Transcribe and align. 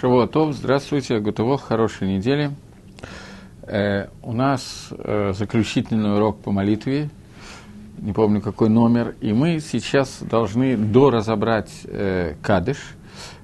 Шавуатов, 0.00 0.54
здравствуйте, 0.54 1.18
Гутово, 1.18 1.58
хорошей 1.58 2.06
недели. 2.06 2.52
Э, 3.62 4.06
у 4.22 4.32
нас 4.32 4.90
э, 4.92 5.32
заключительный 5.34 6.14
урок 6.14 6.38
по 6.40 6.52
молитве, 6.52 7.10
не 7.98 8.12
помню 8.12 8.40
какой 8.40 8.68
номер, 8.68 9.16
и 9.20 9.32
мы 9.32 9.58
сейчас 9.58 10.20
должны 10.22 10.76
доразобрать 10.76 11.72
э, 11.82 12.36
кадыш, 12.40 12.76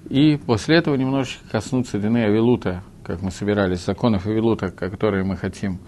и 0.08 0.38
после 0.46 0.76
этого 0.76 0.94
немножечко 0.94 1.42
коснуться 1.50 1.98
Дины 1.98 2.18
Авилута, 2.18 2.84
как 3.02 3.20
мы 3.20 3.32
собирались, 3.32 3.84
законов 3.84 4.26
Авилута, 4.26 4.70
которые 4.70 5.24
мы 5.24 5.36
хотим. 5.36 5.80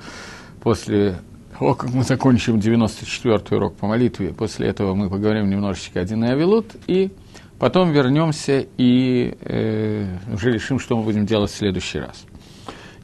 После 0.65 1.21
того, 1.57 1.77
как 1.77 1.91
мы 1.95 2.03
закончим 2.03 2.57
94-й 2.57 3.55
урок 3.55 3.77
по 3.77 3.87
молитве, 3.87 4.35
после 4.35 4.67
этого 4.67 4.97
мы 4.97 5.11
поговорим 5.11 5.49
немножечко 5.49 6.01
о 6.01 6.05
Дины 6.05 6.25
Авилут, 6.25 6.75
и 6.89 7.13
потом 7.59 7.93
вернемся 7.93 8.67
и 8.77 9.37
э, 9.41 10.07
уже 10.33 10.53
решим, 10.53 10.79
что 10.79 10.97
мы 10.97 11.03
будем 11.03 11.27
делать 11.27 11.51
в 11.51 11.57
следующий 11.57 12.01
раз. 12.01 12.25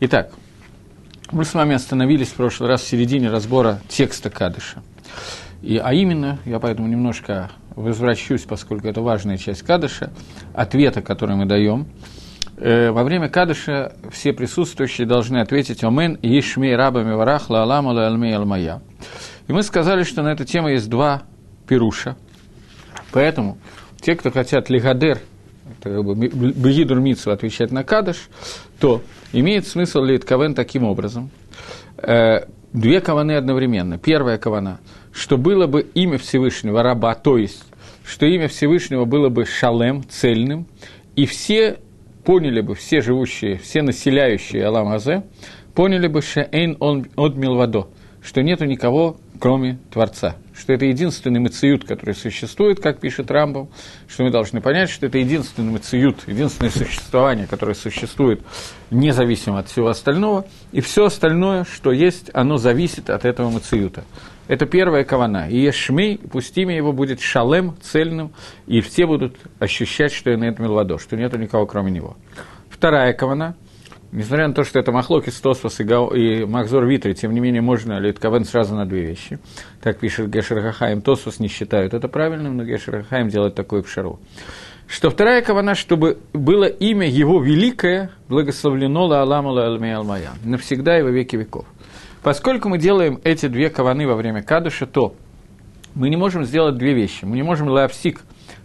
Итак, 0.00 0.32
мы 1.30 1.44
с 1.44 1.54
вами 1.54 1.74
остановились 1.74 2.28
в 2.28 2.34
прошлый 2.34 2.68
раз 2.68 2.82
в 2.82 2.86
середине 2.88 3.30
разбора 3.30 3.80
текста 3.88 4.30
Кадыша. 4.30 4.82
И, 5.62 5.76
а 5.78 5.92
именно, 5.92 6.38
я 6.44 6.58
поэтому 6.58 6.88
немножко 6.88 7.50
возвращусь, 7.76 8.42
поскольку 8.42 8.88
это 8.88 9.00
важная 9.00 9.38
часть 9.38 9.62
Кадыша, 9.62 10.12
ответа, 10.54 11.02
который 11.02 11.36
мы 11.36 11.46
даем. 11.46 11.86
Э, 12.56 12.90
во 12.90 13.04
время 13.04 13.28
Кадыша 13.28 13.94
все 14.10 14.32
присутствующие 14.32 15.06
должны 15.06 15.38
ответить 15.38 15.82
«Омен 15.84 16.18
ишмей 16.20 16.76
рабами 16.76 17.12
варах 17.12 17.48
ла 17.48 17.62
алама 17.62 17.92
ла 17.92 18.06
алмей 18.06 18.36
алмая». 18.36 18.82
И 19.48 19.52
мы 19.52 19.62
сказали, 19.62 20.02
что 20.02 20.22
на 20.22 20.32
эту 20.32 20.44
тему 20.44 20.68
есть 20.68 20.90
два 20.90 21.22
пируша. 21.66 22.16
Поэтому 23.12 23.58
те, 24.02 24.16
кто 24.16 24.30
хотят 24.30 24.68
лигадер, 24.68 25.20
это 25.78 25.90
как 25.90 26.04
бы 26.04 26.14
бегидур 26.14 27.00
митсу 27.00 27.30
отвечать 27.30 27.70
на 27.70 27.84
Кадыш, 27.84 28.28
то 28.80 29.00
имеет 29.32 29.66
смысл 29.66 30.02
литковен 30.02 30.54
таким 30.54 30.84
образом. 30.84 31.30
Э, 31.98 32.46
две 32.72 33.00
каваны 33.00 33.32
одновременно. 33.32 33.98
Первая 33.98 34.38
кавана, 34.38 34.80
что 35.12 35.38
было 35.38 35.66
бы 35.66 35.82
имя 35.94 36.18
Всевышнего 36.18 36.82
раба, 36.82 37.14
то 37.14 37.38
есть, 37.38 37.64
что 38.04 38.26
имя 38.26 38.48
Всевышнего 38.48 39.04
было 39.04 39.28
бы 39.28 39.44
шалем, 39.46 40.02
цельным, 40.08 40.66
и 41.14 41.24
все 41.26 41.78
поняли 42.24 42.60
бы, 42.60 42.74
все 42.74 43.00
живущие, 43.00 43.58
все 43.58 43.82
населяющие 43.82 44.64
Алам 44.66 44.88
Азе, 44.88 45.22
поняли 45.74 46.08
бы 46.08 46.22
Шаэйн 46.22 46.76
от 46.80 47.36
Милвадо, 47.36 47.88
что 48.22 48.42
нету 48.42 48.64
никого, 48.64 49.16
кроме 49.38 49.78
Творца, 49.92 50.36
что 50.62 50.72
это 50.72 50.84
единственный 50.84 51.40
мациют, 51.40 51.84
который 51.84 52.14
существует, 52.14 52.78
как 52.78 53.00
пишет 53.00 53.32
Рамбом, 53.32 53.68
что 54.06 54.22
мы 54.22 54.30
должны 54.30 54.60
понять, 54.60 54.90
что 54.90 55.06
это 55.06 55.18
единственный 55.18 55.72
мациют, 55.72 56.18
единственное 56.28 56.70
существование, 56.70 57.48
которое 57.48 57.74
существует 57.74 58.40
независимо 58.90 59.58
от 59.58 59.68
всего 59.68 59.88
остального, 59.88 60.46
и 60.70 60.80
все 60.80 61.06
остальное, 61.06 61.64
что 61.64 61.90
есть, 61.90 62.30
оно 62.32 62.58
зависит 62.58 63.10
от 63.10 63.24
этого 63.24 63.50
мациюта. 63.50 64.04
Это 64.46 64.66
первая 64.66 65.02
кавана. 65.02 65.48
И 65.50 65.58
Ешмей, 65.58 66.18
пусть 66.30 66.56
имя 66.56 66.76
его 66.76 66.92
будет 66.92 67.20
шалем, 67.20 67.74
цельным, 67.82 68.32
и 68.68 68.80
все 68.82 69.06
будут 69.06 69.34
ощущать, 69.58 70.12
что 70.12 70.30
это 70.30 70.62
Милвадо, 70.62 70.98
что 70.98 71.16
нету 71.16 71.38
никого, 71.38 71.66
кроме 71.66 71.90
него. 71.90 72.16
Вторая 72.70 73.12
кавана– 73.14 73.56
Несмотря 74.12 74.46
на 74.46 74.52
то, 74.52 74.62
что 74.62 74.78
это 74.78 74.92
Махлоки, 74.92 75.30
Тосфос 75.30 75.80
и, 75.80 75.84
Гау, 75.84 76.10
и 76.10 76.44
Махзор 76.44 76.84
Витри, 76.84 77.14
тем 77.14 77.32
не 77.32 77.40
менее 77.40 77.62
можно 77.62 77.98
Литковен 77.98 78.44
сразу 78.44 78.74
на 78.74 78.84
две 78.84 79.06
вещи. 79.06 79.38
Так 79.80 79.98
пишет 80.00 80.28
Гешер 80.28 80.60
Хахаим. 80.60 81.00
Тосфос 81.00 81.40
не 81.40 81.48
считают 81.48 81.94
это 81.94 82.08
правильным, 82.08 82.58
но 82.58 82.64
Гешер 82.64 83.04
Хахаим 83.04 83.28
делает 83.28 83.54
такую 83.54 83.82
пшару. 83.82 84.20
Что 84.86 85.08
вторая 85.08 85.40
кавана, 85.40 85.74
чтобы 85.74 86.18
было 86.34 86.66
имя 86.66 87.08
его 87.08 87.42
великое, 87.42 88.10
благословлено 88.28 89.06
ла 89.06 89.22
Аламу 89.22 89.48
ла 89.48 89.64
Алмей 89.64 89.94
Алмая, 89.94 90.32
навсегда 90.44 90.98
и 90.98 91.02
во 91.02 91.10
веки 91.10 91.36
веков. 91.36 91.64
Поскольку 92.22 92.68
мы 92.68 92.76
делаем 92.76 93.18
эти 93.24 93.46
две 93.46 93.70
каваны 93.70 94.06
во 94.06 94.14
время 94.14 94.42
кадыша, 94.42 94.86
то 94.86 95.14
мы 95.94 96.10
не 96.10 96.16
можем 96.18 96.44
сделать 96.44 96.76
две 96.76 96.92
вещи. 96.92 97.24
Мы 97.24 97.36
не 97.36 97.42
можем 97.42 97.68
лапсик 97.68 98.20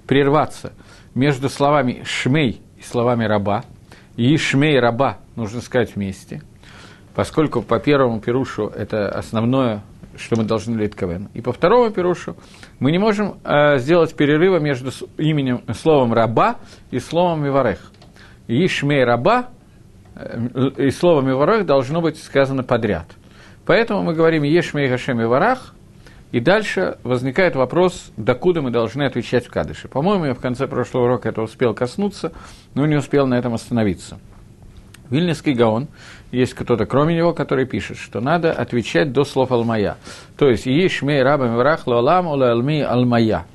прерваться 0.08 0.74
между 1.16 1.48
словами 1.48 2.04
«шмей» 2.04 2.60
и 2.78 2.82
словами 2.84 3.24
«раба», 3.24 3.64
и 4.18 4.36
«шмей 4.36 4.80
раба» 4.80 5.20
нужно 5.36 5.62
сказать 5.62 5.96
вместе, 5.96 6.42
поскольку 7.16 7.62
по 7.62 7.80
первому 7.80 8.20
пирушу 8.20 8.68
это 8.68 9.10
основное, 9.10 9.84
что 10.18 10.36
мы 10.36 10.44
должны 10.44 10.76
литковен. 10.76 11.30
И 11.36 11.42
по 11.42 11.54
второму 11.54 11.92
пирушу 11.92 12.36
мы 12.80 12.92
не 12.92 12.98
можем 12.98 13.38
э, 13.44 13.78
сделать 13.78 14.16
перерыва 14.16 14.60
между 14.60 14.92
именем, 15.18 15.62
словом 15.74 16.14
«раба» 16.14 16.58
и 16.90 17.00
словом 17.00 17.44
«миварех». 17.44 17.92
«Ишмей 18.48 19.04
раба» 19.04 19.50
э, 20.16 20.48
и 20.78 20.90
слово 20.90 21.22
«миварех» 21.22 21.68
должно 21.68 22.02
быть 22.02 22.18
сказано 22.22 22.64
подряд. 22.64 23.06
Поэтому 23.68 24.02
мы 24.02 24.16
говорим 24.16 24.42
«Ешмей 24.42 24.90
Гашем 24.90 25.20
Варах», 25.28 25.76
и 26.32 26.40
дальше 26.40 26.98
возникает 27.04 27.56
вопрос, 27.56 28.12
докуда 28.18 28.62
мы 28.62 28.70
должны 28.70 29.04
отвечать 29.04 29.48
в 29.48 29.50
Кадыше. 29.50 29.88
По-моему, 29.88 30.26
я 30.26 30.34
в 30.34 30.40
конце 30.40 30.68
прошлого 30.68 31.06
урока 31.06 31.30
это 31.30 31.42
успел 31.42 31.74
коснуться, 31.74 32.34
но 32.74 32.86
не 32.86 32.96
успел 32.96 33.28
на 33.28 33.36
этом 33.36 33.54
остановиться. 33.54 34.20
Вильнинский 35.10 35.54
Гаон, 35.54 35.88
есть 36.32 36.54
кто-то 36.54 36.86
кроме 36.86 37.16
него, 37.16 37.34
который 37.34 37.66
пишет, 37.66 37.98
что 37.98 38.20
надо 38.20 38.52
отвечать 38.52 39.14
до 39.14 39.24
слов 39.24 39.52
Алмая. 39.52 39.96
То 40.38 40.50
есть, 40.50 40.66
«Ешмей 40.66 41.24
рабам 41.24 41.56
врах 41.56 41.88
лалам 41.88 42.28
алми 42.28 42.82
алмая». 42.82 43.46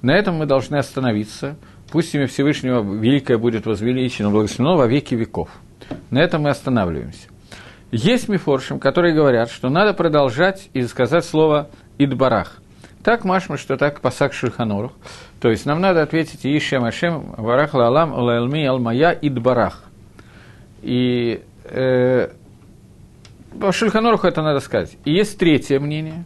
На 0.00 0.16
этом 0.16 0.34
мы 0.34 0.46
должны 0.46 0.76
остановиться. 0.76 1.56
Пусть 1.92 2.12
имя 2.14 2.26
Всевышнего 2.26 2.82
великое 2.82 3.38
будет 3.38 3.66
возвеличено, 3.66 4.30
благословено 4.30 4.76
во 4.76 4.88
веки 4.88 5.14
веков. 5.14 5.50
На 6.10 6.18
этом 6.18 6.42
мы 6.42 6.50
останавливаемся. 6.50 7.28
Есть 7.92 8.28
мифоршим, 8.28 8.80
которые 8.80 9.14
говорят, 9.14 9.50
что 9.50 9.68
надо 9.68 9.92
продолжать 9.92 10.70
и 10.72 10.82
сказать 10.84 11.26
слово 11.26 11.68
«идбарах». 11.98 12.60
Так 13.02 13.24
машма, 13.24 13.56
что 13.56 13.76
так 13.76 14.00
пасак 14.00 14.32
шульханорух. 14.32 14.92
То 15.40 15.48
есть 15.48 15.66
нам 15.66 15.80
надо 15.80 16.02
ответить 16.02 16.44
«Ишем 16.44 16.84
Ашем 16.84 17.34
варах 17.36 17.74
лалам 17.74 18.12
лалми 18.12 18.64
алмая 18.64 19.10
идбарах». 19.20 19.82
И 20.82 21.42
э, 21.64 22.28
по 23.60 23.72
Шульханоруху 23.72 24.26
это 24.26 24.42
надо 24.42 24.60
сказать. 24.60 24.96
И 25.04 25.12
есть 25.12 25.38
третье 25.38 25.78
мнение, 25.78 26.24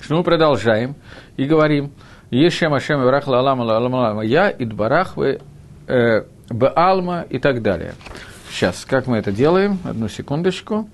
что 0.00 0.16
мы 0.16 0.22
продолжаем 0.22 0.94
и 1.36 1.44
говорим, 1.44 1.92
Ешем 2.30 2.74
Ашем 2.74 3.02
Варахла 3.02 3.38
Алама 3.38 3.64
Алама 3.74 4.22
Я, 4.22 4.50
Идбарах, 4.50 5.16
вы, 5.16 5.40
э, 5.86 6.22
Баалма 6.50 7.22
и 7.28 7.38
так 7.38 7.62
далее. 7.62 7.94
Сейчас, 8.50 8.84
как 8.84 9.06
мы 9.06 9.16
это 9.16 9.32
делаем? 9.32 9.78
Одну 9.84 10.08
секундочку. 10.08 10.88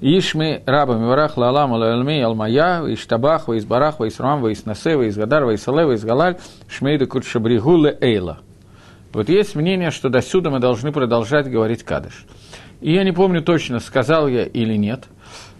Ишми 0.00 0.62
рабами 0.66 1.06
варах 1.06 1.36
лалам 1.36 1.74
алми 1.74 2.20
алмая, 2.20 2.82
иштабах, 2.92 3.48
избарах, 3.48 4.00
исрам, 4.00 4.46
изнасе, 4.52 4.92
изгадар, 5.08 5.44
исале, 5.54 5.94
изгалаль, 5.94 6.36
шмейда 6.68 7.06
куршабригу 7.06 7.86
эйла. 8.00 8.40
Вот 9.12 9.30
есть 9.30 9.54
мнение, 9.54 9.90
что 9.90 10.10
до 10.10 10.20
сюда 10.20 10.50
мы 10.50 10.60
должны 10.60 10.92
продолжать 10.92 11.50
говорить 11.50 11.82
кадыш. 11.82 12.26
И 12.82 12.92
я 12.92 13.04
не 13.04 13.12
помню 13.12 13.42
точно, 13.42 13.78
сказал 13.80 14.28
я 14.28 14.44
или 14.44 14.76
нет, 14.76 15.04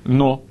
но 0.04 0.42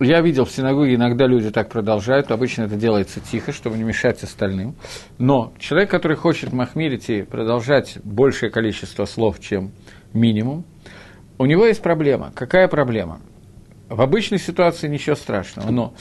я 0.00 0.20
видел 0.20 0.44
в 0.44 0.50
синагоге, 0.50 0.94
иногда 0.94 1.26
люди 1.26 1.50
так 1.50 1.68
продолжают, 1.68 2.30
обычно 2.30 2.62
это 2.62 2.76
делается 2.76 3.20
тихо, 3.20 3.52
чтобы 3.52 3.76
не 3.76 3.82
мешать 3.82 4.22
остальным. 4.22 4.76
Но 5.18 5.52
человек, 5.58 5.90
который 5.90 6.16
хочет 6.16 6.52
махмирить 6.52 7.10
и 7.10 7.22
продолжать 7.22 7.98
большее 8.04 8.50
количество 8.50 9.04
слов, 9.04 9.40
чем 9.40 9.72
минимум, 10.14 10.64
у 11.38 11.46
него 11.46 11.66
есть 11.66 11.82
проблема. 11.82 12.32
Какая 12.34 12.68
проблема? 12.68 13.20
В 13.88 14.02
обычной 14.02 14.38
ситуации 14.38 14.86
ничего 14.86 15.16
страшного, 15.16 15.70
но 15.70 15.94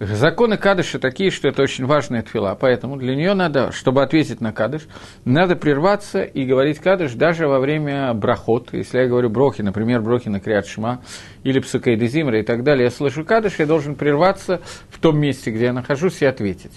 Законы 0.00 0.56
Кадыша 0.56 0.98
такие, 0.98 1.30
что 1.30 1.46
это 1.46 1.62
очень 1.62 1.86
важная 1.86 2.22
тфила, 2.22 2.56
поэтому 2.58 2.96
для 2.96 3.14
нее 3.14 3.34
надо, 3.34 3.70
чтобы 3.70 4.02
ответить 4.02 4.40
на 4.40 4.52
Кадыш, 4.52 4.88
надо 5.24 5.54
прерваться 5.54 6.22
и 6.22 6.44
говорить 6.44 6.80
Кадыш 6.80 7.12
даже 7.12 7.46
во 7.46 7.60
время 7.60 8.12
брахот. 8.12 8.70
Если 8.72 8.98
я 8.98 9.06
говорю 9.06 9.30
брохи, 9.30 9.62
например, 9.62 10.00
брохи 10.00 10.28
на 10.28 10.40
Криат 10.40 10.66
Шма 10.66 11.00
или 11.44 11.60
Псукей 11.60 11.96
Дезимра 11.96 12.40
и 12.40 12.42
так 12.42 12.64
далее, 12.64 12.86
я 12.86 12.90
слышу 12.90 13.24
Кадыш, 13.24 13.60
я 13.60 13.66
должен 13.66 13.94
прерваться 13.94 14.60
в 14.90 14.98
том 14.98 15.18
месте, 15.18 15.52
где 15.52 15.66
я 15.66 15.72
нахожусь, 15.72 16.22
и 16.22 16.26
ответить. 16.26 16.72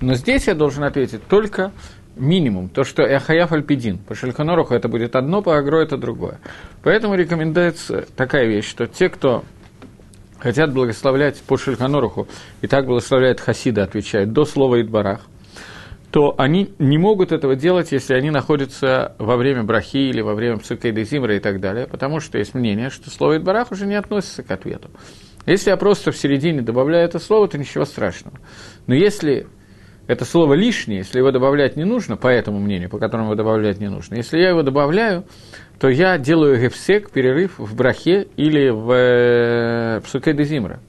Но 0.00 0.14
здесь 0.14 0.46
я 0.46 0.54
должен 0.54 0.84
ответить 0.84 1.26
только 1.26 1.70
минимум, 2.16 2.68
то, 2.68 2.84
что 2.84 3.02
Эхаяф 3.02 3.52
Альпидин. 3.52 3.98
По 3.98 4.14
Шельханоруху 4.14 4.74
это 4.74 4.88
будет 4.88 5.16
одно, 5.16 5.42
по 5.42 5.56
Агро 5.56 5.78
это 5.78 5.96
другое. 5.96 6.38
Поэтому 6.82 7.14
рекомендуется 7.14 8.06
такая 8.16 8.46
вещь, 8.46 8.68
что 8.68 8.86
те, 8.86 9.08
кто 9.08 9.44
хотят 10.38 10.72
благословлять 10.72 11.40
по 11.42 11.56
Шельханоруху, 11.56 12.28
и 12.60 12.66
так 12.66 12.86
благословляет 12.86 13.40
Хасида, 13.40 13.84
отвечает, 13.84 14.32
до 14.32 14.44
слова 14.44 14.80
Идбарах, 14.80 15.20
то 16.10 16.34
они 16.38 16.72
не 16.78 16.96
могут 16.96 17.32
этого 17.32 17.56
делать, 17.56 17.90
если 17.90 18.14
они 18.14 18.30
находятся 18.30 19.16
во 19.18 19.36
время 19.36 19.64
брахи 19.64 19.96
или 19.96 20.20
во 20.20 20.34
время 20.34 20.58
псукейда 20.58 21.02
зимра 21.02 21.34
и 21.36 21.40
так 21.40 21.60
далее, 21.60 21.88
потому 21.88 22.20
что 22.20 22.38
есть 22.38 22.54
мнение, 22.54 22.90
что 22.90 23.10
слово 23.10 23.38
Идбарах 23.38 23.72
уже 23.72 23.86
не 23.86 23.96
относится 23.96 24.42
к 24.42 24.50
ответу. 24.50 24.90
Если 25.46 25.70
я 25.70 25.76
просто 25.76 26.12
в 26.12 26.16
середине 26.16 26.62
добавляю 26.62 27.04
это 27.04 27.18
слово, 27.18 27.48
то 27.48 27.58
ничего 27.58 27.84
страшного. 27.84 28.38
Но 28.86 28.94
если 28.94 29.46
это 30.06 30.24
слово 30.24 30.54
лишнее, 30.54 30.98
если 30.98 31.18
его 31.18 31.30
добавлять 31.30 31.76
не 31.76 31.84
нужно, 31.84 32.16
по 32.16 32.28
этому 32.28 32.58
мнению, 32.58 32.90
по 32.90 32.98
которому 32.98 33.28
его 33.28 33.36
добавлять 33.36 33.80
не 33.80 33.88
нужно, 33.88 34.16
если 34.16 34.38
я 34.38 34.50
его 34.50 34.62
добавляю, 34.62 35.24
то 35.78 35.88
я 35.88 36.18
делаю 36.18 36.60
гефсек, 36.60 37.10
перерыв 37.10 37.58
в 37.58 37.74
брахе 37.74 38.28
или 38.36 38.68
в 38.68 38.92
э, 38.92 40.00
псуке 40.02 40.34
дезимра. 40.34 40.80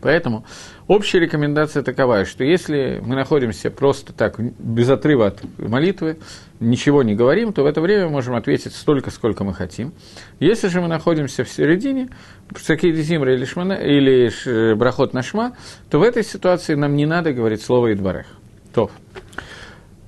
Поэтому 0.00 0.44
общая 0.88 1.20
рекомендация 1.20 1.82
такова, 1.82 2.24
что 2.24 2.42
если 2.42 3.00
мы 3.04 3.14
находимся 3.14 3.70
просто 3.70 4.12
так, 4.12 4.40
без 4.40 4.90
отрыва 4.90 5.28
от 5.28 5.40
молитвы, 5.58 6.18
ничего 6.58 7.02
не 7.02 7.14
говорим, 7.14 7.52
то 7.52 7.62
в 7.62 7.66
это 7.66 7.80
время 7.80 8.06
мы 8.06 8.12
можем 8.12 8.34
ответить 8.34 8.74
столько, 8.74 9.10
сколько 9.10 9.44
мы 9.44 9.54
хотим. 9.54 9.92
Если 10.40 10.68
же 10.68 10.80
мы 10.80 10.88
находимся 10.88 11.44
в 11.44 11.48
середине, 11.48 12.08
псаки 12.52 12.90
дезимра 12.90 13.34
или, 13.34 13.44
шмана, 13.44 13.74
или 13.74 14.74
брахот 14.74 15.12
нашма, 15.12 15.56
то 15.90 16.00
в 16.00 16.02
этой 16.02 16.24
ситуации 16.24 16.74
нам 16.74 16.96
не 16.96 17.06
надо 17.06 17.32
говорить 17.32 17.62
слово 17.62 17.92
«идбарех». 17.92 18.26
То. 18.74 18.90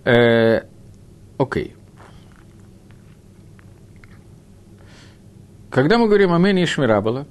Э, 0.05 0.63
окей. 1.39 1.75
Когда 5.71 5.99
мы 5.99 6.07
говорим 6.07 6.33
о 6.33 6.39
Мене 6.39 6.65
и 6.65 6.67
Шмирабала, 6.67 7.27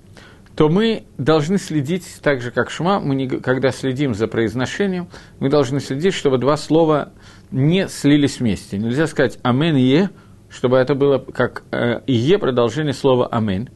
то 0.60 0.68
мы 0.68 1.06
должны 1.18 1.58
следить, 1.58 2.06
так 2.22 2.42
же 2.42 2.52
как 2.52 2.70
Шма, 2.70 3.00
мы 3.00 3.16
не, 3.16 3.30
когда 3.30 3.72
следим 3.72 4.14
за 4.14 4.28
произношением, 4.28 5.08
мы 5.40 5.50
должны 5.50 5.80
следить, 5.80 6.14
чтобы 6.14 6.38
два 6.38 6.58
слова 6.58 7.14
не 7.50 7.88
слились 7.88 8.42
вместе. 8.42 8.78
Нельзя 8.78 9.08
сказать 9.08 9.40
«Амен 9.42 9.78
Е», 9.78 10.10
чтобы 10.50 10.76
это 10.76 10.96
было 10.96 11.18
как 11.20 11.64
э, 11.72 12.02
«Е» 12.08 12.38
продолжение 12.38 12.92
слова 12.92 13.28
«Амен». 13.28 13.70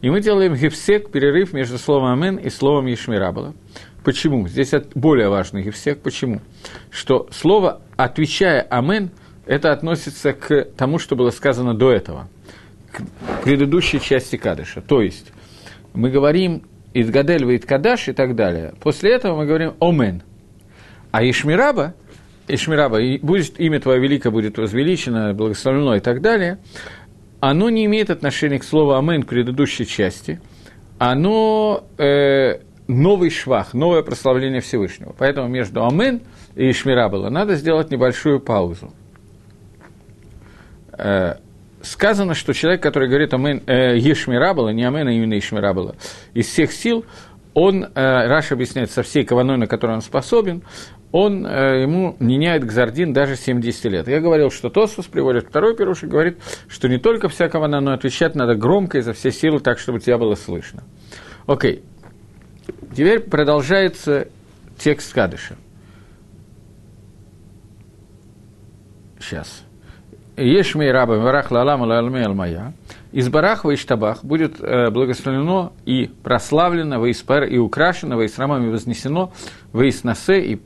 И 0.00 0.10
мы 0.10 0.20
делаем 0.20 0.54
гефсек, 0.54 1.10
перерыв 1.10 1.52
между 1.52 1.76
словом 1.76 2.12
«Амен» 2.12 2.36
и 2.36 2.50
словом 2.50 2.86
«Ешмирабала». 2.86 3.52
Почему? 4.04 4.46
Здесь 4.46 4.70
более 4.94 5.28
важный 5.28 5.64
гефсек. 5.64 6.02
Почему? 6.02 6.40
Что 6.92 7.26
слово 7.32 7.82
«отвечая 7.96 8.60
Амен» 8.70 9.10
это 9.44 9.72
относится 9.72 10.34
к 10.34 10.68
тому, 10.76 11.00
что 11.00 11.16
было 11.16 11.30
сказано 11.30 11.74
до 11.74 11.90
этого– 11.90 12.28
к 12.92 13.42
предыдущей 13.42 14.00
части 14.00 14.36
Кадыша. 14.36 14.82
То 14.82 15.00
есть 15.00 15.32
мы 15.94 16.10
говорим 16.10 16.62
Идгадель 16.94 17.44
Вейт 17.44 17.64
Кадаш 17.66 18.08
и 18.08 18.12
так 18.12 18.34
далее. 18.34 18.74
После 18.80 19.12
этого 19.12 19.36
мы 19.36 19.46
говорим 19.46 19.74
Омен. 19.80 20.22
А 21.10 21.22
Ишмираба, 21.24 21.94
Ишмираба, 22.48 22.98
будет, 23.22 23.58
имя 23.58 23.80
Твое 23.80 24.00
великое 24.00 24.30
будет 24.30 24.58
возвеличено, 24.58 25.34
благословлено 25.34 25.96
и 25.96 26.00
так 26.00 26.20
далее, 26.20 26.58
оно 27.40 27.70
не 27.70 27.86
имеет 27.86 28.10
отношения 28.10 28.58
к 28.58 28.64
слову 28.64 28.92
Амен 28.92 29.22
к 29.22 29.28
предыдущей 29.28 29.86
части. 29.86 30.40
Оно 30.98 31.84
э, 31.98 32.60
новый 32.86 33.30
швах, 33.30 33.74
новое 33.74 34.02
прославление 34.02 34.60
Всевышнего. 34.60 35.14
Поэтому 35.18 35.48
между 35.48 35.84
Амен 35.84 36.20
и 36.54 36.70
Ишмирабала 36.70 37.30
надо 37.30 37.56
сделать 37.56 37.90
небольшую 37.90 38.40
паузу. 38.40 38.92
Э, 40.92 41.36
сказано, 41.82 42.34
что 42.34 42.52
человек, 42.52 42.82
который 42.82 43.08
говорит 43.08 43.34
«Амен 43.34 43.62
э, 43.66 43.96
Ешмирабала», 43.98 44.70
не 44.70 44.84
«Амен», 44.84 45.08
а 45.08 45.12
именно 45.12 45.34
Ешмирабала, 45.34 45.96
из 46.34 46.46
всех 46.46 46.72
сил, 46.72 47.04
он, 47.54 47.84
э, 47.84 47.88
Раш 47.94 48.52
объясняет, 48.52 48.90
со 48.90 49.02
всей 49.02 49.24
каваной, 49.24 49.58
на 49.58 49.66
которую 49.66 49.96
он 49.96 50.02
способен, 50.02 50.62
он 51.12 51.46
э, 51.46 51.82
ему 51.82 52.16
меняет 52.18 52.64
гзардин 52.64 53.12
даже 53.12 53.36
70 53.36 53.84
лет. 53.84 54.08
Я 54.08 54.20
говорил, 54.20 54.50
что 54.50 54.70
Тосус 54.70 55.06
приводит 55.06 55.48
второй 55.48 55.76
пируш 55.76 56.04
и 56.04 56.06
говорит, 56.06 56.38
что 56.68 56.88
не 56.88 56.98
только 56.98 57.28
вся 57.28 57.48
кавана, 57.48 57.80
но 57.80 57.92
отвечать 57.92 58.34
надо 58.34 58.54
громко 58.54 58.98
изо 58.98 59.12
всей 59.12 59.32
силы, 59.32 59.60
так, 59.60 59.78
чтобы 59.78 60.00
тебя 60.00 60.16
было 60.16 60.34
слышно. 60.34 60.82
Окей. 61.46 61.82
Теперь 62.92 63.20
продолжается 63.20 64.28
текст 64.78 65.12
Кадыша. 65.12 65.56
Сейчас. 69.20 69.64
Ешмей 70.36 70.90
раба 70.90 71.14
варах 71.14 71.50
лалам 71.50 71.82
лалме 71.82 72.24
алмая, 72.24 72.72
из 73.12 73.28
барах 73.28 73.64
ваиштабах 73.64 74.24
будет 74.24 74.60
э, 74.60 74.90
благословлено 74.90 75.72
и 75.84 76.10
прославлено, 76.22 76.98
ваиспар 76.98 77.44
и 77.44 77.58
украшено, 77.58 78.16
ваисрамам 78.16 78.66
и 78.66 78.70
вознесено, 78.70 79.32
ваиснасе 79.72 80.40
и 80.40 80.60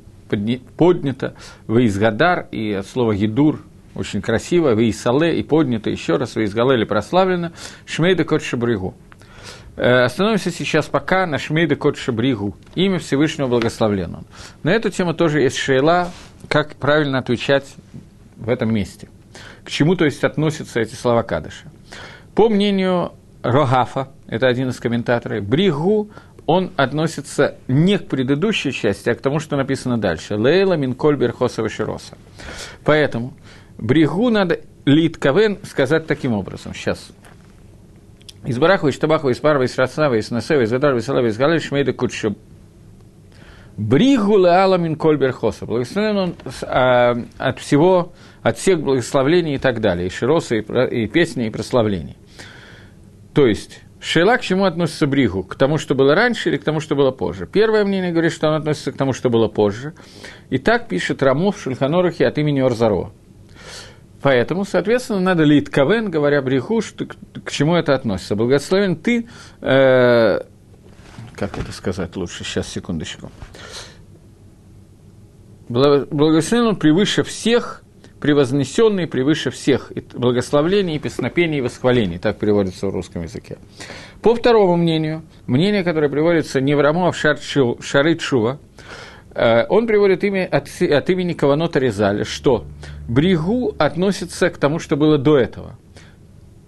поднято, 0.77 1.35
ваисгадар 1.67 2.47
и 2.51 2.73
от 2.73 2.87
слова 2.87 3.15
гидур, 3.15 3.61
очень 3.95 4.23
красиво, 4.23 4.75
ваисале 4.75 5.39
и 5.39 5.43
поднято 5.43 5.91
еще 5.91 6.17
раз, 6.17 6.37
ваисгалели 6.37 6.85
прославлено, 6.85 7.53
шмейда 7.87 8.25
кот 8.25 8.43
шабригу. 8.43 8.95
Э, 9.77 10.05
остановимся 10.05 10.51
сейчас 10.51 10.87
пока 10.87 11.27
на 11.27 11.39
Шмейда 11.39 11.77
Кот 11.77 11.99
Шабригу, 11.99 12.57
имя 12.75 12.99
Всевышнего 12.99 13.47
Благословленного. 13.47 14.25
На 14.63 14.71
эту 14.71 14.89
тему 14.89 15.13
тоже 15.13 15.43
есть 15.43 15.59
шейла, 15.59 16.11
как 16.49 16.77
правильно 16.77 17.19
отвечать 17.19 17.75
в 18.37 18.49
этом 18.49 18.73
месте. 18.73 19.09
К 19.67 19.71
чему, 19.71 19.97
то 19.97 20.05
есть, 20.05 20.23
относятся 20.23 20.79
эти 20.79 20.95
слова 20.95 21.25
Кадыша? 21.25 21.65
По 22.37 22.49
мнению 22.49 23.15
Рогафа, 23.43 24.11
это 24.29 24.47
один 24.47 24.69
из 24.69 24.79
комментаторов, 24.79 25.45
Бригу, 25.45 26.09
он 26.47 26.71
относится 26.77 27.57
не 27.67 27.99
к 27.99 28.07
предыдущей 28.07 28.71
части, 28.71 29.09
а 29.09 29.17
к 29.17 29.21
тому, 29.21 29.41
что 29.41 29.57
написано 29.57 29.99
дальше. 29.99 30.37
Лейла 30.37 30.75
Минколь 30.75 31.17
Берхосова 31.17 31.69
Широса. 31.69 32.17
Поэтому 32.85 33.35
Бригу 33.77 34.31
надо 34.31 34.61
Лид 34.85 35.19
сказать 35.65 36.07
таким 36.07 36.33
образом. 36.33 36.73
Сейчас. 36.73 37.09
Из 38.45 38.59
Барахова, 38.59 38.91
из 38.91 38.99
Табахова, 39.01 39.31
из 39.31 39.41
Парва, 39.41 39.65
из 39.65 39.77
Рацнава, 39.77 40.15
из 40.15 40.31
Насева, 40.31 40.63
из 40.63 40.73
Адарва, 40.73 40.99
из 40.99 41.09
Алава, 41.09 41.27
из 41.27 41.37
Галиль, 41.37 41.61
Шмейда 41.61 41.93
Кутшо. 41.93 42.37
Бригу 43.77 44.39
Леала 44.39 44.77
Минколь 44.77 45.19
Берхоса. 45.19 45.67
Благословен 45.67 46.17
он 46.17 46.35
а, 46.63 47.17
от 47.37 47.59
всего 47.59 48.13
от 48.47 48.59
всех 48.59 48.81
благословлений 48.81 49.57
и 49.57 49.59
так 49.59 49.81
далее, 49.81 50.07
и 50.07 50.11
широсы, 50.11 50.61
и, 50.61 51.03
и 51.03 51.09
песни, 51.09 51.49
и 51.49 51.51
прославлений. 51.51 52.17
То 53.35 53.45
есть, 53.45 53.81
Шейла 53.99 54.37
к 54.37 54.43
чему 54.43 54.67
относится 54.67 55.09
Бригу? 55.09 55.43
К 55.43 55.57
тому, 55.57 55.79
что 55.79 55.97
было 55.97 56.15
раньше 56.15 56.51
или 56.51 56.57
к 56.57 56.63
тому, 56.63 56.79
что 56.79 56.95
было 56.95 57.11
позже? 57.11 57.49
Первое 57.49 57.85
мнение 57.85 58.13
говорит, 58.13 58.33
что 58.33 58.47
он 58.47 58.55
относится 58.55 58.93
к 58.93 58.97
тому, 58.97 59.13
что 59.13 59.31
было 59.31 59.49
позже. 59.49 59.95
И 60.49 60.59
так 60.59 60.87
пишет 60.87 61.25
Рамов 61.25 61.57
в 61.57 61.61
Шульханорахе 61.61 62.25
от 62.25 62.39
имени 62.39 62.61
Орзаро. 62.61 63.11
Поэтому, 64.23 64.65
соответственно, 64.65 65.19
надо 65.19 65.43
лит 65.43 65.69
кавен, 65.69 66.09
говоря 66.09 66.41
бреху, 66.41 66.83
что, 66.83 67.07
к, 67.07 67.17
к 67.45 67.51
чему 67.51 67.75
это 67.75 67.95
относится. 67.95 68.37
Благословен 68.37 68.95
ты, 68.95 69.29
э, 69.61 70.41
как 71.35 71.59
это 71.59 71.73
сказать 71.73 72.15
лучше, 72.15 72.45
сейчас, 72.45 72.69
секундочку. 72.69 73.33
Благословен 75.69 76.67
он 76.69 76.77
превыше 76.77 77.25
всех 77.25 77.83
превознесенный 78.27 79.07
превыше 79.07 79.53
всех 79.53 79.93
благословлений, 80.15 80.99
песнопений 80.99 81.59
и 81.59 81.61
восхвалений, 81.61 82.19
так 82.19 82.39
переводится 82.39 82.89
в 82.89 82.91
русском 82.91 83.23
языке. 83.23 83.57
По 84.21 84.35
второму 84.35 84.75
мнению, 84.75 85.23
мнение, 85.47 85.85
которое 85.85 86.09
приводится 86.09 86.61
не 86.61 86.75
в 86.75 86.81
Рамо, 86.81 87.09
а 87.09 87.13
в 87.13 88.21
Шува, 88.21 88.59
э, 89.33 89.67
он 89.69 89.87
приводит 89.87 90.25
имя 90.25 90.49
от, 90.51 90.69
от 90.81 91.11
имени 91.11 91.35
Каванота 91.35 91.79
Резаля, 91.79 92.25
что 92.25 92.65
Бригу 93.09 93.77
относится 93.79 94.51
к 94.51 94.59
тому, 94.59 94.81
что 94.81 94.97
было 94.97 95.19
до 95.19 95.39
этого. 95.39 95.79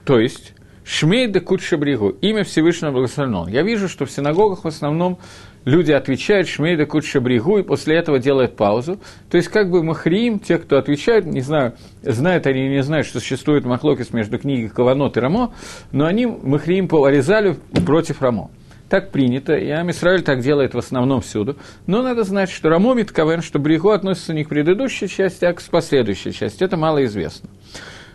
То 0.05 0.21
есть, 0.21 0.55
Шмей 0.85 1.27
де 1.27 1.41
Кутша 1.41 1.77
Бригу, 1.77 2.11
имя 2.21 2.45
Всевышнего 2.45 2.93
Благословенного. 2.93 3.49
Я 3.49 3.63
вижу, 3.63 3.89
что 3.89 4.07
в 4.07 4.13
синагогах 4.13 4.63
в 4.63 4.69
основном 4.69 5.19
люди 5.65 5.93
отвечают 5.93 6.49
Шмейда 6.49 6.87
Кутша 6.87 7.21
Бригу 7.21 7.59
и 7.59 7.63
после 7.63 7.97
этого 7.97 8.19
делают 8.19 8.57
паузу. 8.57 8.99
То 9.31 9.37
есть 9.37 9.49
как 9.49 9.71
бы 9.71 9.83
Махриим, 9.83 10.39
те, 10.39 10.59
кто 10.59 10.79
отвечают, 10.79 11.27
не 11.27 11.41
знаю, 11.41 11.75
знают 12.03 12.47
они 12.47 12.67
или 12.67 12.75
не 12.75 12.83
знают, 12.83 13.07
что 13.07 13.21
существует 13.21 13.65
Махлокис 13.65 14.13
между 14.13 14.39
книгой 14.39 14.69
Каванот 14.69 15.17
и 15.17 15.21
Рамо, 15.21 15.53
но 15.93 16.07
они 16.07 16.27
Махриим 16.27 16.89
по 16.89 17.05
Аризалю 17.05 17.57
против 17.87 18.23
Рамо. 18.23 18.51
Так 18.89 19.11
принято, 19.11 19.55
и 19.55 19.69
Амисраиль 19.69 20.23
так 20.23 20.41
делает 20.41 20.73
в 20.73 20.79
основном 20.79 21.21
всюду. 21.21 21.59
Но 21.87 22.01
надо 22.01 22.25
знать, 22.25 22.51
что 22.51 22.71
Рамо 22.71 22.95
Митковен, 22.95 23.43
что 23.43 23.59
Бригу 23.59 23.91
относится 23.91 24.33
не 24.33 24.45
к 24.45 24.49
предыдущей 24.49 25.09
части, 25.09 25.45
а 25.45 25.53
к 25.53 25.63
последующей 25.63 26.33
части. 26.33 26.65
Это 26.65 26.79
мало 26.79 27.05
известно. 27.05 27.51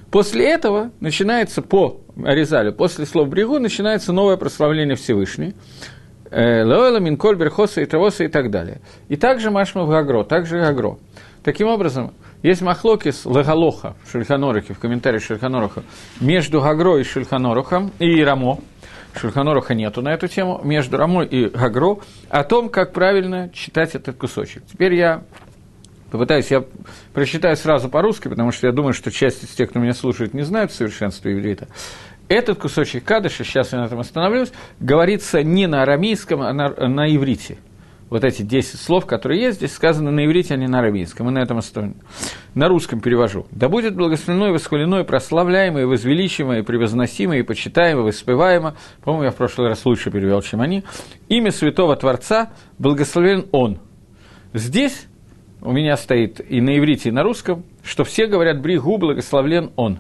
После 0.10 0.48
этого 0.48 0.92
начинается 1.00 1.64
по 1.64 2.02
Аризалю, 2.24 2.72
после 2.74 3.08
слов 3.08 3.30
Бригу, 3.30 3.58
начинается 3.58 4.14
новое 4.14 4.38
прославление 4.38 4.96
Всевышнего. 4.96 5.54
Э, 6.34 6.64
Лоэла, 6.64 6.98
Минколь, 6.98 7.36
Берхоса 7.36 7.82
и 7.82 7.86
Тавоса 7.86 8.24
и 8.24 8.28
так 8.28 8.50
далее. 8.50 8.82
И 9.08 9.16
также 9.18 9.52
Машма 9.52 9.84
в 9.84 9.90
Гагро, 9.90 10.24
также 10.24 10.60
Гагро. 10.60 10.98
Таким 11.44 11.68
образом, 11.68 12.12
есть 12.42 12.64
махлокис 12.64 13.26
Лагалоха 13.26 13.96
в 14.04 14.12
Шульханорухе, 14.12 14.74
в 14.74 14.80
комментарии 14.80 15.20
Шульханоруха, 15.20 15.84
между 16.20 16.60
Гагро 16.60 16.98
и 16.98 17.04
Шульханорухом, 17.04 17.92
и 18.00 18.24
Рамо, 18.24 18.58
Шульханоруха 19.16 19.76
нету 19.76 20.02
на 20.02 20.10
эту 20.10 20.28
тему, 20.28 20.60
между 20.64 20.98
Рамо 20.98 21.24
и 21.24 21.50
Гагро, 21.50 22.00
о 22.30 22.44
том, 22.44 22.70
как 22.70 22.94
правильно 22.94 23.52
читать 23.54 23.94
этот 23.94 24.18
кусочек. 24.18 24.64
Теперь 24.66 24.96
я 24.96 25.24
попытаюсь, 26.10 26.50
я 26.50 26.64
прочитаю 27.14 27.56
сразу 27.58 27.90
по-русски, 27.90 28.28
потому 28.28 28.52
что 28.52 28.66
я 28.66 28.74
думаю, 28.74 28.94
что 28.94 29.12
часть 29.12 29.44
из 29.44 29.50
тех, 29.50 29.70
кто 29.70 29.80
меня 29.80 29.94
слушает, 29.94 30.34
не 30.34 30.42
знают 30.42 30.72
совершенства 30.72 31.32
иврита. 31.32 31.68
Этот 32.30 32.60
кусочек 32.60 33.04
кадыша, 33.04 33.44
сейчас 33.44 33.74
я 33.74 33.80
на 33.80 33.86
этом 33.86 34.00
остановлюсь, 34.00 34.52
говорится 34.80 35.44
не 35.44 35.68
на 35.68 35.84
арамейском, 35.84 36.42
а 36.42 36.54
на, 36.54 36.70
на 36.70 37.14
иврите. 37.14 37.58
вот 38.10 38.24
эти 38.24 38.44
10 38.44 38.80
слов, 38.80 39.06
которые 39.06 39.42
есть, 39.42 39.58
здесь 39.58 39.74
сказаны 39.74 40.12
на 40.12 40.26
иврите, 40.26 40.54
а 40.54 40.58
не 40.58 40.68
на 40.68 40.80
арамейском, 40.80 41.28
и 41.30 41.32
на 41.32 41.40
этом 41.40 41.58
остановим. 41.58 41.96
На 42.54 42.68
русском 42.68 43.02
перевожу. 43.02 43.48
«Да 43.52 43.70
будет 43.70 43.96
благословено 43.96 44.50
и 44.50 44.52
восхвалено, 44.52 45.00
и 45.00 45.04
прославляемо, 45.04 45.82
и 45.82 45.86
возвеличимо, 45.86 46.60
и 46.60 46.62
превозносимо, 46.62 47.38
и 47.38 47.42
почитаемо, 47.42 48.02
и 48.02 48.04
воспеваемо». 48.06 48.76
По-моему, 49.04 49.26
я 49.26 49.32
в 49.32 49.36
прошлый 49.36 49.68
раз 49.68 49.86
лучше 49.86 50.12
перевел, 50.12 50.42
чем 50.42 50.62
они. 50.62 50.84
«Имя 51.28 51.52
Святого 51.52 51.96
Творца, 51.96 52.52
благословен 52.78 53.48
Он». 53.52 53.80
Здесь 54.54 55.08
у 55.62 55.72
меня 55.72 55.98
стоит 55.98 56.40
и 56.48 56.62
на 56.62 56.78
иврите, 56.78 57.10
и 57.10 57.12
на 57.12 57.24
русском, 57.24 57.64
что 57.84 58.04
все 58.04 58.28
говорят 58.28 58.62
«бригу, 58.62 58.98
благословлен 58.98 59.72
Он». 59.76 60.00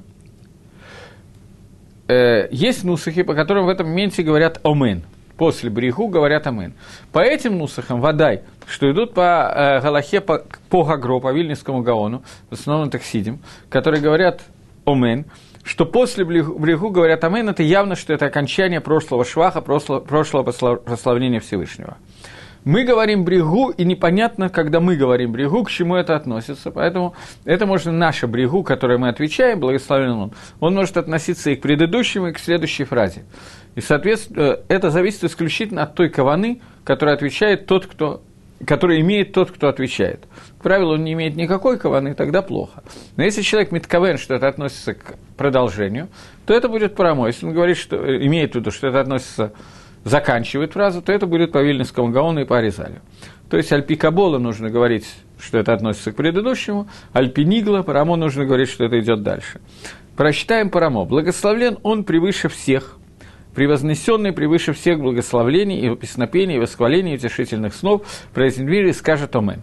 Э, 2.13 2.48
есть 2.51 2.84
нусахи, 2.84 3.24
по 3.24 3.34
которым 3.34 3.65
в 3.65 3.70
этом 3.70 3.88
моменте 3.88 4.22
говорят 4.22 4.60
«омен», 4.63 5.01
после 5.36 5.72
бреху 5.72 6.10
говорят 6.10 6.46
амин. 6.46 6.74
По 7.12 7.20
этим 7.20 7.58
нусахам 7.58 8.01
водай, 8.01 8.41
что 8.67 8.91
идут 8.91 9.15
по 9.15 9.22
э, 9.22 9.82
Галахе, 9.82 10.22
по, 10.22 10.43
по 10.70 10.84
Гагро, 10.84 11.20
по 11.20 11.34
Вильнинскому 11.34 11.82
Гаону, 11.82 12.24
в 12.50 12.53
основном 12.53 12.91
таксидим, 12.91 13.39
которые 13.70 14.01
говорят 14.01 14.41
омен, 14.86 15.25
что 15.63 15.86
после 15.86 16.24
бреху 16.24 16.89
говорят 16.89 17.24
амен, 17.24 17.50
это 17.50 17.63
явно, 17.63 17.96
что 17.96 18.13
это 18.13 18.27
окончание 18.27 18.79
прошлого 18.79 19.25
шваха, 19.25 19.62
прошлого, 19.62 20.00
прошлого 20.01 20.43
прославления 20.43 21.39
Всевышнего. 21.39 21.98
Мы 22.65 22.84
говорим 22.84 23.25
брегу, 23.25 23.70
и 23.70 23.84
непонятно, 23.84 24.50
когда 24.50 24.79
мы 24.79 24.96
говорим 24.96 25.32
брегу, 25.32 25.63
к 25.63 25.72
чему 25.72 25.96
это 25.96 26.15
относится. 26.15 26.72
Поэтому 26.72 27.13
это 27.46 27.65
можно 27.65 27.91
наше 27.91 28.27
брегу, 28.27 28.63
которое 28.63 28.98
мы 28.98 29.10
отвечаем, 29.10 29.60
благословен 29.60 30.12
он, 30.12 30.32
он 30.60 30.75
может 30.75 30.98
относиться 30.98 31.51
и 31.51 31.55
к 31.55 31.62
предыдущему, 31.62 32.27
и 32.27 32.32
к 32.32 32.39
следующей 32.39 32.86
фразе. 32.86 33.24
И, 33.75 33.82
соответственно, 33.82 34.41
э, 34.41 34.58
это 34.70 34.91
зависит 34.91 35.24
исключительно 35.24 35.84
от 35.84 35.96
той 35.96 36.10
каваны, 36.10 36.62
которая 36.84 37.15
отвечает 37.15 37.65
тот, 37.65 37.88
кто 37.88 38.22
который 38.65 39.01
имеет 39.01 39.34
тот, 39.34 39.51
кто 39.51 39.67
отвечает. 39.67 40.25
К 40.58 40.63
правилу, 40.63 40.93
он 40.93 41.03
не 41.03 41.13
имеет 41.13 41.36
никакой 41.36 41.77
каваны, 41.77 42.13
тогда 42.13 42.41
плохо. 42.41 42.84
Но 43.17 43.24
если 43.24 43.41
человек 43.41 43.74
метковен, 43.74 44.17
что 44.17 44.36
это 44.36 44.48
относится 44.48 44.93
к 44.93 45.15
продолжению, 45.38 46.08
то 46.46 46.53
это 46.53 46.70
будет 46.70 46.96
парамой. 46.96 47.32
Если 47.32 47.46
он 47.46 47.53
говорит, 47.53 47.77
что 47.77 47.98
имеет 48.25 48.53
в 48.53 48.55
виду, 48.55 48.72
что 48.72 48.88
это 48.88 49.01
относится, 49.01 49.51
заканчивает 50.03 50.74
фразу, 50.74 51.01
то 51.01 51.12
это 51.12 51.25
будет 51.25 51.51
по 51.51 51.62
Вильнинскому 51.62 52.10
Гаону 52.10 52.41
и 52.41 52.45
по 52.45 52.57
Аризалю. 52.57 53.01
То 53.50 53.57
есть 53.57 53.72
альпикабола 53.72 54.38
нужно 54.38 54.69
говорить, 54.69 55.07
что 55.39 55.57
это 55.57 55.74
относится 55.74 56.12
к 56.12 56.15
предыдущему, 56.15 56.88
альпинигла, 57.13 57.81
парамо 57.81 58.15
нужно 58.15 58.45
говорить, 58.45 58.69
что 58.69 58.86
это 58.86 59.00
идет 59.00 59.24
дальше. 59.24 59.62
Прочитаем 60.15 60.69
парамо. 60.69 61.05
Благословлен 61.05 61.77
он 61.83 62.03
превыше 62.03 62.50
всех– 62.50 62.98
превознесенный 63.53 64.33
превыше 64.33 64.74
всех 64.74 65.00
благословлений 65.00 65.79
и 65.79 65.95
песнопений, 65.95 66.55
и 66.55 66.60
восхвалений, 66.60 67.13
и 67.13 67.15
утешительных 67.15 67.74
снов, 67.74 68.01
и 68.36 68.91
скажет 68.91 69.36
Омен. 69.36 69.62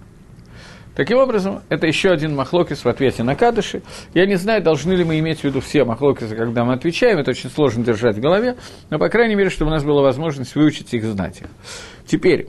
Таким 0.96 1.18
образом, 1.18 1.62
это 1.68 1.86
еще 1.86 2.10
один 2.10 2.34
махлокис 2.34 2.84
в 2.84 2.88
ответе 2.88 3.22
на 3.22 3.36
Кадыши. 3.36 3.82
Я 4.12 4.26
не 4.26 4.34
знаю, 4.34 4.62
должны 4.62 4.92
ли 4.92 5.04
мы 5.04 5.18
иметь 5.20 5.40
в 5.40 5.44
виду 5.44 5.60
все 5.60 5.84
махлокисы, 5.84 6.34
когда 6.34 6.64
мы 6.64 6.74
отвечаем, 6.74 7.18
это 7.18 7.30
очень 7.30 7.48
сложно 7.48 7.84
держать 7.84 8.16
в 8.16 8.20
голове, 8.20 8.56
но, 8.90 8.98
по 8.98 9.08
крайней 9.08 9.36
мере, 9.36 9.50
чтобы 9.50 9.70
у 9.70 9.74
нас 9.74 9.84
была 9.84 10.02
возможность 10.02 10.54
выучить 10.56 10.92
их, 10.92 11.04
знать 11.04 11.42
их. 11.42 11.46
Теперь, 12.06 12.48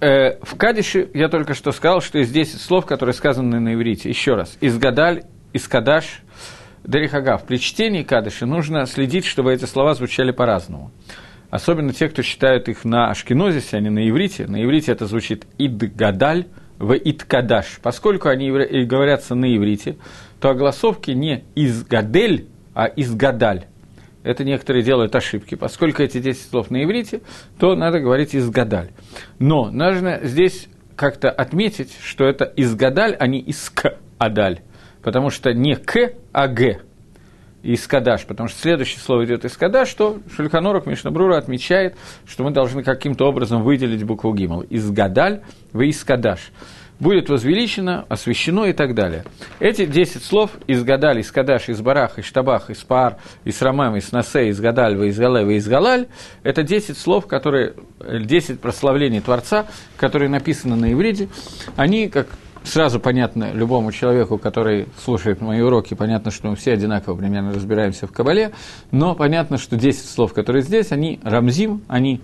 э, 0.00 0.36
в 0.42 0.56
Кадише 0.56 1.08
я 1.14 1.28
только 1.28 1.54
что 1.54 1.70
сказал, 1.70 2.00
что 2.00 2.18
есть 2.18 2.32
10 2.32 2.60
слов, 2.60 2.86
которые 2.86 3.14
сказаны 3.14 3.60
на 3.60 3.74
иврите. 3.74 4.08
Еще 4.08 4.34
раз. 4.34 4.56
Изгадаль, 4.60 5.22
Искадаш, 5.52 6.22
Дерихагав, 6.82 7.44
при 7.46 7.56
чтении 7.58 8.02
Кадыши 8.02 8.46
нужно 8.46 8.84
следить, 8.86 9.24
чтобы 9.24 9.54
эти 9.54 9.64
слова 9.64 9.94
звучали 9.94 10.32
по-разному. 10.32 10.90
Особенно 11.50 11.92
те, 11.92 12.08
кто 12.08 12.22
читают 12.22 12.68
их 12.68 12.84
на 12.84 13.10
ашкенозисе, 13.10 13.76
а 13.76 13.80
не 13.80 13.88
на 13.88 14.08
иврите. 14.08 14.48
На 14.48 14.62
иврите 14.62 14.90
это 14.90 15.06
звучит 15.06 15.46
«идгадаль», 15.56 16.46
в 16.84 16.94
«идкадаш». 16.96 17.80
Поскольку 17.82 18.28
они 18.28 18.50
говорятся 18.84 19.34
на 19.34 19.56
иврите, 19.56 19.96
то 20.40 20.50
огласовки 20.50 21.10
не 21.10 21.44
«изгадель», 21.54 22.48
а 22.74 22.86
«изгадаль». 22.86 23.66
Это 24.22 24.44
некоторые 24.44 24.82
делают 24.82 25.14
ошибки. 25.14 25.54
Поскольку 25.54 26.02
эти 26.02 26.18
10 26.18 26.50
слов 26.50 26.70
на 26.70 26.82
иврите, 26.84 27.20
то 27.58 27.74
надо 27.74 28.00
говорить 28.00 28.34
«изгадаль». 28.34 28.90
Но 29.38 29.70
нужно 29.70 30.20
здесь 30.22 30.68
как-то 30.96 31.30
отметить, 31.30 31.92
что 32.02 32.24
это 32.24 32.44
«изгадаль», 32.56 33.16
а 33.18 33.26
не 33.26 33.42
«искадаль» 33.50 34.60
потому 35.04 35.28
что 35.30 35.52
не 35.52 35.76
к, 35.76 36.14
а 36.32 36.48
г. 36.48 36.80
Искадаш, 37.64 38.26
потому 38.26 38.50
что 38.50 38.60
следующее 38.60 39.00
слово 39.00 39.24
идет 39.24 39.46
искадаш, 39.46 39.88
что 39.88 40.18
Шульханорок 40.36 40.84
Мишнабрура 40.84 41.38
отмечает, 41.38 41.96
что 42.26 42.44
мы 42.44 42.50
должны 42.50 42.82
каким-то 42.82 43.26
образом 43.26 43.62
выделить 43.62 44.04
букву 44.04 44.34
гимал. 44.34 44.64
Изгадаль 44.68 45.40
в 45.72 45.80
искадаш. 45.88 46.52
Будет 47.00 47.28
возвеличено, 47.28 48.04
освящено 48.08 48.66
и 48.66 48.72
так 48.72 48.94
далее. 48.94 49.24
Эти 49.60 49.86
10 49.86 50.22
слов 50.22 50.50
изгадаль, 50.66 51.22
искадаш, 51.22 51.70
избарах, 51.70 52.18
иштабах, 52.18 52.70
испар, 52.70 53.16
исрамам, 53.44 53.98
иснасе, 53.98 54.50
изгадаль, 54.50 55.08
изгале, 55.08 55.56
изгалаль, 55.56 56.06
это 56.42 56.62
10 56.62 56.96
слов, 56.96 57.26
которые, 57.26 57.74
10 57.98 58.60
прославлений 58.60 59.20
Творца, 59.20 59.66
которые 59.96 60.28
написаны 60.28 60.76
на 60.76 60.92
иврите, 60.92 61.28
они, 61.76 62.08
как 62.08 62.28
сразу 62.64 62.98
понятно 62.98 63.52
любому 63.52 63.92
человеку, 63.92 64.38
который 64.38 64.88
слушает 65.02 65.40
мои 65.40 65.60
уроки, 65.60 65.94
понятно, 65.94 66.30
что 66.30 66.48
мы 66.48 66.56
все 66.56 66.72
одинаково 66.72 67.16
примерно 67.16 67.52
разбираемся 67.52 68.06
в 68.06 68.12
Кабале, 68.12 68.52
но 68.90 69.14
понятно, 69.14 69.58
что 69.58 69.76
10 69.76 70.08
слов, 70.08 70.32
которые 70.32 70.62
здесь, 70.62 70.90
они 70.90 71.20
рамзим, 71.22 71.82
они 71.88 72.20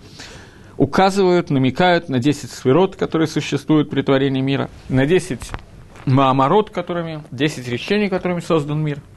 указывают, 0.77 1.49
намекают 1.49 2.09
на 2.09 2.19
10 2.19 2.49
сферот, 2.49 2.95
которые 2.95 3.27
существуют 3.27 3.89
при 3.89 4.01
творении 4.01 4.41
мира, 4.41 4.69
на 4.89 5.05
10 5.05 5.39
маамарот, 6.05 6.71
которыми, 6.71 7.23
10 7.31 7.67
речений, 7.67 8.09
которыми 8.09 8.39
создан 8.39 8.83
мир– 8.83 8.99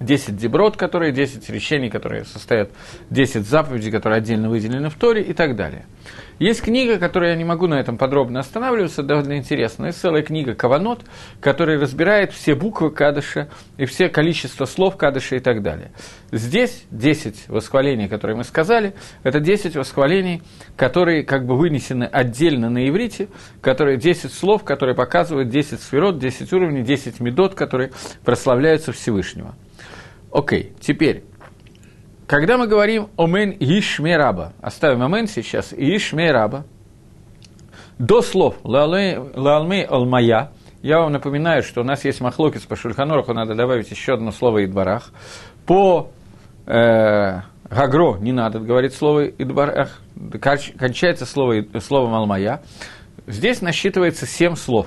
10 0.00 0.36
деброд, 0.36 0.76
которые 0.76 1.12
10 1.12 1.48
речений, 1.50 1.90
которые 1.90 2.24
состоят 2.24 2.70
10 3.10 3.46
заповедей, 3.46 3.90
которые 3.90 4.18
отдельно 4.18 4.48
выделены 4.48 4.88
в 4.88 4.94
Торе 4.94 5.22
и 5.22 5.32
так 5.32 5.56
далее. 5.56 5.84
Есть 6.38 6.62
книга, 6.62 6.98
которую 6.98 7.32
я 7.32 7.36
не 7.36 7.44
могу 7.44 7.66
на 7.66 7.78
этом 7.78 7.98
подробно 7.98 8.40
останавливаться, 8.40 9.02
довольно 9.02 9.36
интересная. 9.36 9.92
Целая 9.92 10.22
книга 10.22 10.54
«Каванот», 10.54 11.02
которая 11.38 11.78
разбирает 11.78 12.32
все 12.32 12.54
буквы 12.54 12.90
Кадыша 12.90 13.50
и 13.76 13.84
все 13.84 14.08
количество 14.08 14.64
слов 14.64 14.96
Кадыша 14.96 15.36
и 15.36 15.40
так 15.40 15.62
далее. 15.62 15.90
Здесь 16.32 16.84
10 16.92 17.48
восхвалений, 17.48 18.08
которые 18.08 18.38
мы 18.38 18.44
сказали, 18.44 18.94
это 19.22 19.38
10 19.38 19.76
восхвалений, 19.76 20.40
которые 20.76 21.24
как 21.24 21.44
бы 21.44 21.58
вынесены 21.58 22.04
отдельно 22.04 22.70
на 22.70 22.88
иврите, 22.88 23.28
которые 23.60 23.98
10 23.98 24.32
слов, 24.32 24.64
которые 24.64 24.96
показывают 24.96 25.50
10 25.50 25.78
сферот, 25.78 26.18
10 26.18 26.50
уровней, 26.54 26.82
10 26.82 27.20
медот, 27.20 27.54
которые 27.54 27.90
прославляются 28.24 28.92
Всевышнего. 28.92 29.54
Окей, 30.32 30.72
теперь, 30.80 31.24
когда 32.28 32.56
мы 32.56 32.68
говорим 32.68 33.08
«Омен 33.16 33.50
Ишмераба», 33.58 34.52
оставим 34.60 35.02
«Омен» 35.02 35.26
сейчас, 35.26 35.72
«Ишмераба», 35.76 36.64
до 37.98 38.22
слов 38.22 38.56
«Лалме 38.62 39.84
Алмая», 39.84 40.52
я 40.82 41.00
вам 41.00 41.12
напоминаю, 41.12 41.62
что 41.62 41.80
у 41.82 41.84
нас 41.84 42.04
есть 42.04 42.20
махлокис 42.20 42.62
по 42.62 42.76
Шульханораху, 42.76 43.34
надо 43.34 43.54
добавить 43.54 43.90
еще 43.90 44.14
одно 44.14 44.30
слово 44.30 44.64
«Идбарах». 44.64 45.12
По 45.66 46.10
э, 46.66 47.40
Гагро 47.68 48.16
не 48.18 48.32
надо 48.32 48.60
говорить 48.60 48.94
слово 48.94 49.26
«Идбарах», 49.26 50.00
кончается 50.78 51.26
слово, 51.26 51.64
словом 51.80 52.14
«Алмая». 52.14 52.62
Здесь 53.26 53.60
насчитывается 53.60 54.26
семь 54.26 54.54
слов. 54.54 54.86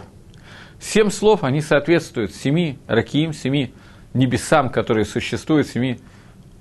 Семь 0.80 1.10
слов, 1.10 1.44
они 1.44 1.62
соответствуют 1.62 2.34
семи 2.34 2.80
ракиим, 2.88 3.34
семи 3.34 3.74
небесам, 4.14 4.70
которые 4.70 5.06
существуют, 5.06 5.68
семи 5.68 6.00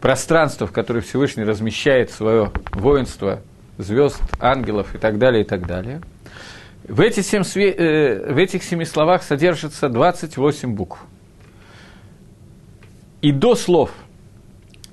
пространствах, 0.01 0.71
в 0.71 0.73
которых 0.73 1.05
Всевышний 1.05 1.45
размещает 1.45 2.11
свое 2.11 2.51
воинство 2.73 3.41
звезд, 3.79 4.21
ангелов 4.41 4.95
и 4.95 4.99
так 4.99 5.19
далее, 5.19 5.43
и 5.43 5.47
так 5.47 5.67
далее. 5.67 6.01
В, 6.87 7.01
эти 7.01 7.21
семь, 7.21 7.43
э, 7.43 8.33
в 8.33 8.37
этих 8.37 8.65
семи 8.65 8.85
словах 8.85 9.23
содержится 9.23 9.89
28 9.89 10.75
букв. 10.75 10.99
И 13.21 13.31
до 13.31 13.55
слов, 13.55 13.93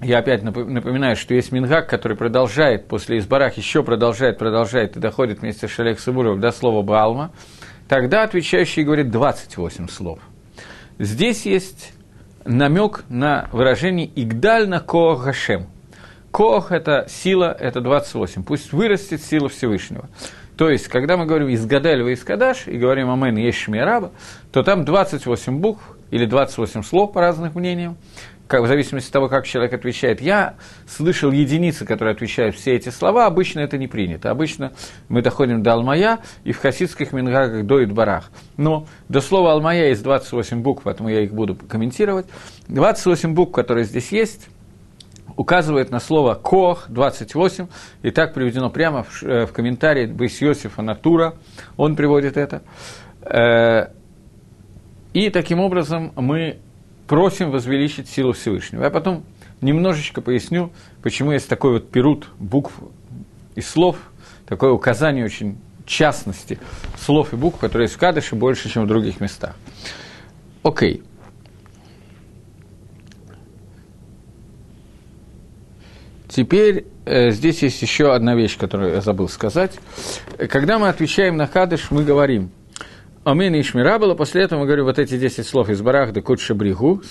я 0.01 0.19
опять 0.19 0.43
напоминаю, 0.43 1.15
что 1.15 1.33
есть 1.33 1.51
Мингак, 1.51 1.89
который 1.89 2.15
продолжает 2.15 2.87
после 2.87 3.17
Избарах, 3.17 3.57
еще 3.57 3.83
продолжает, 3.83 4.37
продолжает 4.37 4.95
и 4.95 4.99
доходит 4.99 5.39
вместе 5.39 5.67
с 5.67 5.71
Шалех 5.71 5.99
Сабуров 5.99 6.39
до 6.39 6.51
слова 6.51 6.83
Баалма, 6.83 7.31
тогда 7.87 8.23
отвечающий 8.23 8.83
говорит 8.83 9.09
28 9.09 9.87
слов. 9.87 10.19
Здесь 10.99 11.47
есть 11.47 11.93
намек 12.49 13.03
на 13.09 13.47
выражение 13.51 14.09
«игдаль 14.15 14.67
на 14.67 14.79
коах 14.79 15.23
Гашем». 15.25 15.67
Коах– 16.31 16.71
это 16.71 17.05
сила, 17.07 17.55
это 17.57 17.79
28. 17.79 18.43
Пусть 18.43 18.73
вырастет 18.73 19.21
сила 19.21 19.49
Всевышнего. 19.49 20.09
То 20.57 20.69
есть, 20.69 20.87
когда 20.87 21.15
мы 21.15 21.25
говорим 21.25 21.47
из 21.47 21.65
Гадаль 21.65 22.01
из 22.11 22.23
Кадаш 22.23 22.67
и 22.67 22.77
говорим 22.77 23.09
«Амен 23.09 23.37
есть 23.37 23.59
Шмираба», 23.59 24.11
то 24.51 24.61
там 24.61 24.83
28 24.83 25.59
букв 25.59 25.81
или 26.11 26.25
28 26.25 26.83
слов 26.83 27.13
по 27.13 27.21
разным 27.21 27.51
мнениям, 27.53 27.97
как, 28.49 28.63
в 28.63 28.67
зависимости 28.67 29.07
от 29.07 29.13
того, 29.13 29.29
как 29.29 29.45
человек 29.45 29.73
отвечает. 29.73 30.21
Я 30.21 30.55
слышал 30.87 31.31
единицы, 31.31 31.85
которые 31.85 32.13
отвечают 32.13 32.55
все 32.55 32.73
эти 32.75 32.89
слова, 32.89 33.27
обычно 33.27 33.59
это 33.59 33.77
не 33.77 33.87
принято. 33.87 34.31
Обычно 34.31 34.73
мы 35.07 35.21
доходим 35.21 35.61
до 35.61 35.73
Алмая 35.73 36.19
и 36.43 36.51
в 36.51 36.57
хасидских 36.57 37.13
мингагах 37.13 37.63
до 37.67 37.83
Идбарах. 37.83 38.31
Но 38.57 38.87
до 39.07 39.21
слова 39.21 39.53
Алмая 39.53 39.89
есть 39.89 40.01
28 40.01 40.63
букв, 40.63 40.81
поэтому 40.83 41.09
я 41.09 41.21
их 41.21 41.31
буду 41.31 41.55
комментировать. 41.55 42.25
28 42.69 43.35
букв, 43.35 43.53
которые 43.53 43.85
здесь 43.85 44.11
есть, 44.11 44.47
указывает 45.37 45.91
на 45.91 45.99
слово 45.99 46.33
«кох» 46.33 46.85
28, 46.89 47.67
и 48.01 48.09
так 48.09 48.33
приведено 48.33 48.71
прямо 48.71 49.03
в, 49.03 49.21
э, 49.21 49.45
в 49.45 49.53
комментарии 49.53 50.07
Бейс 50.07 50.41
Йосифа 50.41 50.81
Натура, 50.81 51.35
он 51.77 51.95
приводит 51.95 52.35
это. 52.35 52.63
Э, 53.21 53.91
и 55.13 55.29
таким 55.29 55.59
образом 55.59 56.13
мы 56.15 56.59
просим 57.09 57.49
возвеличить 57.49 58.07
силу 58.07 58.33
Всевышнего. 58.33 58.83
Я 58.83 58.91
потом 58.91 59.25
немножечко 59.61 60.21
поясню, 60.21 60.71
почему 61.01 61.31
есть 61.31 61.49
такой 61.49 61.73
вот 61.73 61.89
перут 61.89 62.29
букв 62.37 62.71
и 63.55 63.61
слов, 63.61 63.97
такое 64.45 64.71
указание 64.71 65.25
очень 65.25 65.57
частности 65.87 66.59
слов 66.99 67.33
и 67.33 67.35
букв, 67.35 67.57
которые 67.59 67.87
есть 67.87 67.95
в 67.95 67.97
Кадыше 67.97 68.35
больше, 68.35 68.69
чем 68.69 68.83
в 68.83 68.87
других 68.87 69.19
местах. 69.19 69.55
Окей. 70.61 71.01
Теперь 76.27 76.85
э, 77.05 77.31
здесь 77.31 77.63
есть 77.63 77.81
еще 77.81 78.13
одна 78.13 78.35
вещь, 78.35 78.55
которую 78.55 78.93
я 78.93 79.01
забыл 79.01 79.27
сказать. 79.29 79.79
Когда 80.37 80.77
мы 80.77 80.89
отвечаем 80.89 81.37
на 81.37 81.47
Кадыш, 81.47 81.89
мы 81.89 82.03
говорим 82.03 82.51
Амин 83.25 83.53
и 83.53 83.61
Шмирабала, 83.61 84.15
после 84.15 84.43
этого 84.43 84.61
мы 84.61 84.65
говорим 84.65 84.85
вот 84.85 84.97
эти 84.97 85.17
10 85.17 85.45
слов 85.45 85.69
из 85.69 85.81
Барах 85.81 86.13
де 86.13 86.21
Кут 86.21 86.39
Шабригу, 86.39 87.01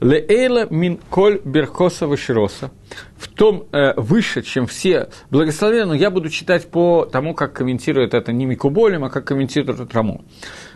Леэйла 0.00 0.66
мин 0.68 0.98
коль 1.10 1.40
берхоса 1.44 2.08
вышироса, 2.08 2.72
в 3.16 3.28
том 3.28 3.66
э, 3.72 3.94
выше, 3.96 4.42
чем 4.42 4.66
все 4.66 5.08
благословения, 5.30 5.86
но 5.86 5.94
я 5.94 6.10
буду 6.10 6.28
читать 6.28 6.68
по 6.68 7.04
тому, 7.04 7.34
как 7.34 7.52
комментирует 7.52 8.14
это 8.14 8.32
не 8.32 8.46
Микуболем, 8.46 9.04
а 9.04 9.10
как 9.10 9.26
комментирует 9.26 9.94
Раму. 9.94 10.24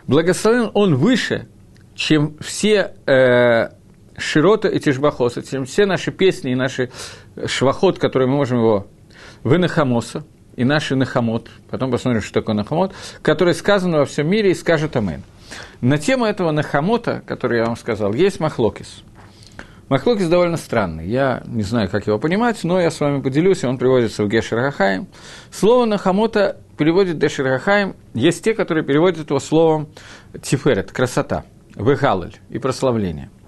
Благословен 0.06 0.70
он 0.74 0.94
выше, 0.94 1.48
чем 1.96 2.36
все 2.40 2.94
э, 3.06 3.70
Широта 4.16 4.68
и 4.68 4.78
Тишбахоса, 4.78 5.42
чем 5.42 5.64
все 5.64 5.86
наши 5.86 6.12
песни 6.12 6.52
и 6.52 6.54
наши 6.54 6.90
швахот, 7.46 7.98
которые 7.98 8.28
мы 8.28 8.36
можем 8.36 8.58
его 8.58 8.86
вынахамоса, 9.42 10.24
и 10.56 10.64
наши 10.64 10.96
нахамот, 10.96 11.48
потом 11.70 11.90
посмотрим, 11.90 12.22
что 12.22 12.34
такое 12.34 12.54
нахамот, 12.54 12.94
который 13.22 13.54
сказано 13.54 13.98
во 13.98 14.04
всем 14.04 14.28
мире 14.28 14.52
и 14.52 14.54
скажет 14.54 14.96
Амен. 14.96 15.22
На 15.80 15.98
тему 15.98 16.24
этого 16.24 16.50
нахамота, 16.50 17.22
который 17.26 17.58
я 17.58 17.66
вам 17.66 17.76
сказал, 17.76 18.14
есть 18.14 18.40
махлокис. 18.40 19.02
Махлокис 19.88 20.28
довольно 20.28 20.56
странный. 20.56 21.06
Я 21.06 21.42
не 21.46 21.62
знаю, 21.62 21.90
как 21.90 22.06
его 22.06 22.18
понимать, 22.18 22.64
но 22.64 22.80
я 22.80 22.90
с 22.90 22.98
вами 23.00 23.20
поделюсь, 23.20 23.62
он 23.64 23.76
приводится 23.76 24.24
в 24.24 24.28
Гешер 24.28 24.60
Хахаим. 24.60 25.06
Слово 25.50 25.84
нахамота 25.84 26.56
переводит 26.78 27.18
Дешер 27.18 27.46
Хахаим. 27.46 27.94
Есть 28.14 28.42
те, 28.42 28.54
которые 28.54 28.84
переводят 28.84 29.28
его 29.28 29.40
словом 29.40 29.88
тиферет, 30.42 30.92
красота, 30.92 31.44
вегалель 31.76 32.38
и 32.48 32.58
прославление– 32.58 33.30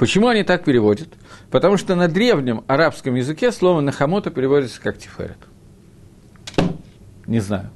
Почему 0.00 0.28
они 0.28 0.44
так 0.44 0.64
переводят? 0.64 1.10
Потому 1.50 1.76
что 1.76 1.94
на 1.94 2.08
древнем 2.08 2.64
арабском 2.66 3.16
языке 3.16 3.52
слово 3.52 3.82
«нахамота» 3.82 4.30
переводится 4.30 4.80
как 4.80 4.96
«тиферет». 4.96 5.36
Не 7.30 7.40
знаю. 7.40 7.70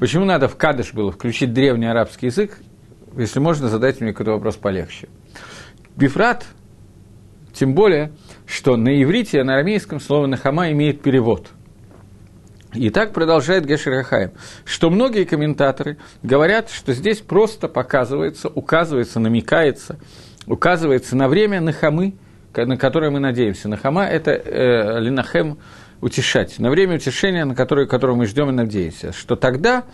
Почему 0.00 0.24
надо 0.24 0.48
в 0.48 0.56
кадыш 0.56 0.94
было 0.94 1.12
включить 1.12 1.52
древний 1.52 1.86
арабский 1.86 2.26
язык, 2.26 2.58
если 3.16 3.38
можно, 3.38 3.68
задать 3.68 4.00
мне 4.00 4.12
какой-то 4.12 4.32
вопрос 4.32 4.56
полегче. 4.56 5.08
Бифрат, 5.96 6.46
тем 7.52 7.74
более, 7.74 8.12
что 8.46 8.76
на 8.76 9.02
иврите, 9.02 9.44
на 9.44 9.54
арамейском 9.54 10.00
слово 10.00 10.26
«нахама» 10.26 10.70
имеет 10.70 11.02
перевод. 11.02 11.48
И 12.72 12.88
так 12.88 13.12
продолжает 13.12 13.66
Гешер 13.66 14.02
Хахаем, 14.02 14.30
что 14.64 14.88
многие 14.88 15.24
комментаторы 15.24 15.98
говорят, 16.22 16.70
что 16.70 16.94
здесь 16.94 17.18
просто 17.18 17.68
показывается, 17.68 18.48
указывается, 18.48 19.20
намекается– 19.20 19.98
указывается 20.46 21.16
на 21.16 21.28
время 21.28 21.60
Нахамы, 21.60 22.14
на 22.54 22.76
которое 22.76 23.10
мы 23.10 23.20
надеемся. 23.20 23.68
Нахама– 23.68 24.04
это 24.06 24.32
э, 24.32 25.00
линахем 25.00 25.58
утешать, 26.02 26.58
на 26.58 26.68
время 26.68 26.96
утешения, 26.96 27.46
на 27.46 27.54
которое, 27.54 27.86
которое 27.86 28.14
мы 28.14 28.26
ждем 28.26 28.50
и 28.50 28.52
надеемся, 28.52 29.12
что 29.12 29.36
тогда 29.36 29.84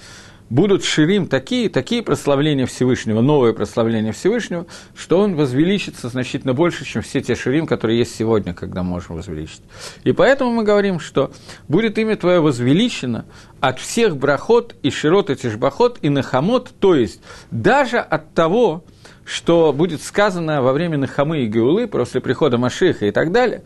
будут 0.50 0.82
ширим 0.82 1.26
такие, 1.26 1.68
такие 1.68 2.02
прославления 2.02 2.64
Всевышнего, 2.64 3.20
новое 3.20 3.52
прославление 3.52 4.12
Всевышнего, 4.12 4.66
что 4.96 5.20
он 5.20 5.36
возвеличится 5.36 6.08
значительно 6.08 6.54
больше, 6.54 6.86
чем 6.86 7.02
все 7.02 7.20
те 7.20 7.34
ширим, 7.34 7.66
которые 7.66 7.98
есть 7.98 8.16
сегодня, 8.16 8.54
когда 8.54 8.82
можем 8.82 9.16
возвеличить. 9.16 9.60
И 10.04 10.12
поэтому 10.12 10.50
мы 10.50 10.64
говорим, 10.64 11.00
что 11.00 11.30
будет 11.68 11.98
имя 11.98 12.16
Твое 12.16 12.40
возвеличено 12.40 13.26
от 13.60 13.78
всех 13.78 14.16
брахот 14.16 14.74
и 14.82 14.90
широт 14.90 15.28
и 15.28 15.36
тишбахот 15.36 15.98
и 16.00 16.08
нахамот, 16.08 16.72
то 16.80 16.94
есть 16.94 17.20
даже 17.50 17.98
от 17.98 18.32
того, 18.32 18.84
что 19.24 19.74
будет 19.74 20.02
сказано 20.02 20.62
во 20.62 20.72
время 20.72 20.96
Нахамы 20.96 21.40
и 21.40 21.46
Геулы, 21.46 21.86
после 21.86 22.22
прихода 22.22 22.56
Машиха 22.56 23.04
и 23.04 23.10
так 23.10 23.30
далее, 23.30 23.62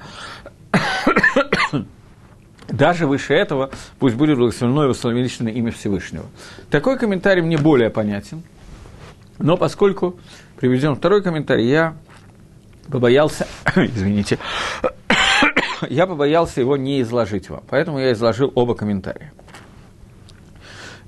даже 2.68 3.07
выше 3.07 3.35
этого 3.35 3.70
пусть 3.98 4.16
будет 4.16 4.38
благословено 4.38 4.85
и 4.85 4.88
восстановлено 4.88 5.51
имя 5.51 5.70
Всевышнего. 5.72 6.27
Такой 6.70 6.98
комментарий 6.98 7.42
мне 7.42 7.59
более 7.59 7.90
понятен, 7.90 8.42
но 9.38 9.57
поскольку 9.57 10.18
приведем 10.59 10.94
второй 10.94 11.22
комментарий, 11.22 11.68
я 11.68 11.96
побоялся, 12.88 13.46
извините, 13.77 14.38
я 15.88 16.07
побоялся 16.07 16.61
его 16.61 16.77
не 16.77 17.01
изложить 17.03 17.51
вам, 17.51 17.62
поэтому 17.68 17.98
я 17.98 18.12
изложил 18.12 18.53
оба 18.55 18.75
комментария. 18.75 19.33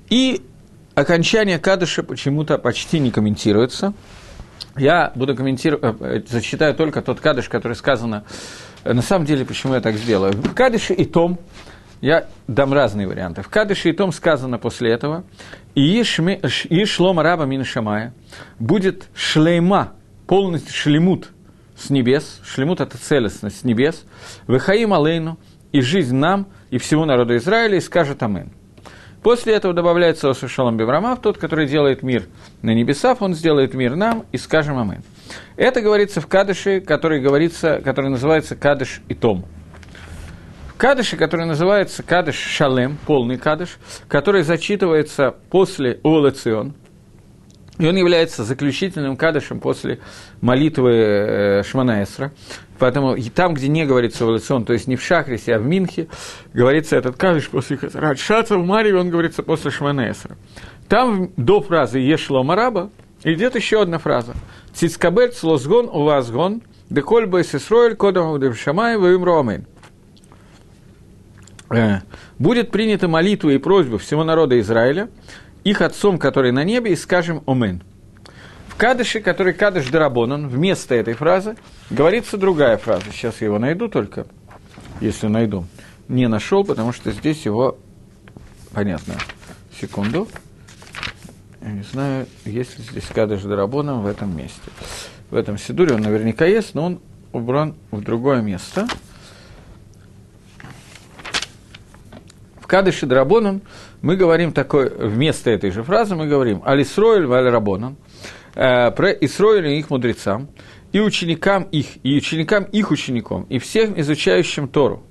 И 0.09 0.45
окончание 0.93 1.57
Кадыша 1.57 2.03
почему-то 2.03 2.57
почти 2.57 2.99
не 2.99 3.11
комментируется– 3.11 3.93
я 4.77 5.13
буду 5.15 5.35
комментировать, 5.35 6.01
э, 6.01 6.17
э, 6.17 6.21
зачитаю 6.27 6.75
только 6.75 7.01
тот 7.01 7.21
кадыш, 7.21 7.47
который 7.47 7.73
сказано. 7.73 8.25
На 8.85 9.01
самом 9.01 9.25
деле, 9.25 9.45
почему 9.45 9.73
я 9.73 9.81
так 9.81 9.95
сделаю? 9.95 10.33
В 10.33 10.53
кадыше 10.53 10.93
и 10.93 11.05
том, 11.05 11.39
я 12.01 12.27
дам 12.47 12.71
разные 12.71 13.07
варианты. 13.07 13.41
В 13.41 13.49
кадыше 13.49 13.89
и 13.89 13.93
том 13.93 14.11
сказано 14.11 14.59
после 14.59 14.91
этого, 14.91 15.23
и 15.73 16.03
шлома 16.03 17.23
раба 17.23 17.45
мин 17.45 17.63
шамая, 17.63 18.13
будет 18.59 19.07
шлейма, 19.15 19.93
полностью 20.27 20.73
шлемут 20.73 21.31
с 21.75 21.89
небес, 21.89 22.39
шлемут 22.45 22.79
это 22.79 22.97
целостность 22.97 23.61
с 23.61 23.63
небес, 23.63 24.05
выхаим 24.45 24.93
алейну, 24.93 25.39
и 25.71 25.81
жизнь 25.81 26.15
нам, 26.15 26.47
и 26.69 26.77
всему 26.77 27.05
народу 27.05 27.35
Израиля, 27.35 27.77
и 27.77 27.81
скажет 27.81 28.21
Амен. 28.21 28.51
После 29.23 29.55
этого 29.55 29.73
добавляется 29.73 30.29
Осушалам 30.29 30.77
Беврамав, 30.77 31.19
тот, 31.21 31.39
который 31.39 31.67
делает 31.67 32.03
мир 32.03 32.27
на 32.61 32.73
небесах, 32.73 33.21
он 33.21 33.33
сделает 33.33 33.73
мир 33.73 33.95
нам, 33.95 34.25
и 34.31 34.37
скажем 34.37 34.77
Амин. 34.77 35.01
Это 35.55 35.81
говорится 35.81 36.21
в 36.21 36.27
Кадыше, 36.27 36.81
который, 36.81 37.21
говорится, 37.21 37.81
который 37.83 38.09
называется 38.09 38.55
Кадыш 38.55 39.01
и 39.07 39.13
Том. 39.13 39.45
В 40.67 40.77
Кадыше, 40.77 41.17
который 41.17 41.45
называется 41.45 42.03
Кадыш 42.03 42.35
Шалем, 42.35 42.97
полный 43.05 43.37
Кадыш, 43.37 43.77
который 44.07 44.43
зачитывается 44.43 45.35
после 45.49 45.99
Олацион, 46.03 46.73
и 47.77 47.85
он 47.85 47.95
является 47.97 48.43
заключительным 48.43 49.17
кадышем 49.17 49.59
после 49.59 49.99
молитвы 50.41 50.91
э, 50.91 51.63
Шманаэсра. 51.63 52.31
Поэтому 52.79 53.15
и 53.15 53.29
там, 53.29 53.53
где 53.53 53.67
не 53.67 53.85
говорится 53.85 54.23
эволюцион, 54.23 54.65
то 54.65 54.73
есть 54.73 54.87
не 54.87 54.95
в 54.95 55.01
Шахрисе, 55.01 55.55
а 55.55 55.59
в 55.59 55.65
Минхе, 55.65 56.07
говорится 56.53 56.95
этот 56.95 57.17
кадыш 57.17 57.49
после 57.49 57.77
Радшаца, 57.93 58.57
в 58.57 58.65
Марьеве 58.65 58.99
он 58.99 59.09
говорится 59.09 59.43
после 59.43 59.71
Шманаэсра. 59.71 60.37
Там 60.87 61.31
до 61.35 61.61
фразы 61.61 61.99
«Ешло 61.99 62.43
Мараба» 62.43 62.91
идет 63.23 63.55
еще 63.55 63.81
одна 63.81 63.97
фраза. 63.97 64.35
«Цицкабель 64.75 65.31
слозгон 65.31 65.89
у 65.91 66.03
вас 66.03 66.29
гон, 66.29 66.61
деколь 66.89 67.25
бойс 67.25 67.55
Исроэль 67.55 67.95
кодом 67.95 68.53
шамай 68.53 68.95
амин». 68.95 69.65
Э, 71.69 71.99
будет 72.37 72.71
принята 72.71 73.07
молитва 73.07 73.49
и 73.51 73.57
просьба 73.57 73.97
всего 73.97 74.23
народа 74.23 74.59
Израиля, 74.59 75.09
их 75.63 75.81
отцом, 75.81 76.19
который 76.19 76.51
на 76.51 76.63
небе, 76.63 76.91
и 76.91 76.95
скажем 76.95 77.41
«Омен». 77.47 77.83
В 78.67 78.75
Кадыше, 78.75 79.21
который 79.21 79.53
Кадыш 79.53 79.87
Дарабонан, 79.87 80.49
вместо 80.49 80.93
этой 80.93 81.13
фразы 81.13 81.55
говорится 81.89 82.37
другая 82.37 82.77
фраза. 82.77 83.05
Сейчас 83.13 83.39
я 83.39 83.47
его 83.47 83.57
найду 83.57 83.87
только, 83.87 84.27
если 84.99 85.27
найду. 85.27 85.65
Не 86.09 86.27
нашел, 86.27 86.65
потому 86.65 86.91
что 86.91 87.11
здесь 87.11 87.45
его... 87.45 87.77
Понятно. 88.73 89.13
Секунду. 89.79 90.27
Я 91.65 91.71
не 91.71 91.81
знаю, 91.81 92.27
есть 92.45 92.77
ли 92.77 92.83
здесь 92.83 93.05
Кадыш 93.07 93.41
Дарабонан 93.41 94.01
в 94.01 94.05
этом 94.05 94.37
месте. 94.37 94.61
В 95.31 95.35
этом 95.35 95.57
Сидуре 95.57 95.95
он 95.95 96.01
наверняка 96.01 96.45
есть, 96.45 96.75
но 96.75 96.85
он 96.85 96.99
убран 97.33 97.73
в 97.89 98.01
другое 98.01 98.43
место. 98.43 98.87
В 102.59 102.67
Кадыше 102.67 103.07
Драбонан 103.07 103.61
мы 104.03 104.15
говорим 104.15 104.51
такой, 104.51 104.89
вместо 104.89 105.49
этой 105.49 105.71
же 105.71 105.81
фразы 105.81 106.15
мы 106.15 106.27
говорим 106.27 106.61
«Алисроэль 106.63 107.25
валь 107.25 107.49
Рабонан», 107.49 107.95
э, 108.53 108.91
про 108.91 109.11
Исроилю 109.11 109.71
и 109.71 109.79
их 109.79 109.89
мудрецам, 109.89 110.49
и 110.91 110.99
ученикам 110.99 111.63
их, 111.63 111.97
и 112.03 112.15
ученикам 112.15 112.65
их 112.65 112.91
ученикам, 112.91 113.47
и 113.49 113.57
всем 113.57 113.99
изучающим 113.99 114.67
Тору. 114.67 115.01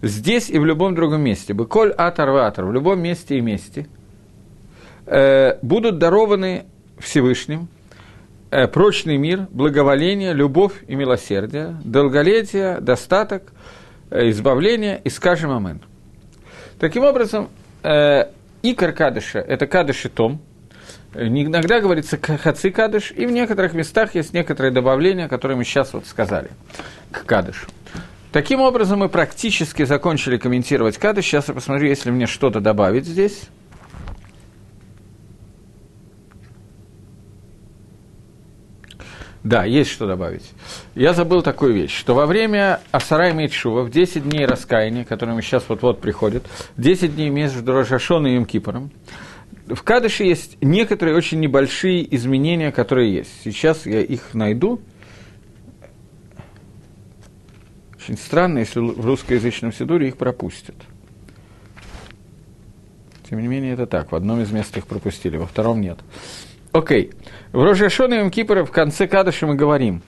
Здесь 0.00 0.48
и 0.48 0.58
в 0.58 0.64
любом 0.64 0.94
другом 0.94 1.20
месте, 1.20 1.52
быколь 1.52 1.90
атар 1.90 2.30
ватар, 2.30 2.64
в 2.64 2.72
любом 2.72 3.00
месте 3.00 3.36
и 3.36 3.42
месте, 3.42 3.86
будут 5.06 5.98
дарованы 5.98 6.64
Всевышним 6.98 7.68
э, 8.50 8.68
прочный 8.68 9.16
мир, 9.16 9.48
благоволение, 9.50 10.32
любовь 10.32 10.84
и 10.86 10.94
милосердие, 10.94 11.76
долголетие, 11.84 12.80
достаток, 12.80 13.52
э, 14.10 14.30
избавление, 14.30 15.00
и 15.02 15.10
скажем 15.10 15.50
Амен. 15.50 15.80
Таким 16.78 17.04
образом, 17.04 17.48
э, 17.82 18.26
икор 18.62 18.92
кадыша– 18.92 19.38
это 19.48 19.66
кадыш 19.66 20.06
и 20.06 20.08
том– 20.08 20.40
Иногда 21.16 21.78
говорится 21.78 22.18
хаци 22.18 22.72
кадыш, 22.72 23.12
и 23.12 23.24
в 23.26 23.30
некоторых 23.30 23.72
местах 23.72 24.16
есть 24.16 24.32
некоторые 24.32 24.72
добавления, 24.72 25.28
которые 25.28 25.56
мы 25.56 25.62
сейчас 25.62 25.92
вот 25.92 26.08
сказали 26.08 26.50
к 27.12 27.24
кадышу. 27.24 27.68
Таким 28.32 28.60
образом, 28.60 28.98
мы 28.98 29.08
практически 29.08 29.84
закончили 29.84 30.38
комментировать 30.38 30.98
кадыш. 30.98 31.24
Сейчас 31.24 31.46
я 31.46 31.54
посмотрю, 31.54 31.86
если 31.86 32.10
мне 32.10 32.26
что-то 32.26 32.58
добавить 32.58 33.06
здесь. 33.06 33.42
Да, 39.44 39.64
есть 39.66 39.90
что 39.90 40.06
добавить. 40.06 40.50
Я 40.94 41.12
забыл 41.12 41.42
такую 41.42 41.74
вещь, 41.74 41.94
что 41.94 42.14
во 42.14 42.24
время 42.24 42.80
Асарай 42.92 43.34
Мейчува, 43.34 43.82
в 43.82 43.90
10 43.90 44.26
дней 44.26 44.46
раскаяния, 44.46 45.04
которые 45.04 45.40
сейчас 45.42 45.64
вот-вот 45.68 46.00
приходят, 46.00 46.46
10 46.78 47.14
дней 47.14 47.28
между 47.28 47.72
Рожашон 47.74 48.26
и 48.26 48.36
Им 48.36 48.46
Кипором, 48.46 48.90
в 49.66 49.82
Кадыше 49.82 50.24
есть 50.24 50.56
некоторые 50.62 51.14
очень 51.14 51.40
небольшие 51.40 52.14
изменения, 52.16 52.72
которые 52.72 53.14
есть. 53.14 53.30
Сейчас 53.44 53.84
я 53.84 54.00
их 54.00 54.32
найду. 54.32 54.80
Очень 57.96 58.16
странно, 58.16 58.60
если 58.60 58.80
в 58.80 59.04
русскоязычном 59.04 59.74
Сидуре 59.74 60.08
их 60.08 60.16
пропустят. 60.16 60.74
Тем 63.28 63.40
не 63.40 63.48
менее, 63.48 63.74
это 63.74 63.86
так. 63.86 64.12
В 64.12 64.16
одном 64.16 64.40
из 64.40 64.50
мест 64.50 64.74
их 64.76 64.86
пропустили, 64.86 65.36
во 65.36 65.46
втором 65.46 65.82
нет. 65.82 65.98
Окей. 66.74 67.12
В 67.52 67.62
Рожашоне 67.62 68.26
и 68.26 68.30
Кипра 68.30 68.64
в 68.64 68.70
конце 68.70 69.06
Кадыша 69.06 69.46
мы 69.46 69.54
говорим. 69.54 70.02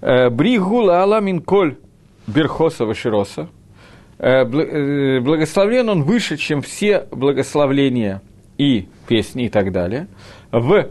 «Э, 0.00 0.30
Бригула 0.30 1.00
Алла 1.00 1.20
Минколь 1.20 1.76
Берхоса 2.26 2.86
Вашироса. 2.86 3.48
Э, 4.18 4.44
э, 4.44 5.20
благословлен 5.20 5.90
он 5.90 6.04
выше, 6.04 6.38
чем 6.38 6.62
все 6.62 7.06
благословления– 7.10 8.22
и 8.58 8.88
песни 9.08 9.46
и 9.46 9.48
так 9.48 9.72
далее, 9.72 10.06
в 10.52 10.88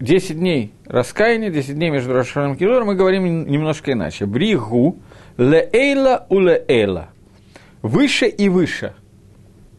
10 0.00 0.38
дней 0.38 0.72
раскаяния, 0.86 1.50
10 1.50 1.74
дней 1.74 1.90
между 1.90 2.12
Рошаном 2.12 2.54
и 2.54 2.56
Килором 2.56 2.88
мы 2.88 2.94
говорим 2.94 3.46
немножко 3.46 3.92
иначе. 3.92 4.26
Бригу 4.26 4.98
леэйла 5.36 6.26
у 6.28 6.38
леэйла. 6.40 7.08
Выше 7.82 8.26
и 8.26 8.48
выше, 8.48 8.94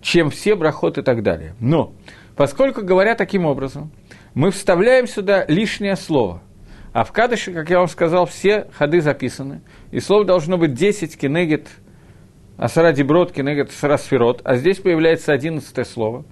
чем 0.01 0.29
все 0.29 0.55
брахот 0.55 0.97
и 0.97 1.01
так 1.01 1.23
далее. 1.23 1.55
Но, 1.59 1.93
поскольку 2.35 2.83
говоря 2.83 3.15
таким 3.15 3.45
образом, 3.45 3.91
мы 4.37 4.51
вставляем 4.51 5.07
сюда 5.07 5.45
лишнее 5.47 5.95
слово. 5.95 6.43
А 6.93 7.03
в 7.03 7.11
Кадыше, 7.11 7.51
как 7.53 7.71
я 7.71 7.79
вам 7.79 7.87
сказал, 7.87 8.27
все 8.27 8.67
ходы 8.77 9.01
записаны. 9.01 9.61
И 9.89 9.99
слово 9.99 10.25
должно 10.25 10.59
быть 10.59 10.75
10 10.75 11.17
кенегет 11.17 11.67
Асара 12.55 12.91
Деброд, 12.91 13.31
Кенегет 13.31 13.69
Асара 13.69 13.97
Сферот, 13.97 14.41
а 14.43 14.57
здесь 14.57 14.77
появляется 14.77 15.33
одиннадцатое 15.33 15.85
слово, 15.85 16.23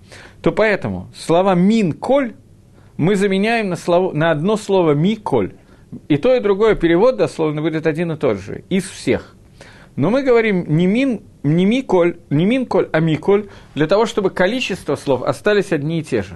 то 0.43 0.51
поэтому 0.51 1.09
слова 1.15 1.55
«мин 1.55 1.93
коль» 1.93 2.35
мы 2.95 3.15
заменяем 3.15 3.69
на, 3.69 3.75
слово, 3.75 4.13
на 4.13 4.29
одно 4.29 4.55
слово 4.55 4.91
«ми 4.91 5.15
коль». 5.15 5.53
И 6.07 6.17
то, 6.17 6.35
и 6.35 6.39
другое 6.39 6.75
перевод 6.75 7.17
дословно 7.17 7.63
будет 7.63 7.87
один 7.87 8.11
и 8.11 8.17
тот 8.17 8.37
же, 8.37 8.65
из 8.69 8.87
всех. 8.87 9.35
Но 9.95 10.11
мы 10.11 10.21
говорим 10.21 10.65
не 10.67 10.85
мин, 10.85 11.21
не 11.41 11.65
ми 11.65 11.81
коль, 11.81 12.17
не 12.29 12.45
мин 12.45 12.67
коль, 12.67 12.87
а 12.91 12.99
ми 12.99 13.15
коль, 13.15 13.47
для 13.73 13.87
того, 13.87 14.05
чтобы 14.05 14.29
количество 14.29 14.95
слов 14.95 15.23
остались 15.23 15.71
одни 15.71 16.01
и 16.01 16.03
те 16.03 16.21
же. 16.21 16.35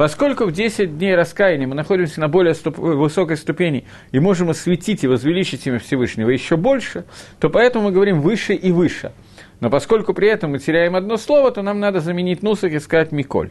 Поскольку 0.00 0.46
в 0.46 0.52
10 0.52 0.96
дней 0.96 1.14
раскаяния 1.14 1.66
мы 1.66 1.74
находимся 1.74 2.20
на 2.20 2.28
более 2.28 2.54
ступ- 2.54 2.78
высокой 2.78 3.36
ступени 3.36 3.84
и 4.12 4.18
можем 4.18 4.48
осветить 4.48 5.04
и 5.04 5.06
возвеличить 5.06 5.66
имя 5.66 5.78
Всевышнего 5.78 6.30
еще 6.30 6.56
больше, 6.56 7.04
то 7.38 7.50
поэтому 7.50 7.84
мы 7.84 7.92
говорим 7.92 8.22
выше 8.22 8.54
и 8.54 8.72
выше. 8.72 9.12
Но 9.60 9.68
поскольку 9.68 10.14
при 10.14 10.28
этом 10.30 10.52
мы 10.52 10.58
теряем 10.58 10.96
одно 10.96 11.18
слово, 11.18 11.50
то 11.50 11.60
нам 11.60 11.80
надо 11.80 12.00
заменить 12.00 12.42
нусок 12.42 12.72
и 12.72 12.78
сказать 12.78 13.12
«миколь». 13.12 13.50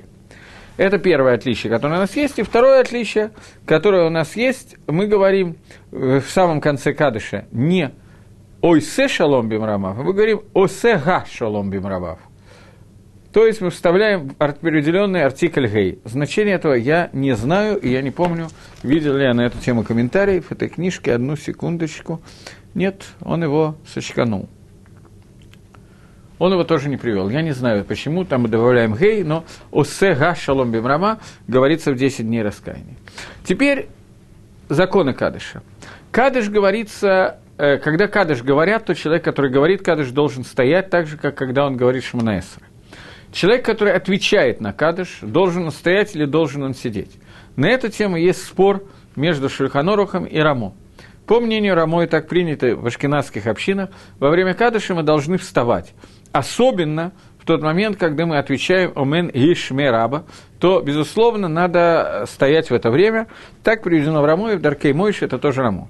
Это 0.77 0.97
первое 0.97 1.35
отличие, 1.35 1.71
которое 1.71 1.97
у 1.97 1.99
нас 1.99 2.15
есть. 2.15 2.39
И 2.39 2.41
второе 2.41 2.81
отличие, 2.81 3.29
которое 3.67 4.07
у 4.07 4.09
нас 4.09 4.35
есть, 4.35 4.75
мы 4.88 5.05
говорим 5.05 5.55
в 5.91 6.23
самом 6.23 6.62
конце 6.62 6.93
кадыша 6.93 7.45
не 7.51 7.91
«ойсе 8.63 9.07
шалом 9.07 9.49
бимрамав», 9.49 9.99
а 9.99 10.01
мы 10.01 10.13
говорим 10.13 10.41
«осе 10.55 10.97
га 10.97 11.25
шалом 11.29 11.69
бимрамав». 11.69 12.17
То 13.33 13.45
есть 13.45 13.61
мы 13.61 13.69
вставляем 13.69 14.35
определенный 14.39 15.23
артикль 15.23 15.67
«гей». 15.67 15.99
Значение 16.03 16.55
этого 16.55 16.73
я 16.73 17.09
не 17.13 17.35
знаю, 17.35 17.77
и 17.77 17.89
я 17.89 18.01
не 18.01 18.09
помню, 18.09 18.47
видел 18.81 19.15
ли 19.15 19.23
я 19.23 19.35
на 19.35 19.41
эту 19.41 19.59
тему 19.59 19.83
комментарий 19.83 20.39
в 20.39 20.51
этой 20.51 20.67
книжке. 20.67 21.13
Одну 21.13 21.35
секундочку. 21.35 22.21
Нет, 22.73 23.05
он 23.21 23.43
его 23.43 23.75
сочканул. 23.87 24.49
Он 26.39 26.53
его 26.53 26.63
тоже 26.63 26.89
не 26.89 26.97
привел. 26.97 27.29
Я 27.29 27.43
не 27.43 27.51
знаю, 27.51 27.85
почему. 27.85 28.23
Там 28.25 28.43
мы 28.43 28.47
добавляем 28.47 28.95
«гей», 28.95 29.23
но 29.23 29.43
«осе 29.71 30.15
га 30.15 30.33
шалом 30.33 30.71
бимрама» 30.71 31.19
говорится 31.47 31.91
в 31.91 31.97
10 31.97 32.25
дней 32.25 32.41
раскаяния. 32.41 32.95
Теперь 33.43 33.89
законы 34.69 35.13
Кадыша. 35.13 35.61
Кадыш 36.11 36.49
говорится, 36.49 37.39
э, 37.57 37.77
когда 37.77 38.07
Кадыш 38.07 38.41
говорят, 38.41 38.85
то 38.85 38.95
человек, 38.95 39.23
который 39.23 39.51
говорит 39.51 39.83
Кадыш, 39.83 40.09
должен 40.09 40.43
стоять 40.43 40.89
так 40.89 41.05
же, 41.05 41.17
как 41.17 41.35
когда 41.35 41.67
он 41.67 41.77
говорит 41.77 42.03
Шманаэсра. 42.03 42.63
Человек, 43.31 43.65
который 43.65 43.93
отвечает 43.93 44.59
на 44.59 44.73
кадыш, 44.73 45.19
должен 45.21 45.65
он 45.65 45.71
стоять 45.71 46.15
или 46.15 46.25
должен 46.25 46.63
он 46.63 46.73
сидеть. 46.73 47.11
На 47.55 47.67
эту 47.67 47.89
тему 47.89 48.17
есть 48.17 48.43
спор 48.43 48.83
между 49.15 49.49
Шульханорухом 49.49 50.25
и 50.25 50.39
Рамо. 50.39 50.73
По 51.27 51.39
мнению 51.39 51.75
Рамо, 51.75 52.03
и 52.03 52.07
так 52.07 52.27
принято 52.27 52.75
в 52.75 52.87
ашкенадских 52.87 53.45
общинах, 53.45 53.89
во 54.19 54.29
время 54.29 54.55
кадыша 54.55 54.95
мы 54.95 55.03
должны 55.03 55.37
вставать. 55.37 55.93
Особенно 56.31 57.11
в 57.37 57.45
тот 57.45 57.61
момент, 57.61 57.97
когда 57.97 58.25
мы 58.25 58.37
отвечаем 58.39 58.93
«Омен 58.95 59.29
Ишме 59.31 59.91
Раба», 59.91 60.25
то, 60.59 60.81
безусловно, 60.81 61.47
надо 61.47 62.25
стоять 62.27 62.71
в 62.71 62.73
это 62.73 62.89
время. 62.89 63.27
Так 63.63 63.83
приведено 63.83 64.21
в 64.21 64.25
Рамо, 64.25 64.53
и 64.53 64.55
в 64.55 64.61
Даркей 64.61 64.93
Мойши 64.93 65.25
это 65.25 65.37
тоже 65.37 65.61
Рамо. 65.61 65.89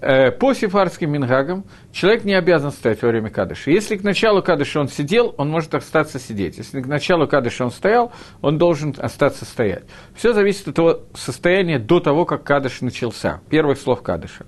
Э, 0.00 0.30
по 0.30 0.54
сефардским 0.54 1.10
мингагам 1.10 1.64
человек 1.92 2.24
не 2.24 2.34
обязан 2.34 2.72
стоять 2.72 3.02
во 3.02 3.08
время 3.08 3.28
кадыша. 3.28 3.70
Если 3.70 3.96
к 3.96 4.02
началу 4.02 4.42
кадыша 4.42 4.80
он 4.80 4.88
сидел, 4.88 5.34
он 5.36 5.50
может 5.50 5.74
остаться 5.74 6.18
сидеть. 6.18 6.56
Если 6.56 6.80
к 6.80 6.86
началу 6.86 7.28
кадыша 7.28 7.64
он 7.64 7.70
стоял, 7.70 8.12
он 8.40 8.56
должен 8.56 8.94
остаться 8.96 9.44
стоять. 9.44 9.84
Все 10.14 10.32
зависит 10.32 10.68
от 10.68 10.74
того 10.74 11.00
состояния 11.14 11.78
до 11.78 12.00
того, 12.00 12.24
как 12.24 12.44
кадыш 12.44 12.80
начался, 12.80 13.40
первых 13.50 13.78
слов 13.78 14.02
кадыша. 14.02 14.46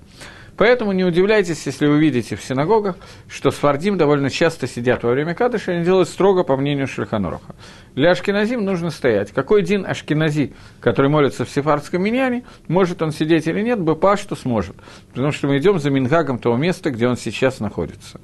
Поэтому 0.57 0.93
не 0.93 1.05
удивляйтесь, 1.05 1.65
если 1.67 1.87
вы 1.87 1.99
видите 1.99 2.37
в 2.37 2.43
синагогах, 2.43 2.97
что 3.29 3.51
сфардим 3.51 3.97
довольно 3.97 4.29
часто 4.29 4.67
сидят 4.67 5.03
во 5.03 5.11
время 5.11 5.35
кадыша, 5.35 5.73
они 5.73 5.85
делают 5.85 6.09
строго 6.09 6.45
по 6.45 6.57
мнению 6.57 6.87
Шульханоруха. 6.87 7.55
Для 7.95 8.11
ашкеназим 8.11 8.65
нужно 8.65 8.91
стоять. 8.91 9.33
Какой 9.33 9.63
день 9.63 9.83
ашкенази, 9.83 10.53
который 10.81 11.09
молится 11.09 11.45
в 11.45 11.51
сефардском 11.51 12.03
миньяне, 12.03 12.45
может 12.69 13.01
он 13.01 13.13
сидеть 13.13 13.47
или 13.47 13.63
нет, 13.63 13.81
бпа, 13.81 14.17
что 14.17 14.37
сможет. 14.37 14.77
Потому 15.15 15.33
что 15.33 15.49
мы 15.49 15.59
идем 15.59 15.79
за 15.79 15.91
мингагом 15.91 16.39
того 16.39 16.57
места, 16.57 16.91
где 16.91 17.09
он 17.09 17.17
сейчас 17.17 17.61
находится. 17.61 18.21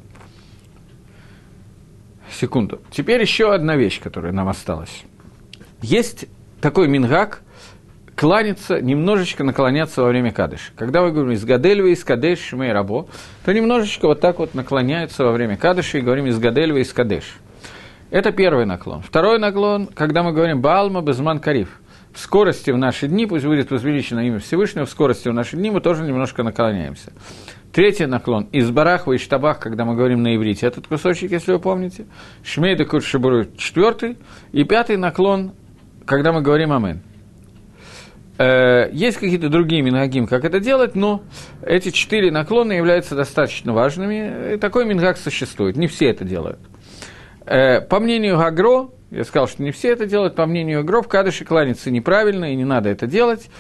Секунду. 2.31 2.83
Теперь 2.91 3.23
еще 3.23 3.55
одна 3.55 3.77
вещь, 3.77 4.01
которая 4.01 4.33
нам 4.33 4.49
осталась. 4.49 5.05
Есть 5.81 6.27
такой 6.61 6.89
мингаг– 6.89 7.43
кланяться, 8.19 8.81
немножечко 8.81 9.45
наклоняться 9.45 10.03
во 10.03 10.09
время 10.09 10.33
кадыша. 10.33 10.73
Когда 10.75 11.03
мы 11.03 11.13
говорим 11.13 11.31
из 11.31 11.45
Гадельва, 11.45 11.87
из 11.87 12.05
Шмей 12.41 12.73
Рабо, 12.73 13.07
то 13.45 13.55
немножечко 13.55 14.09
вот 14.09 14.21
так 14.21 14.41
вот 14.41 14.55
наклоняются 14.55 15.23
во 15.23 15.31
время 15.31 15.57
кадыша 15.57 15.99
и 15.99 16.01
говорим 16.01 16.27
из 16.27 16.37
Гадельва. 16.41 16.83
Это 18.11 18.33
первый 18.33 18.67
наклон. 18.67 19.03
Второй 19.03 19.39
наклон, 19.39 19.87
когда 19.87 20.25
мы 20.25 20.33
говорим 20.33 20.61
Балма 20.61 21.01
Безман 21.01 21.39
Кариф. 21.39 21.69
В 22.13 22.19
скорости 22.19 22.73
в 22.73 22.77
наши 22.77 23.07
дни, 23.07 23.27
пусть 23.27 23.45
будет 23.45 23.71
возвеличено 23.71 24.27
имя 24.27 24.41
Всевышнего, 24.41 24.87
в 24.87 24.91
скорости 24.91 25.29
в 25.29 25.33
наши 25.33 25.57
дни 25.57 25.71
мы 25.71 25.81
тоже 25.81 26.03
немножко 26.03 26.43
наклоняемся. 26.43 27.13
Третий 27.71 28.07
наклон 28.07 28.49
из 28.51 28.69
Барахва 28.71 29.13
и 29.13 29.19
Штабах, 29.19 29.61
когда 29.61 29.85
мы 29.85 29.95
говорим 29.95 30.25
на 30.25 30.35
иврите, 30.35 30.67
этот 30.67 30.89
кусочек, 30.89 31.31
если 31.31 31.53
вы 31.53 31.61
помните. 31.61 32.07
Шмейда 32.43 32.85
Куршибуру 32.85 33.45
четвертый. 33.57 34.19
И 34.51 34.65
пятый 34.65 34.97
наклон, 34.97 35.53
когда 36.05 36.33
мы 36.33 36.41
говорим 36.41 36.73
Амен. 36.73 37.03
Э, 38.39 38.89
есть 38.93 39.19
какие-то 39.19 39.49
другие 39.49 39.83
мингагим, 39.83 40.29
как 40.29 40.45
это 40.45 40.61
делать, 40.61 40.95
но 40.95 41.23
эти 41.61 41.91
четыре 41.91 42.31
наклона 42.31 42.73
являются 42.73 43.17
достаточно 43.17 43.73
важными. 43.73 44.55
И 44.55 44.57
такой 44.59 44.85
мингаг 44.85 45.19
существует. 45.19 45.77
Не 45.77 45.89
все 45.89 46.09
это 46.09 46.25
делают. 46.25 46.61
Э, 47.47 47.81
по 47.81 47.99
мнению 47.99 48.37
Гагро, 48.39 48.91
я 49.11 49.25
сказал, 49.25 49.49
что 49.49 49.63
не 49.63 49.73
все 49.73 49.89
это 49.89 50.07
делают, 50.07 50.37
по 50.37 50.47
мнению 50.47 50.85
Гагро, 50.85 51.03
в 51.03 51.09
Кадыше 51.09 51.45
кланяться 51.45 51.91
неправильно, 51.91 52.53
и 52.53 52.55
не 52.55 52.65
надо 52.65 52.89
это 52.91 53.09
делать. 53.09 53.51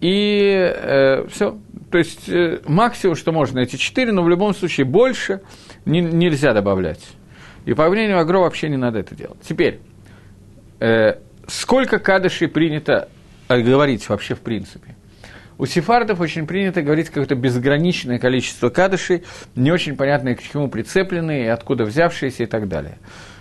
и 0.00 0.72
э, 0.74 1.26
все. 1.28 1.58
То 1.90 1.98
есть 1.98 2.28
э, 2.28 2.60
максимум, 2.66 3.16
что 3.16 3.30
можно, 3.30 3.58
эти 3.58 3.76
четыре, 3.76 4.10
но 4.12 4.22
в 4.22 4.28
любом 4.28 4.54
случае 4.54 4.86
больше 4.86 5.42
не, 5.84 6.00
нельзя 6.00 6.54
добавлять. 6.54 7.06
И 7.66 7.74
по 7.74 7.88
мнению 7.90 8.18
Агро 8.18 8.38
вообще 8.38 8.68
не 8.68 8.76
надо 8.76 9.00
это 9.00 9.14
делать. 9.14 9.38
Теперь, 9.42 9.80
э, 10.80 11.18
сколько 11.46 11.98
кадышей 11.98 12.48
принято 12.48 13.08
говорить 13.62 14.08
вообще 14.08 14.34
в 14.34 14.40
принципе? 14.40 14.96
У 15.56 15.66
сефардов 15.66 16.20
очень 16.20 16.46
принято 16.46 16.82
говорить 16.82 17.08
какое-то 17.08 17.36
безграничное 17.36 18.18
количество 18.18 18.70
кадышей, 18.70 19.22
не 19.54 19.70
очень 19.70 19.96
понятно, 19.96 20.34
к 20.34 20.42
чему 20.42 20.68
прицепленные, 20.68 21.52
откуда 21.52 21.84
взявшиеся 21.84 22.42
и 22.42 22.46
так 22.46 22.68
далее. 22.68 22.98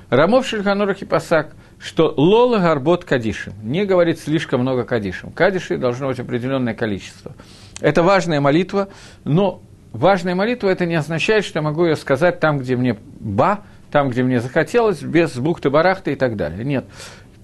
Рамов 0.10 0.46
Шельханурах 0.48 1.02
и 1.02 1.06
Пасак, 1.06 1.56
что 1.80 2.14
лола 2.16 2.60
гарбот 2.60 3.04
кадишим, 3.04 3.54
не 3.64 3.86
говорит 3.86 4.20
слишком 4.20 4.62
много 4.62 4.84
кадишим. 4.84 5.32
Кадишей 5.32 5.78
должно 5.78 6.08
быть 6.08 6.20
определенное 6.20 6.76
количество. 6.76 7.34
Это 7.82 8.04
важная 8.04 8.40
молитва, 8.40 8.90
но 9.24 9.64
важная 9.92 10.36
молитва 10.36 10.70
это 10.70 10.86
не 10.86 10.96
означает, 10.96 11.46
что 11.46 11.60
я 11.60 11.64
могу 11.64 11.86
ее 11.86 11.96
сказать 11.96 12.40
там, 12.40 12.60
где 12.60 12.76
мне 12.76 12.96
ба, 13.20 13.62
там, 13.92 14.10
где 14.10 14.22
мне 14.22 14.40
захотелось, 14.40 15.02
без 15.02 15.36
бухты-барахта 15.36 16.12
и 16.12 16.16
так 16.16 16.36
далее. 16.36 16.64
Нет. 16.64 16.86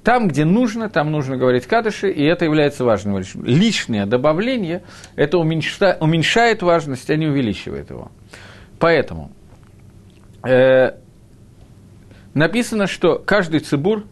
Там, 0.04 0.28
где 0.28 0.46
нужно, 0.46 0.90
там 0.90 1.12
нужно 1.12 1.38
говорить 1.38 1.68
кадыши, 1.68 2.10
и 2.10 2.24
это 2.24 2.46
является 2.46 2.86
важным. 2.86 3.18
Лишнее 3.44 4.06
добавление, 4.06 4.84
это 5.16 5.38
уменьшает, 5.38 6.62
важность, 6.62 7.10
а 7.10 7.16
не 7.16 7.28
увеличивает 7.28 7.90
его. 7.90 8.12
Поэтому 8.80 9.32
э, 10.48 10.92
написано, 12.34 12.88
что 12.88 13.20
каждый 13.20 13.60
цибур, 13.60 14.06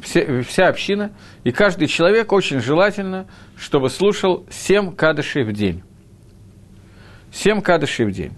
все, 0.00 0.42
вся 0.42 0.68
община 0.68 1.12
и 1.42 1.50
каждый 1.50 1.88
человек 1.88 2.32
очень 2.32 2.60
желательно, 2.60 3.26
чтобы 3.56 3.90
слушал 3.90 4.46
7 4.48 4.94
кадышей 4.94 5.44
в 5.44 5.52
день. 5.52 5.82
7 7.32 7.62
кадышей 7.62 8.06
в 8.06 8.12
день. 8.12 8.32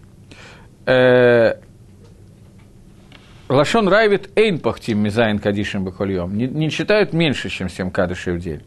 Э, 0.87 1.61
Лашон 3.49 3.89
Райвит 3.89 4.31
Эйн 4.37 4.59
Пахтим 4.59 5.01
Мизайн 5.01 5.39
Кадишем 5.39 5.85
Бахольем. 5.85 6.37
Не, 6.37 6.47
не 6.47 6.71
читают 6.71 7.13
меньше, 7.13 7.51
чем 7.51 7.69
7 7.69 7.91
кадышей 7.91 8.33
в 8.33 8.39
день. 8.39 8.63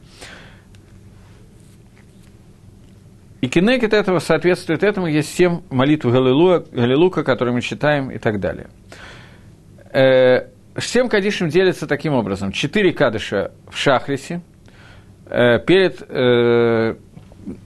И 3.41 3.47
кинекет 3.49 3.93
этого 3.93 4.19
соответствует 4.19 4.83
этому. 4.83 5.07
Есть 5.07 5.33
семь 5.33 5.61
молитв 5.71 6.05
Галилуя, 6.05 6.63
Галилука, 6.71 7.23
которые 7.23 7.55
мы 7.55 7.61
читаем 7.61 8.11
и 8.11 8.19
так 8.19 8.39
далее. 8.39 8.67
Э, 9.91 10.47
семь 10.79 11.07
кадишем 11.07 11.49
делится 11.49 11.87
таким 11.87 12.13
образом. 12.13 12.51
Четыре 12.51 12.93
кадыша 12.93 13.51
в 13.69 13.77
шахрисе, 13.77 14.41
э, 15.25 15.59
перед, 15.59 16.03
э, 16.07 16.95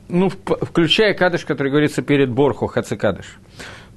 ну, 0.07 0.29
включая 0.29 1.13
кадыш, 1.13 1.45
который 1.45 1.71
говорится 1.71 2.01
перед 2.01 2.29
Борху, 2.29 2.67
Хацикадыш. 2.67 3.37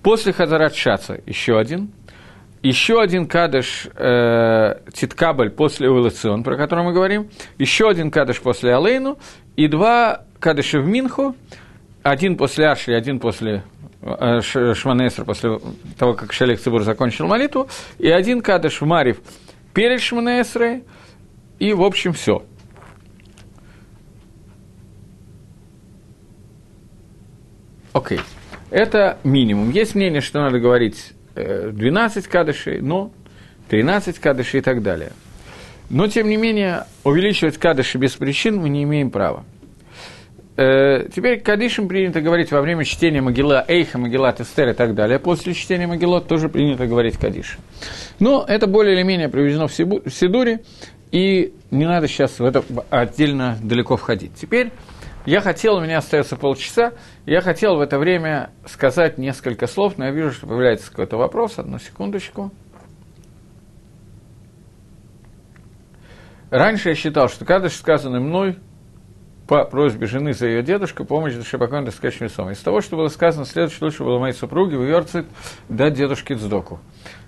После 0.03 0.33
Хазарат 0.33 0.75
Шаца 0.75 1.21
еще 1.27 1.59
один– 1.59 1.91
еще 2.65 3.01
один 3.01 3.27
кадыш 3.27 3.89
э, 3.95 4.81
Титкабль 4.95 5.51
после 5.51 5.91
Улацион, 5.91 6.43
про 6.43 6.57
который 6.57 6.83
мы 6.83 6.95
говорим, 6.95 7.29
еще 7.59 7.91
один 7.91 8.11
кадыш 8.11 8.41
после 8.41 8.75
Алейну, 8.75 9.19
и 9.55 9.69
два 9.69 10.25
кадыша 10.41 10.81
в 10.81 10.87
Минху, 10.87 11.37
один 12.03 12.39
после 12.39 12.69
Ашри, 12.69 12.95
один 12.95 13.21
после 13.21 13.65
э, 14.01 14.41
Шманесра, 14.41 15.27
после 15.27 15.61
того, 15.99 16.15
как 16.15 16.33
Шалек 16.33 16.59
Цибур 16.59 16.85
закончил 16.85 17.27
молитву, 17.27 17.69
и 17.99 18.09
один 18.09 18.41
кадыш 18.41 18.81
в 18.81 18.87
Марив 18.87 19.21
перед 19.75 20.01
Шманесрой, 20.01 20.85
и, 21.59 21.75
в 21.75 21.83
общем, 21.83 22.15
все. 22.15 22.45
Окей. 27.93 28.19
Okay. 28.19 28.23
Это 28.71 29.19
минимум. 29.23 29.71
Есть 29.71 29.95
мнение, 29.95 30.23
что 30.23 30.41
надо 30.41 30.59
говорить 30.59 31.13
12 31.35 32.27
кадышей, 32.29 32.81
но 32.81 33.11
13 33.69 34.19
кадышей 34.19 34.61
и 34.61 34.63
так 34.63 34.83
далее. 34.83 35.13
Но, 35.91 36.07
тем 36.09 36.29
не 36.29 36.37
менее, 36.37 36.85
увеличивать 37.03 37.59
кадыши 37.59 37.99
без 37.99 38.13
причин 38.13 38.57
мы 38.57 38.69
не 38.69 38.85
имеем 38.85 39.11
права. 39.11 39.45
Э, 40.57 41.09
теперь 41.13 41.41
кадышем 41.41 41.89
принято 41.89 42.21
говорить 42.21 42.53
во 42.53 42.61
время 42.61 42.85
чтения 42.85 43.21
Могила 43.21 43.65
Эйха, 43.67 43.99
Могила 43.99 44.33
Тестер 44.33 44.69
и 44.69 44.73
так 44.73 44.95
далее. 44.95 45.19
После 45.19 45.53
чтения 45.53 45.87
Могилот 45.89 46.29
тоже 46.29 46.49
принято 46.49 46.87
говорить 46.87 47.19
кадиш. 47.19 47.59
Но 48.21 48.45
это 48.47 48.69
более 48.69 48.95
или 48.95 49.03
менее 49.03 49.29
приведено 49.29 49.67
в 49.67 49.73
Сидуре, 49.73 50.61
и 51.11 51.53
не 51.73 51.87
надо 51.87 52.07
сейчас 52.07 52.39
в 52.39 52.45
это 52.45 52.63
отдельно 52.91 53.59
далеко 53.63 53.97
входить. 53.97 54.33
Теперь 54.37 54.71
я 55.27 55.41
хотел, 55.41 55.77
у 55.77 55.81
меня 55.81 55.99
остается 55.99 56.37
полчаса, 56.37 56.93
я 57.27 57.41
хотел 57.41 57.77
в 57.77 57.81
это 57.81 57.99
время 57.99 58.51
сказать 58.67 59.19
несколько 59.19 59.67
слов, 59.67 59.97
но 59.97 60.07
я 60.07 60.11
вижу, 60.11 60.33
что 60.33 60.47
появляется 60.47 60.91
какой-то 60.91 61.17
вопрос. 61.17 61.59
Одну 61.59 61.79
секундочку. 61.79 62.51
Раньше 66.51 66.91
я 66.91 66.95
считал, 66.95 67.29
что 67.29 67.45
кадыш, 67.45 67.75
сказанный 67.75 68.21
мной 68.21 68.59
по 69.49 69.65
просьбе 69.65 70.07
жены 70.07 70.33
за 70.33 70.47
ее 70.47 70.63
дедушку, 70.63 71.05
помощь 71.05 71.35
Дашибакон 71.35 71.85
Дескач 71.85 72.21
Весом. 72.21 72.51
Из 72.51 72.59
того, 72.59 72.81
что 72.81 72.97
было 72.97 73.09
сказано, 73.09 73.45
следующее 73.45 73.81
лучше 73.83 74.05
было 74.05 74.19
моей 74.19 74.35
супруге 74.35 74.77
в 74.79 74.87
Йорцит 74.87 75.27
дать 75.69 75.95
дедушке 75.95 76.37
Цдоку. 76.37 76.81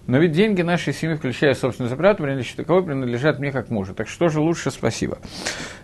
Но 0.07 0.19
ведь 0.19 0.33
деньги 0.33 0.63
нашей 0.63 0.93
семьи, 0.93 1.17
включая 1.17 1.55
собственный 1.55 1.91
запрет, 1.91 2.19
принадлежат 2.19 2.67
принадлежат 2.67 3.39
мне 3.39 3.51
как 3.51 3.71
мужу. 3.71 3.95
Так 3.95 4.09
что 4.09 4.29
же 4.29 4.41
лучше, 4.41 4.71
спасибо. 4.71 5.19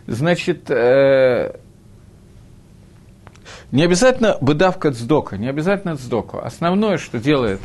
Значит, 0.07 0.71
э, 0.71 1.57
не 3.73 3.83
обязательно 3.85 4.37
быдавка 4.41 4.93
цдока, 4.93 5.39
не 5.39 5.49
обязательно 5.49 5.97
цдоку. 5.97 6.39
Основное, 6.39 6.99
что 6.99 7.19
делает 7.19 7.61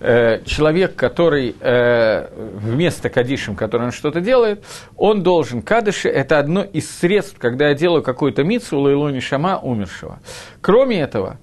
э, 0.00 0.42
человек, 0.44 0.96
который 0.96 1.54
э, 1.58 2.28
вместо 2.58 3.08
кадишем, 3.08 3.54
который 3.54 3.84
он 3.84 3.92
что-то 3.92 4.20
делает, 4.20 4.64
он 4.96 5.22
должен 5.22 5.62
кадыши, 5.62 6.08
это 6.08 6.40
одно 6.40 6.64
из 6.64 6.90
средств, 6.90 7.36
когда 7.38 7.68
я 7.68 7.74
делаю 7.74 8.02
какую-то 8.02 8.42
мицу 8.42 8.80
лайлони 8.80 9.20
шама 9.20 9.58
умершего. 9.58 10.18
Кроме 10.60 11.00
этого, 11.00 11.38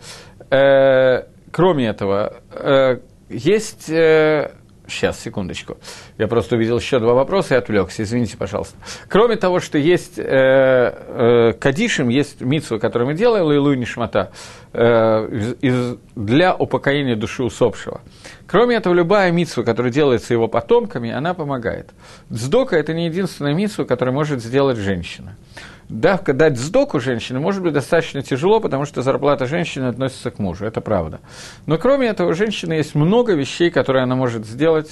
э, 0.51 1.23
кроме 1.51 1.87
этого, 1.87 2.35
э, 2.51 2.97
есть... 3.29 3.89
Э, 3.89 4.51
Сейчас, 4.87 5.19
секундочку. 5.19 5.77
Я 6.17 6.27
просто 6.27 6.55
увидел 6.55 6.77
еще 6.77 6.99
два 6.99 7.13
вопроса 7.13 7.55
и 7.55 7.57
отвлекся. 7.57 8.03
Извините, 8.03 8.35
пожалуйста. 8.35 8.75
Кроме 9.07 9.37
того, 9.37 9.59
что 9.61 9.77
есть 9.77 10.19
э, 10.19 10.23
э, 10.25 11.53
кадишим, 11.53 12.09
есть 12.09 12.41
митсва, 12.41 12.79
которую 12.79 13.11
мы 13.11 13.13
делаем, 13.13 13.45
Лейлуй 13.45 13.77
Нишмата, 13.77 14.31
э, 14.73 15.53
из, 15.61 15.97
для 16.15 16.53
упокоения 16.53 17.15
души 17.15 17.43
усопшего. 17.43 18.01
Кроме 18.45 18.75
этого, 18.75 18.93
любая 18.93 19.31
митсва, 19.31 19.63
которая 19.63 19.91
делается 19.91 20.33
его 20.33 20.49
потомками, 20.49 21.11
она 21.11 21.33
помогает. 21.33 21.91
Дздока– 22.29 22.75
это 22.77 22.93
не 22.93 23.05
единственная 23.05 23.53
митсва, 23.53 23.85
которую 23.85 24.13
может 24.13 24.43
сделать 24.43 24.77
женщина 24.77 25.37
давка 25.93 26.34
дать 26.34 26.58
сдоку 26.58 26.99
женщине 26.99 27.39
может 27.39 27.62
быть 27.62 27.73
достаточно 27.73 28.21
тяжело, 28.21 28.60
потому 28.60 28.86
что 28.86 29.01
зарплата 29.01 29.45
женщины 29.45 29.86
относится 29.86 30.32
к 30.32 30.39
мужу, 30.39 30.65
это 30.65 30.82
правда. 30.82 31.19
Но 31.65 31.77
кроме 31.77 32.08
этого, 32.08 32.32
у 32.32 32.34
женщины 32.34 32.73
есть 32.73 32.95
много 32.95 33.34
вещей, 33.34 33.69
которые 33.69 34.03
она 34.03 34.15
может 34.15 34.45
сделать. 34.45 34.91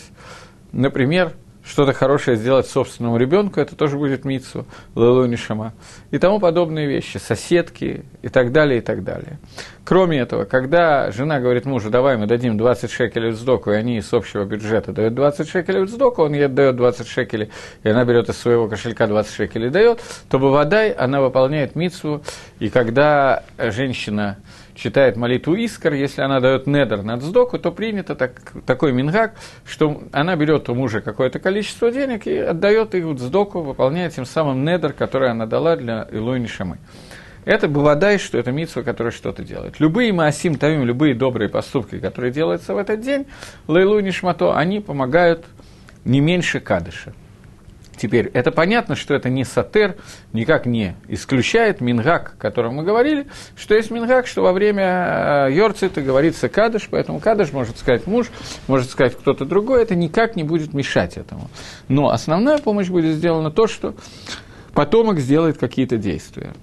Например, 0.72 1.34
что-то 1.72 1.94
хорошее 1.94 2.36
сделать 2.36 2.68
собственному 2.68 3.16
ребенку, 3.16 3.62
это 3.62 3.78
тоже 3.78 3.98
будет 3.98 4.26
мицу, 4.26 4.66
лылу 4.94 5.26
нишама, 5.26 5.74
и 6.12 6.18
тому 6.18 6.40
подобные 6.40 6.86
вещи, 6.86 7.18
соседки 7.18 8.04
и 8.22 8.28
так 8.28 8.52
далее, 8.52 8.80
и 8.80 8.82
так 8.82 9.06
далее. 9.06 9.40
Кроме 9.86 10.20
этого, 10.20 10.44
когда 10.44 11.12
жена 11.12 11.40
говорит 11.40 11.66
мужу, 11.66 11.90
давай 11.90 12.18
мы 12.18 12.28
дадим 12.28 12.58
20 12.58 12.92
шекелей 12.92 13.32
в 13.32 13.36
сдоку, 13.36 13.72
и 13.72 13.76
они 13.76 13.98
из 13.98 14.14
общего 14.14 14.44
бюджета 14.44 14.92
дают 14.92 15.16
20 15.16 15.48
шекелей 15.48 15.84
в 15.86 15.90
сдоку, 15.90 16.24
он 16.24 16.34
ей 16.34 16.50
дает 16.50 16.76
20 16.76 17.08
шекелей, 17.08 17.50
и 17.84 17.90
она 17.90 18.04
берет 18.04 18.28
из 18.28 18.38
своего 18.38 18.68
кошелька 18.68 19.08
20 19.08 19.34
шекелей 19.34 19.68
и 19.68 19.72
дает, 19.72 20.02
то 20.30 20.40
Бавадай, 20.40 20.92
она 20.92 21.22
выполняет 21.22 21.78
мицу, 21.78 22.22
и 22.60 22.70
когда 22.70 23.44
женщина 23.58 24.38
читает 24.82 25.16
молитву 25.16 25.56
Искар, 25.56 25.94
если 25.94 26.22
она 26.22 26.40
дает 26.40 26.66
недер 26.66 27.04
на 27.04 27.20
цдоку, 27.20 27.60
то 27.60 27.72
принято 27.72 28.16
так, 28.16 28.42
такой 28.66 28.92
мингак, 28.94 29.36
что 29.66 30.02
она 30.12 30.36
берет 30.36 30.70
у 30.70 30.76
мужа 30.76 31.02
какое-то 31.02 31.40
количество 31.40 31.92
денег 31.92 32.26
и 32.26 32.38
отдает 32.38 32.96
их 32.96 33.06
в 33.06 33.18
цдоку, 33.18 33.62
выполняя 33.62 34.10
тем 34.10 34.26
самым 34.26 34.66
недер, 34.66 34.94
который 34.94 35.30
она 35.30 35.46
дала 35.46 35.76
для 35.76 36.08
Илуини 36.12 36.48
Шамы. 36.48 36.78
Это 37.46 37.68
бывадай, 37.68 38.18
что 38.18 38.38
это 38.38 38.52
митсва, 38.52 38.84
которая 38.84 39.12
что-то 39.12 39.44
делает. 39.44 39.80
Любые 39.80 40.14
маасим 40.14 40.56
тавим, 40.56 40.86
любые 40.86 41.16
добрые 41.16 41.50
поступки, 41.50 42.00
которые 42.00 42.32
делаются 42.32 42.74
в 42.74 42.78
этот 42.78 43.02
день, 43.02 43.26
лейлу 43.68 44.00
нишмато, 44.00 44.56
они 44.56 44.80
помогают 44.80 45.46
не 46.06 46.20
меньше 46.20 46.60
кадыша. 46.60 47.14
Теперь, 48.02 48.32
это 48.34 48.52
понятно, 48.52 48.96
что 48.96 49.14
это 49.14 49.30
не 49.30 49.44
сатер, 49.44 49.96
никак 50.34 50.66
не 50.66 50.96
исключает 51.08 51.82
мингак, 51.82 52.34
о 52.36 52.42
котором 52.42 52.78
мы 52.78 52.84
говорили, 52.84 53.28
что 53.56 53.76
есть 53.76 53.92
мингак, 53.92 54.26
что 54.26 54.42
во 54.42 54.54
время 54.54 55.46
э, 55.50 55.54
Йорцита 55.54 56.02
говорится 56.02 56.50
кадыш, 56.50 56.88
поэтому 56.90 57.20
кадыш 57.20 57.54
может 57.54 57.78
сказать 57.78 58.08
муж, 58.08 58.32
может 58.66 58.90
сказать 58.90 59.16
кто-то 59.16 59.46
другой, 59.46 59.84
это 59.84 59.94
никак 59.94 60.36
не 60.36 60.42
будет 60.42 60.74
мешать 60.74 61.16
этому. 61.16 61.52
Но 61.90 62.10
основная 62.10 62.58
помощь 62.58 62.88
будет 62.88 63.18
сделана 63.18 63.52
то, 63.52 63.68
что 63.68 63.94
потомок 64.74 65.20
сделает 65.20 65.60
какие-то 65.60 65.98
действия. 65.98 66.54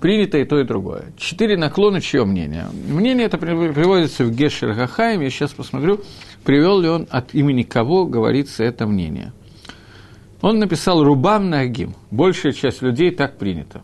принято 0.00 0.38
и 0.38 0.44
то, 0.44 0.60
и 0.60 0.64
другое. 0.64 1.06
Четыре 1.16 1.56
наклона, 1.56 2.00
чье 2.00 2.24
мнение? 2.24 2.66
Мнение 2.86 3.26
это 3.26 3.38
приводится 3.38 4.22
в 4.22 4.30
Гешер 4.30 4.72
Гахаем, 4.74 5.20
я 5.20 5.30
сейчас 5.30 5.50
посмотрю, 5.50 6.00
привел 6.44 6.78
ли 6.78 6.88
он 6.88 7.08
от 7.10 7.34
имени 7.34 7.64
кого 7.64 8.06
говорится 8.06 8.62
это 8.62 8.86
мнение. 8.86 9.32
Он 10.44 10.58
написал 10.58 11.02
«Рубам 11.02 11.48
Нагим», 11.48 11.94
большая 12.10 12.52
часть 12.52 12.82
людей 12.82 13.10
так 13.10 13.38
принято. 13.38 13.80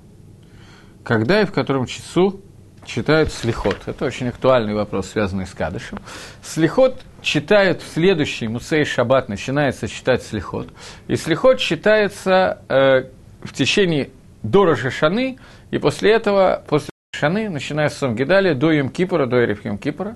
Когда 1.03 1.41
и 1.41 1.47
в 1.47 1.53
котором 1.53 1.87
часу 1.87 2.43
читают 2.85 3.33
слихот? 3.33 3.79
Это 3.87 4.05
очень 4.05 4.29
актуальный 4.29 4.75
вопрос, 4.75 5.09
связанный 5.09 5.47
с 5.47 5.55
Кадышем. 5.55 6.01
Слихот 6.43 7.01
читают 7.23 7.81
в 7.81 7.89
следующий 7.91 8.47
Мусей 8.47 8.85
Шаббат, 8.85 9.31
начинается 9.31 9.89
читать 9.89 10.23
слихот. 10.23 10.69
И 11.09 11.17
слихот 11.17 11.61
читается 11.61 12.59
э, 12.69 13.05
в 13.43 13.55
течение 13.55 14.11
до 14.43 14.75
Шаны, 14.75 15.39
и 15.71 15.79
после 15.79 16.13
этого, 16.13 16.63
после 16.69 16.91
Шаны, 17.17 17.49
начиная 17.49 17.89
с 17.89 17.97
Самгидали, 17.97 18.53
до 18.53 18.71
Юм 18.71 18.91
Кипора, 18.91 19.25
до 19.25 19.43
Эриф 19.43 19.65
Юм 19.65 19.79
Кипора, 19.79 20.15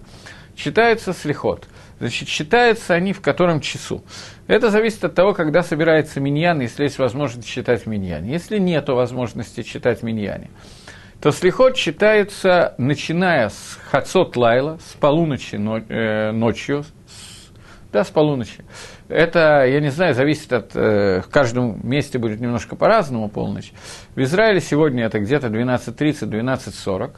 читается 0.54 1.14
слихот. 1.14 1.66
Значит, 1.98 2.28
читаются 2.28 2.94
они 2.94 3.12
в 3.12 3.20
котором 3.20 3.61
часу. 3.61 4.04
Это 4.46 4.70
зависит 4.70 5.04
от 5.04 5.14
того, 5.14 5.33
когда 5.33 5.62
собирается 5.62 6.20
миньян, 6.20 6.61
если 6.61 6.85
есть 6.85 6.98
возможность 6.98 7.48
читать 7.48 7.87
миньяне. 7.87 8.33
Если 8.33 8.59
нет 8.59 8.88
возможности 8.88 9.62
читать 9.62 10.02
миньяне, 10.02 10.50
то 11.20 11.30
слихот 11.30 11.76
читается, 11.76 12.74
начиная 12.76 13.48
с 13.48 13.78
Хацот 13.90 14.37
Лайла, 14.37 14.78
с 14.85 14.94
полуночи 14.94 15.57
э, 15.57 16.33
ночью, 16.33 16.85
да, 17.94 18.04
с 18.04 18.11
полуночи. 18.11 18.64
Это, 19.09 19.64
я 19.66 19.80
не 19.80 19.90
знаю, 19.90 20.14
зависит 20.14 20.52
от... 20.52 20.72
Э, 20.74 21.20
в 21.20 21.30
каждом 21.30 21.78
месте 21.88 22.18
будет 22.18 22.40
немножко 22.40 22.74
по-разному 22.74 23.28
полночь. 23.28 23.72
В 24.16 24.20
Израиле 24.22 24.61
сегодня 24.61 25.04
это 25.04 25.20
где-то 25.20 25.46
12.30, 25.46 26.28
12.40. 26.28 27.12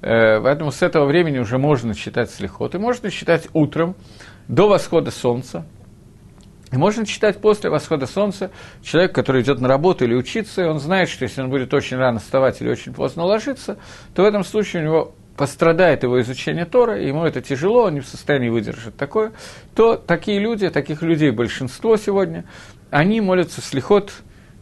Э, 0.00 0.40
поэтому 0.40 0.70
с 0.70 0.82
этого 0.82 1.06
времени 1.06 1.38
уже 1.38 1.58
можно 1.58 1.94
читать 1.94 2.30
слихот. 2.30 2.74
И 2.74 2.78
можно 2.78 3.10
читать 3.10 3.48
утром 3.52 3.96
до 4.46 4.68
восхода 4.68 5.10
солнца. 5.10 5.66
И 6.70 6.76
можно 6.76 7.06
читать 7.06 7.40
после 7.40 7.70
восхода 7.70 8.06
солнца. 8.06 8.50
Человек, 8.82 9.14
который 9.14 9.42
идет 9.42 9.60
на 9.60 9.68
работу 9.68 10.04
или 10.04 10.14
учиться, 10.14 10.62
и 10.62 10.66
он 10.66 10.78
знает, 10.78 11.08
что 11.08 11.24
если 11.24 11.42
он 11.42 11.50
будет 11.50 11.72
очень 11.72 11.96
рано 11.96 12.20
вставать 12.20 12.60
или 12.60 12.68
очень 12.68 12.92
поздно 12.92 13.24
ложиться, 13.24 13.78
то 14.14 14.22
в 14.22 14.26
этом 14.26 14.44
случае 14.44 14.82
у 14.82 14.84
него 14.84 15.14
пострадает 15.36 16.02
его 16.02 16.20
изучение 16.20 16.64
Тора, 16.64 17.00
ему 17.00 17.24
это 17.24 17.40
тяжело, 17.40 17.84
он 17.84 17.94
не 17.94 18.00
в 18.00 18.08
состоянии 18.08 18.48
выдержать 18.48 18.96
такое, 18.96 19.32
то 19.76 19.94
такие 19.96 20.40
люди, 20.40 20.68
таких 20.68 21.00
людей 21.00 21.30
большинство 21.30 21.96
сегодня, 21.96 22.44
они 22.90 23.20
молятся 23.20 23.60
слихот 23.60 24.12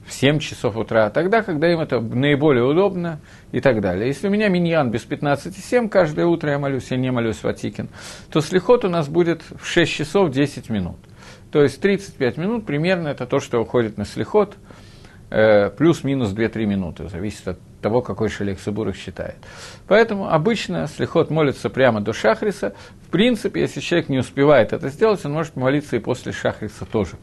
в 0.06 0.12
7 0.12 0.38
часов 0.38 0.76
утра, 0.76 1.10
тогда, 1.10 1.42
когда 1.42 1.70
им 1.70 1.80
это 1.80 2.00
наиболее 2.00 2.64
удобно 2.64 3.20
и 3.52 3.60
так 3.60 3.80
далее. 3.80 4.06
Если 4.06 4.28
у 4.28 4.30
меня 4.30 4.48
миньян 4.48 4.90
без 4.90 5.04
15,7, 5.04 5.88
каждое 5.88 6.26
утро 6.26 6.50
я 6.50 6.58
молюсь, 6.58 6.90
я 6.90 6.96
не 6.96 7.10
молюсь 7.10 7.42
в 7.42 7.46
Атикин, 7.46 7.88
то 8.30 8.40
слихот 8.40 8.84
у 8.84 8.88
нас 8.88 9.08
будет 9.08 9.42
в 9.60 9.66
6 9.66 9.92
часов 9.92 10.30
10 10.30 10.70
минут. 10.70 10.96
То 11.50 11.62
есть 11.62 11.80
35 11.80 12.36
минут 12.36 12.66
примерно 12.66 13.08
это 13.08 13.26
то, 13.26 13.40
что 13.40 13.58
уходит 13.60 13.98
на 13.98 14.04
слихот, 14.04 14.56
э, 15.30 15.70
плюс-минус 15.70 16.32
2-3 16.32 16.66
минуты, 16.66 17.08
зависит 17.08 17.48
от 17.48 17.58
того, 17.82 18.00
какой 18.00 18.28
шалек 18.28 18.60
Сабур 18.60 18.94
считает. 18.94 19.36
Поэтому 19.88 20.28
обычно 20.28 20.86
слихот 20.86 21.30
молится 21.30 21.68
прямо 21.68 22.00
до 22.00 22.12
шахриса. 22.12 22.74
В 23.06 23.10
принципе, 23.10 23.60
если 23.60 23.80
человек 23.80 24.08
не 24.08 24.18
успевает 24.18 24.72
это 24.72 24.88
сделать, 24.88 25.24
он 25.24 25.32
может 25.32 25.56
молиться 25.56 25.96
и 25.96 25.98
после 25.98 26.32
шахриса 26.32 26.84
тоже 26.84 27.16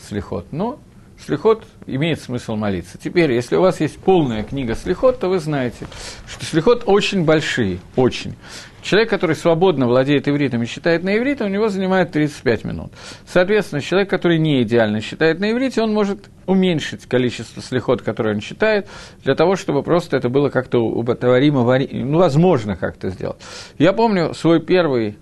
слихот. 0.00 0.46
Но 0.52 0.78
слихот 1.24 1.64
имеет 1.86 2.20
смысл 2.20 2.56
молиться. 2.56 2.98
Теперь, 2.98 3.32
если 3.32 3.56
у 3.56 3.60
вас 3.60 3.80
есть 3.80 3.98
полная 3.98 4.42
книга 4.42 4.74
слихот, 4.74 5.20
то 5.20 5.28
вы 5.28 5.38
знаете, 5.38 5.86
что 6.26 6.44
слихот 6.44 6.84
очень 6.86 7.24
большие, 7.24 7.78
очень. 7.96 8.36
Человек, 8.80 9.10
который 9.10 9.36
свободно 9.36 9.86
владеет 9.86 10.28
ивритом 10.28 10.62
и 10.62 10.66
считает 10.66 11.02
на 11.02 11.16
иврите, 11.18 11.44
у 11.44 11.48
него 11.48 11.68
занимает 11.68 12.12
35 12.12 12.64
минут. 12.64 12.92
Соответственно, 13.26 13.82
человек, 13.82 14.08
который 14.08 14.38
не 14.38 14.62
идеально 14.62 15.00
считает 15.00 15.40
на 15.40 15.50
иврите, 15.50 15.82
он 15.82 15.92
может 15.92 16.30
уменьшить 16.46 17.06
количество 17.06 17.60
слихот, 17.60 18.02
которые 18.02 18.36
он 18.36 18.40
читает, 18.40 18.88
для 19.24 19.34
того, 19.34 19.56
чтобы 19.56 19.82
просто 19.82 20.16
это 20.16 20.28
было 20.28 20.48
как-то 20.48 20.78
убатоваримо, 20.78 21.78
ну, 21.90 22.18
возможно 22.18 22.76
как-то 22.76 23.10
сделать. 23.10 23.38
Я 23.78 23.92
помню 23.92 24.32
свой 24.32 24.60
первый 24.60 25.18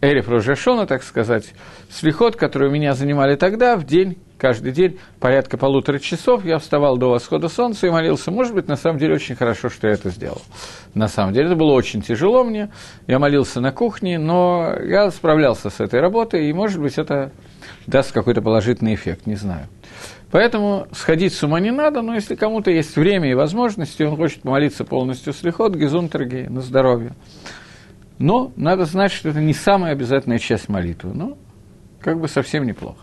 Эриф 0.00 0.28
Рожешона, 0.28 0.86
так 0.86 1.02
сказать, 1.02 1.54
слихот, 1.90 2.36
который 2.36 2.68
у 2.68 2.70
меня 2.70 2.94
занимали 2.94 3.36
тогда, 3.36 3.76
в 3.76 3.84
день, 3.84 4.18
каждый 4.44 4.72
день, 4.72 4.98
порядка 5.20 5.56
полутора 5.56 5.98
часов, 5.98 6.44
я 6.44 6.58
вставал 6.58 6.98
до 6.98 7.08
восхода 7.08 7.48
солнца 7.48 7.86
и 7.86 7.90
молился. 7.90 8.30
Может 8.30 8.54
быть, 8.54 8.68
на 8.68 8.76
самом 8.76 8.98
деле, 8.98 9.14
очень 9.14 9.36
хорошо, 9.36 9.70
что 9.70 9.86
я 9.88 9.94
это 9.94 10.10
сделал. 10.10 10.42
На 10.92 11.08
самом 11.08 11.32
деле, 11.32 11.46
это 11.46 11.56
было 11.56 11.72
очень 11.72 12.02
тяжело 12.02 12.44
мне, 12.44 12.68
я 13.06 13.18
молился 13.18 13.62
на 13.62 13.72
кухне, 13.72 14.18
но 14.18 14.74
я 14.84 15.10
справлялся 15.10 15.70
с 15.70 15.80
этой 15.80 16.00
работой, 16.00 16.50
и, 16.50 16.52
может 16.52 16.78
быть, 16.78 16.98
это 16.98 17.32
даст 17.86 18.12
какой-то 18.12 18.42
положительный 18.42 18.94
эффект, 18.94 19.26
не 19.26 19.36
знаю. 19.36 19.66
Поэтому 20.30 20.88
сходить 20.92 21.32
с 21.32 21.42
ума 21.42 21.58
не 21.58 21.70
надо, 21.70 22.02
но 22.02 22.14
если 22.14 22.34
кому-то 22.34 22.70
есть 22.70 22.96
время 22.96 23.30
и 23.30 23.34
возможности, 23.34 24.02
он 24.02 24.14
хочет 24.14 24.44
молиться 24.44 24.84
полностью 24.84 25.32
с 25.32 25.42
лихот, 25.42 25.74
гизунтергей, 25.74 26.48
на 26.48 26.60
здоровье. 26.60 27.14
Но 28.18 28.52
надо 28.56 28.84
знать, 28.84 29.10
что 29.10 29.30
это 29.30 29.40
не 29.40 29.54
самая 29.54 29.92
обязательная 29.92 30.38
часть 30.38 30.68
молитвы. 30.68 31.12
Ну, 31.14 31.38
как 31.98 32.20
бы 32.20 32.28
совсем 32.28 32.66
неплохо. 32.66 32.98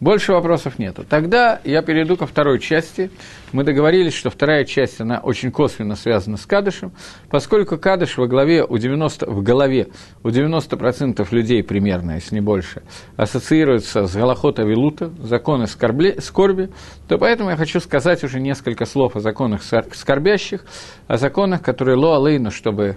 Больше 0.00 0.32
вопросов 0.32 0.78
нету. 0.78 1.04
Тогда 1.08 1.60
я 1.64 1.82
перейду 1.82 2.16
ко 2.16 2.26
второй 2.26 2.60
части. 2.60 3.10
Мы 3.50 3.64
договорились, 3.64 4.14
что 4.14 4.30
вторая 4.30 4.64
часть, 4.64 5.00
она 5.00 5.18
очень 5.18 5.50
косвенно 5.50 5.96
связана 5.96 6.36
с 6.36 6.46
Кадышем, 6.46 6.92
поскольку 7.30 7.78
Кадыш 7.78 8.16
во 8.16 8.28
главе 8.28 8.64
у 8.64 8.78
90, 8.78 9.26
в 9.28 9.42
голове 9.42 9.88
у 10.22 10.28
90% 10.28 11.26
людей 11.32 11.64
примерно, 11.64 12.12
если 12.12 12.36
не 12.36 12.40
больше, 12.40 12.82
ассоциируется 13.16 14.06
с 14.06 14.14
Галахота 14.14 14.62
Вилута, 14.62 15.10
законы 15.20 15.66
скорбли, 15.66 16.18
скорби, 16.20 16.70
то 17.08 17.18
поэтому 17.18 17.50
я 17.50 17.56
хочу 17.56 17.80
сказать 17.80 18.22
уже 18.22 18.38
несколько 18.38 18.86
слов 18.86 19.16
о 19.16 19.20
законах 19.20 19.62
скорбящих, 19.64 20.64
о 21.08 21.16
законах, 21.16 21.62
которые 21.62 21.96
ло 21.96 22.16
алейну, 22.16 22.52
чтобы 22.52 22.96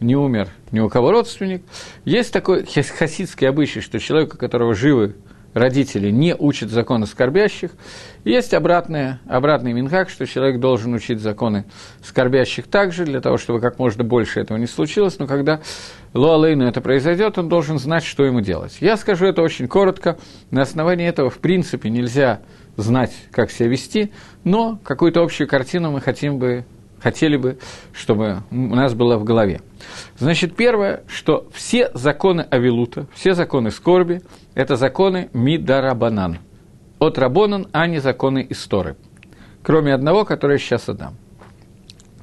не 0.00 0.16
умер 0.16 0.48
ни 0.70 0.80
у 0.80 0.88
кого 0.88 1.10
родственник. 1.10 1.62
Есть 2.04 2.32
такой 2.32 2.64
хасидский 2.64 3.48
обычай, 3.48 3.80
что 3.80 3.98
человек, 3.98 4.34
у 4.34 4.38
которого 4.38 4.74
живы 4.74 5.14
родители, 5.54 6.10
не 6.10 6.34
учат 6.34 6.70
законы 6.70 7.06
скорбящих. 7.06 7.70
есть 8.24 8.54
обратное, 8.54 9.20
обратный 9.26 9.72
минхак, 9.72 10.10
что 10.10 10.26
человек 10.26 10.60
должен 10.60 10.94
учить 10.94 11.20
законы 11.20 11.64
скорбящих 12.02 12.66
также, 12.66 13.04
для 13.04 13.20
того, 13.20 13.38
чтобы 13.38 13.60
как 13.60 13.78
можно 13.78 14.04
больше 14.04 14.40
этого 14.40 14.58
не 14.58 14.66
случилось. 14.66 15.18
Но 15.18 15.26
когда 15.26 15.60
Луалейну 16.14 16.66
это 16.66 16.80
произойдет, 16.80 17.38
он 17.38 17.48
должен 17.48 17.78
знать, 17.78 18.04
что 18.04 18.24
ему 18.24 18.40
делать. 18.40 18.76
Я 18.80 18.96
скажу 18.96 19.26
это 19.26 19.42
очень 19.42 19.68
коротко. 19.68 20.18
На 20.50 20.62
основании 20.62 21.06
этого, 21.06 21.30
в 21.30 21.38
принципе, 21.38 21.90
нельзя 21.90 22.40
знать, 22.76 23.12
как 23.32 23.50
себя 23.50 23.68
вести, 23.68 24.12
но 24.44 24.78
какую-то 24.84 25.22
общую 25.22 25.48
картину 25.48 25.90
мы 25.90 26.00
хотим 26.00 26.38
бы 26.38 26.64
хотели 27.00 27.36
бы, 27.36 27.58
чтобы 27.92 28.42
у 28.50 28.74
нас 28.74 28.94
было 28.94 29.16
в 29.16 29.24
голове. 29.24 29.60
Значит, 30.18 30.56
первое, 30.56 31.02
что 31.06 31.48
все 31.52 31.90
законы 31.94 32.42
Авилута, 32.42 33.06
все 33.14 33.34
законы 33.34 33.70
скорби, 33.70 34.22
это 34.54 34.76
законы 34.76 35.30
Мидарабанан. 35.32 36.38
От 36.98 37.18
Рабонан, 37.18 37.68
а 37.72 37.86
не 37.86 38.00
законы 38.00 38.44
Исторы. 38.48 38.96
Кроме 39.62 39.94
одного, 39.94 40.24
который 40.24 40.52
я 40.54 40.58
сейчас 40.58 40.88
отдам. 40.88 41.14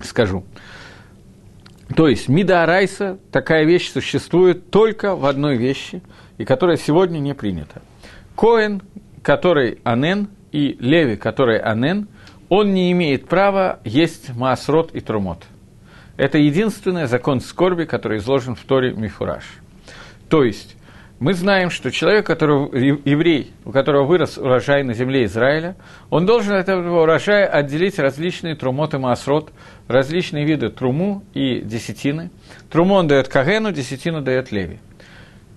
Скажу. 0.02 0.44
То 1.96 2.08
есть 2.08 2.28
Мида 2.28 2.68
такая 3.32 3.63
вещь 3.63 3.91
существует 3.91 4.72
только 4.72 5.15
в 5.15 5.26
одной 5.26 5.56
вещи, 5.56 6.02
и 6.38 6.46
которая 6.46 6.78
сегодня 6.78 7.20
не 7.20 7.34
принята. 7.34 7.82
Коэн, 8.36 8.82
который 9.22 9.80
Анен, 9.84 10.30
и 10.52 10.78
Леви, 10.80 11.15
который 11.15 11.60
Анен, 11.60 12.08
он 12.50 12.74
не 12.74 12.91
имеет 12.91 13.28
права 13.28 13.80
есть 13.84 14.34
маасрот 14.36 14.91
и 14.94 15.02
трумот. 15.02 15.44
Это 16.17 16.38
единственный 16.38 17.08
закон 17.08 17.41
скорби, 17.41 17.84
который 17.84 18.19
изложен 18.19 18.56
в 18.56 18.63
Торе 18.63 18.93
Мифураж. 18.93 19.43
То 20.30 20.43
есть, 20.43 20.78
мы 21.19 21.34
знаем, 21.34 21.69
что 21.69 21.91
человек, 21.91 22.25
который, 22.25 22.99
еврей, 23.06 23.54
у 23.63 23.71
которого 23.71 24.06
вырос 24.06 24.38
урожай 24.38 24.84
на 24.84 24.93
земле 24.93 25.25
Израиля, 25.25 25.75
он 26.09 26.26
должен 26.26 26.53
от 26.53 26.68
этого 26.68 27.03
урожая 27.03 27.47
отделить 27.47 27.99
различные 27.99 28.55
трумот 28.55 28.93
и 28.93 28.97
маасрот, 28.97 29.51
различные 29.88 30.45
виды 30.45 30.70
труму 30.70 31.24
и 31.34 31.61
десятины. 31.61 32.32
Труму 32.70 32.95
он 32.95 33.07
дает 33.07 33.28
Кагену, 33.28 33.72
десятину 33.72 34.22
дает 34.22 34.51
Леви. 34.51 34.80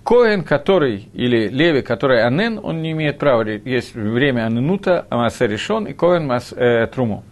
Коэн, 0.03 0.43
который, 0.43 1.09
или 1.13 1.49
Леви, 1.49 1.81
который 1.81 2.23
Анен, 2.23 2.59
он 2.61 2.81
не 2.81 2.91
имеет 2.91 3.19
права, 3.19 3.43
есть 3.43 3.93
время 3.93 4.45
Аненута, 4.45 5.05
Амасе 5.09 5.47
решен, 5.47 5.85
и 5.85 5.93
Коэн 5.93 6.31
э, 6.31 6.87
Труму. 6.87 7.23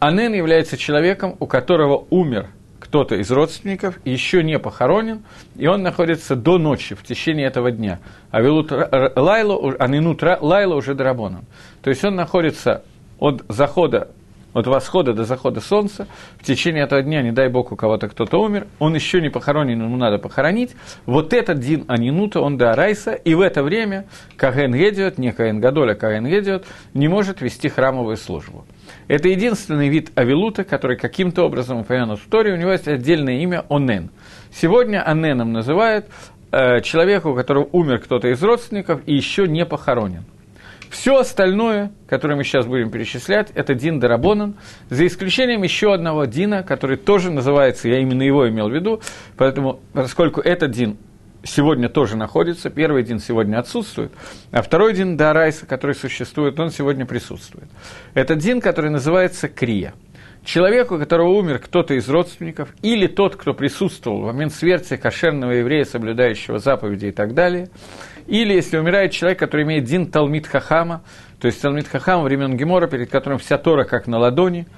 Анен 0.00 0.32
является 0.34 0.76
человеком, 0.76 1.36
у 1.38 1.46
которого 1.46 2.04
умер 2.10 2.48
кто-то 2.80 3.14
из 3.14 3.30
родственников, 3.30 4.00
еще 4.04 4.42
не 4.42 4.58
похоронен, 4.58 5.22
и 5.56 5.66
он 5.66 5.82
находится 5.82 6.34
до 6.34 6.58
ночи, 6.58 6.94
в 6.94 7.04
течение 7.04 7.46
этого 7.46 7.70
дня. 7.70 8.00
А 8.30 8.40
Велут 8.40 8.72
Лайло, 8.72 9.74
Аненут 9.78 10.22
Лайло 10.22 10.74
уже 10.74 10.94
драбоном. 10.94 11.44
То 11.82 11.90
есть 11.90 12.04
он 12.04 12.16
находится 12.16 12.82
от 13.18 13.44
захода 13.48 14.08
от 14.52 14.66
восхода 14.66 15.12
до 15.12 15.24
захода 15.24 15.60
солнца, 15.60 16.06
в 16.38 16.44
течение 16.44 16.84
этого 16.84 17.02
дня, 17.02 17.22
не 17.22 17.32
дай 17.32 17.48
бог, 17.48 17.72
у 17.72 17.76
кого-то 17.76 18.08
кто-то 18.08 18.38
умер, 18.38 18.66
он 18.78 18.94
еще 18.94 19.20
не 19.20 19.28
похоронен, 19.28 19.80
ему 19.80 19.96
надо 19.96 20.18
похоронить, 20.18 20.74
вот 21.06 21.32
этот 21.32 21.60
Дин 21.60 21.84
Анинута, 21.88 22.40
он 22.40 22.56
до 22.56 22.72
Арайса, 22.72 23.12
и 23.12 23.34
в 23.34 23.40
это 23.40 23.62
время 23.62 24.06
Каген 24.36 24.74
Гедиот, 24.74 25.18
не 25.18 25.32
Каген 25.32 25.60
Гадоля, 25.60 25.94
Каген 25.94 26.26
Гедиот, 26.26 26.64
не 26.94 27.08
может 27.08 27.40
вести 27.40 27.68
храмовую 27.68 28.16
службу. 28.16 28.64
Это 29.10 29.28
единственный 29.28 29.88
вид 29.88 30.12
авилута, 30.14 30.62
который 30.62 30.96
каким-то 30.96 31.42
образом 31.42 31.78
упомянут 31.78 32.20
в 32.20 32.28
Торе, 32.28 32.52
у 32.52 32.56
него 32.56 32.70
есть 32.70 32.86
отдельное 32.86 33.42
имя 33.42 33.64
Онен. 33.68 34.10
Сегодня 34.52 35.02
Оненом 35.02 35.52
называют 35.52 36.06
э, 36.52 36.80
человека, 36.82 37.26
у 37.26 37.34
которого 37.34 37.68
умер 37.72 37.98
кто-то 37.98 38.28
из 38.28 38.40
родственников 38.40 39.00
и 39.06 39.16
еще 39.16 39.48
не 39.48 39.66
похоронен. 39.66 40.22
Все 40.90 41.18
остальное, 41.18 41.90
которое 42.08 42.36
мы 42.36 42.44
сейчас 42.44 42.66
будем 42.66 42.92
перечислять, 42.92 43.50
это 43.56 43.74
Дин 43.74 43.98
Дарабонан, 43.98 44.54
за 44.90 45.04
исключением 45.08 45.64
еще 45.64 45.92
одного 45.92 46.26
Дина, 46.26 46.62
который 46.62 46.96
тоже 46.96 47.32
называется, 47.32 47.88
я 47.88 47.98
именно 47.98 48.22
его 48.22 48.48
имел 48.48 48.68
в 48.68 48.72
виду, 48.72 49.00
поэтому, 49.36 49.80
поскольку 49.92 50.40
этот 50.40 50.70
Дин 50.70 50.98
сегодня 51.44 51.88
тоже 51.88 52.16
находится, 52.16 52.70
первый 52.70 53.02
Дин 53.02 53.18
сегодня 53.18 53.58
отсутствует, 53.58 54.12
а 54.50 54.62
второй 54.62 54.94
Дин 54.94 55.16
Дарайса, 55.16 55.66
который 55.66 55.94
существует, 55.94 56.58
он 56.58 56.70
сегодня 56.70 57.06
присутствует. 57.06 57.68
Это 58.14 58.34
Дин, 58.34 58.60
который 58.60 58.90
называется 58.90 59.48
Крия. 59.48 59.94
Человеку, 60.42 60.94
у 60.94 60.98
которого 60.98 61.28
умер 61.28 61.58
кто-то 61.58 61.92
из 61.94 62.08
родственников, 62.08 62.70
или 62.80 63.06
тот, 63.06 63.36
кто 63.36 63.52
присутствовал 63.52 64.22
в 64.22 64.26
момент 64.26 64.54
смерти 64.54 64.96
кошерного 64.96 65.50
еврея, 65.50 65.84
соблюдающего 65.84 66.58
заповеди 66.58 67.06
и 67.06 67.12
так 67.12 67.34
далее– 67.34 67.68
или 68.30 68.54
если 68.54 68.78
умирает 68.78 69.10
человек, 69.10 69.40
который 69.40 69.64
имеет 69.64 69.84
Дин 69.84 70.06
Талмит 70.06 70.46
Хахама, 70.46 71.02
то 71.40 71.46
есть 71.46 71.60
Талмит 71.60 71.88
Хахама 71.88 72.22
времен 72.22 72.56
Гемора, 72.56 72.86
перед 72.86 73.10
которым 73.10 73.40
вся 73.40 73.58
Тора 73.58 73.82
как 73.82 74.06
на 74.06 74.18
ладони, 74.18 74.68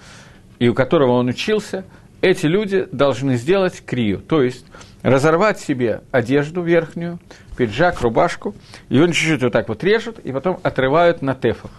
и 0.58 0.68
у 0.68 0.74
которого 0.74 1.12
он 1.12 1.28
учился, 1.28 1.84
эти 2.22 2.46
люди 2.46 2.88
должны 2.92 3.36
сделать 3.36 3.84
крию, 3.84 4.20
то 4.20 4.42
есть 4.42 4.64
разорвать 5.02 5.60
себе 5.60 6.02
одежду 6.10 6.62
верхнюю, 6.62 7.18
пиджак, 7.56 8.00
рубашку, 8.00 8.54
и 8.88 9.00
он 9.00 9.12
чуть-чуть 9.12 9.42
вот 9.42 9.52
так 9.52 9.68
вот 9.68 9.82
режет, 9.84 10.18
и 10.20 10.32
потом 10.32 10.58
отрывают 10.62 11.22
на 11.22 11.34
тефах. 11.34 11.70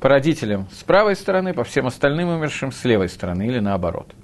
По 0.00 0.08
родителям 0.08 0.68
с 0.72 0.84
правой 0.84 1.16
стороны, 1.16 1.52
по 1.54 1.64
всем 1.64 1.86
остальным 1.86 2.28
умершим 2.28 2.70
с 2.70 2.84
левой 2.84 3.08
стороны, 3.08 3.46
или 3.46 3.58
наоборот. 3.58 4.14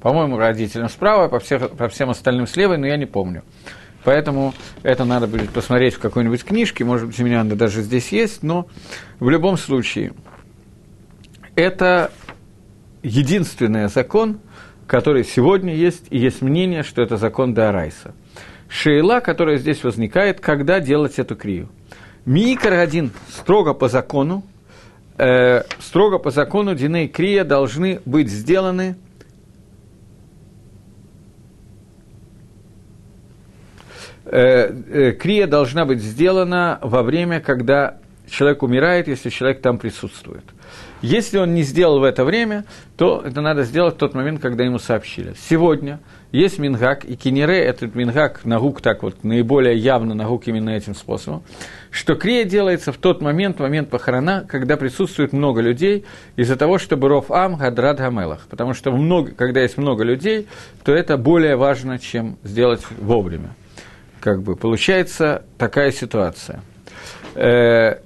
По-моему, 0.00 0.38
родителям 0.38 0.88
справа, 0.88 1.28
по, 1.28 1.38
всех, 1.38 1.70
по 1.70 1.88
всем 1.88 2.10
остальным 2.10 2.46
с 2.46 2.56
левой, 2.56 2.78
но 2.78 2.86
я 2.86 2.96
не 2.96 3.06
помню. 3.06 3.42
Поэтому 4.04 4.52
это 4.82 5.04
надо 5.04 5.28
будет 5.28 5.50
посмотреть 5.50 5.94
в 5.94 6.00
какой-нибудь 6.00 6.44
книжке, 6.44 6.84
может 6.84 7.06
быть, 7.06 7.20
у 7.20 7.24
меня 7.24 7.40
она 7.40 7.54
даже 7.54 7.82
здесь 7.82 8.08
есть, 8.08 8.42
но 8.42 8.66
в 9.20 9.28
любом 9.30 9.56
случае 9.56 10.12
это 11.54 12.10
единственный 13.02 13.88
закон, 13.88 14.40
который 14.86 15.24
сегодня 15.24 15.74
есть, 15.74 16.06
и 16.10 16.18
есть 16.18 16.42
мнение, 16.42 16.82
что 16.82 17.02
это 17.02 17.16
закон 17.16 17.54
Дарайса. 17.54 18.14
Шейла, 18.68 19.20
которая 19.20 19.58
здесь 19.58 19.84
возникает, 19.84 20.40
когда 20.40 20.80
делать 20.80 21.18
эту 21.18 21.36
крию. 21.36 21.68
Микр 22.24 22.72
один 22.72 23.10
строго 23.28 23.74
по 23.74 23.88
закону, 23.88 24.44
э, 25.18 25.62
строго 25.80 26.18
по 26.18 26.30
закону 26.30 26.74
Диней 26.74 27.08
Крия 27.08 27.44
должны 27.44 28.00
быть 28.04 28.30
сделаны– 28.30 28.96
Э, 34.32 34.72
э, 34.88 35.12
крия 35.12 35.46
должна 35.46 35.84
быть 35.84 36.00
сделана 36.00 36.78
во 36.80 37.02
время, 37.02 37.38
когда 37.40 37.98
человек 38.30 38.62
умирает, 38.62 39.06
если 39.06 39.28
человек 39.28 39.60
там 39.60 39.76
присутствует. 39.76 40.44
Если 41.02 41.36
он 41.36 41.52
не 41.52 41.62
сделал 41.62 42.00
в 42.00 42.04
это 42.04 42.24
время, 42.24 42.64
то 42.96 43.22
это 43.24 43.40
надо 43.40 43.64
сделать 43.64 43.96
в 43.96 43.98
тот 43.98 44.14
момент, 44.14 44.40
когда 44.40 44.64
ему 44.64 44.78
сообщили. 44.78 45.34
Сегодня 45.48 46.00
есть 46.30 46.58
мингак, 46.58 47.04
и 47.04 47.16
кинере, 47.16 47.58
этот 47.58 47.94
мингак, 47.94 48.44
нагук 48.44 48.80
так 48.80 49.02
вот, 49.02 49.22
наиболее 49.22 49.76
явно 49.76 50.14
нагук 50.14 50.46
именно 50.46 50.70
этим 50.70 50.94
способом, 50.94 51.42
что 51.90 52.14
крия 52.14 52.44
делается 52.44 52.92
в 52.92 52.96
тот 52.96 53.20
момент, 53.20 53.56
в 53.56 53.60
момент 53.60 53.90
похорона, 53.90 54.46
когда 54.48 54.76
присутствует 54.76 55.32
много 55.32 55.60
людей, 55.60 56.04
из-за 56.36 56.56
того, 56.56 56.78
чтобы 56.78 57.08
ров 57.08 57.30
ам 57.30 57.56
гадрад 57.56 57.98
гамелах. 57.98 58.46
Потому 58.48 58.72
что 58.72 58.92
много, 58.92 59.32
когда 59.32 59.60
есть 59.60 59.76
много 59.76 60.04
людей, 60.04 60.46
то 60.84 60.94
это 60.94 61.18
более 61.18 61.56
важно, 61.56 61.98
чем 61.98 62.38
сделать 62.44 62.80
вовремя 62.98 63.50
как 64.22 64.42
бы 64.42 64.54
получается 64.54 65.42
такая 65.58 65.90
ситуация. 65.90 66.62
Э, 67.34 67.98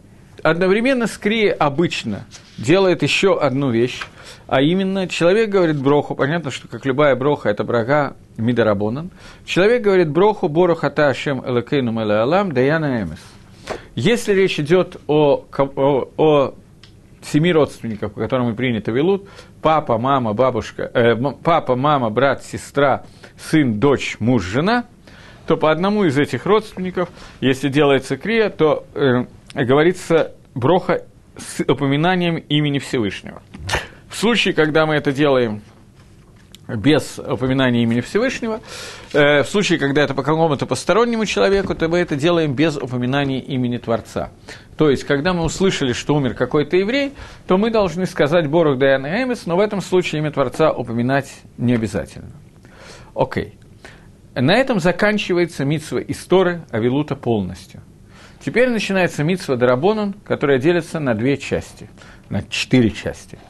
одновременно 0.43 1.07
скрия 1.07 1.53
обычно 1.53 2.25
делает 2.59 3.03
еще 3.03 3.39
одну 3.39 3.71
вещь, 3.71 4.01
а 4.47 4.61
именно 4.61 5.09
человек 5.09 5.51
говорит 5.51 5.77
броху, 5.77 6.15
понятно, 6.15 6.51
что 6.51 6.69
как 6.69 6.85
любая 6.87 7.17
броха, 7.17 7.49
это 7.49 7.65
брага 7.65 8.17
мидарабонан. 8.37 9.11
Человек 9.45 9.83
говорит 9.83 10.11
броху 10.11 10.49
борохата 10.49 11.09
ашем 11.09 11.43
элакейну 11.45 11.99
алам 11.99 12.53
даяна 12.53 13.03
эмес. 13.03 13.21
Если 13.95 14.33
речь 14.33 14.61
идет 14.61 14.97
о, 15.07 15.45
о, 15.57 16.09
о 16.17 16.55
семи 17.23 17.53
родственников, 17.53 18.13
по 18.13 18.21
которым 18.21 18.55
принято 18.55 18.93
велут, 18.93 19.29
папа, 19.63 19.99
мама, 19.99 20.33
бабушка, 20.33 20.91
э, 20.95 21.17
папа, 21.43 21.75
мама, 21.75 22.11
брат, 22.11 22.45
сестра, 22.45 23.05
сын, 23.37 23.81
дочь, 23.81 24.17
муж, 24.21 24.45
жена– 24.45 24.85
то 25.47 25.57
по 25.57 25.71
одному 25.71 26.05
из 26.05 26.19
этих 26.19 26.45
родственников, 26.45 27.09
если 27.41 27.69
делается 27.69 28.17
крия, 28.17 28.51
то 28.51 28.85
э, 28.95 29.25
говорится 29.55 30.33
броха 30.55 31.03
с 31.37 31.61
упоминанием 31.63 32.37
имени 32.37 32.79
Всевышнего. 32.79 33.43
В 34.09 34.17
случае, 34.17 34.55
когда 34.55 34.87
мы 34.87 34.95
это 34.95 35.13
делаем 35.13 35.63
без 36.69 37.19
упоминания 37.19 37.83
имени 37.83 38.01
Всевышнего, 38.01 38.61
э, 39.13 39.43
в 39.43 39.47
случае, 39.47 39.79
когда 39.79 40.03
это 40.03 40.15
по 40.15 40.23
какому-то 40.23 40.67
постороннему 40.67 41.25
человеку, 41.25 41.75
то 41.75 41.89
мы 41.89 41.99
это 41.99 42.17
делаем 42.17 42.55
без 42.55 42.77
упоминания 42.77 43.41
имени 43.41 43.79
Творца. 43.79 44.31
То 44.77 44.91
есть, 44.91 45.05
когда 45.05 45.33
мы 45.33 45.45
услышали, 45.45 45.93
что 45.93 46.15
умер 46.15 46.35
какой-то 46.35 46.77
еврей, 46.77 47.13
то 47.47 47.57
мы 47.57 47.71
должны 47.71 48.07
сказать 48.07 48.49
Борух 48.49 48.79
Даяна 48.79 49.23
Эмис, 49.23 49.47
но 49.47 49.57
в 49.57 49.61
этом 49.61 49.81
случае 49.81 50.21
имя 50.21 50.33
Творца 50.33 50.73
упоминать 50.73 51.33
не 51.57 51.75
обязательно. 51.75 52.31
Окей. 53.15 53.55
На 54.35 54.55
этом 54.55 54.81
заканчивается 54.81 55.65
митсва 55.65 56.01
истории 56.01 56.61
Авилута 56.71 57.15
полностью. 57.17 57.81
Теперь 58.47 58.69
начинается 58.69 59.25
митсва 59.25 59.57
Дарабонан, 59.57 60.15
которая 60.25 60.61
делится 60.61 61.01
на 61.01 61.15
две 61.15 61.37
части, 61.37 61.91
на 62.29 62.45
четыре 62.45 62.93
части, 62.93 63.41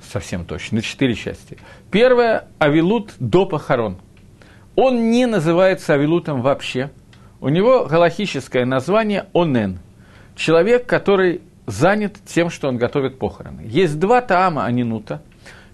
совсем 0.00 0.44
точно, 0.44 0.76
на 0.76 0.82
четыре 0.82 1.16
части. 1.16 1.58
Первая– 1.90 2.46
Авилут 2.60 3.14
до 3.18 3.46
похорон. 3.46 3.98
Он 4.76 5.10
не 5.10 5.26
называется 5.26 5.94
Авилутом 5.94 6.40
вообще. 6.40 6.92
У 7.40 7.48
него 7.48 7.86
галахическое 7.86 8.64
название 8.64 9.26
Онен. 9.34 9.80
Человек, 10.36 10.86
который 10.86 11.42
занят 11.66 12.14
тем, 12.24 12.48
что 12.48 12.68
он 12.68 12.76
готовит 12.76 13.18
похороны. 13.18 13.62
Есть 13.64 13.98
два 13.98 14.20
таама 14.20 14.66
Анинута. 14.66 15.20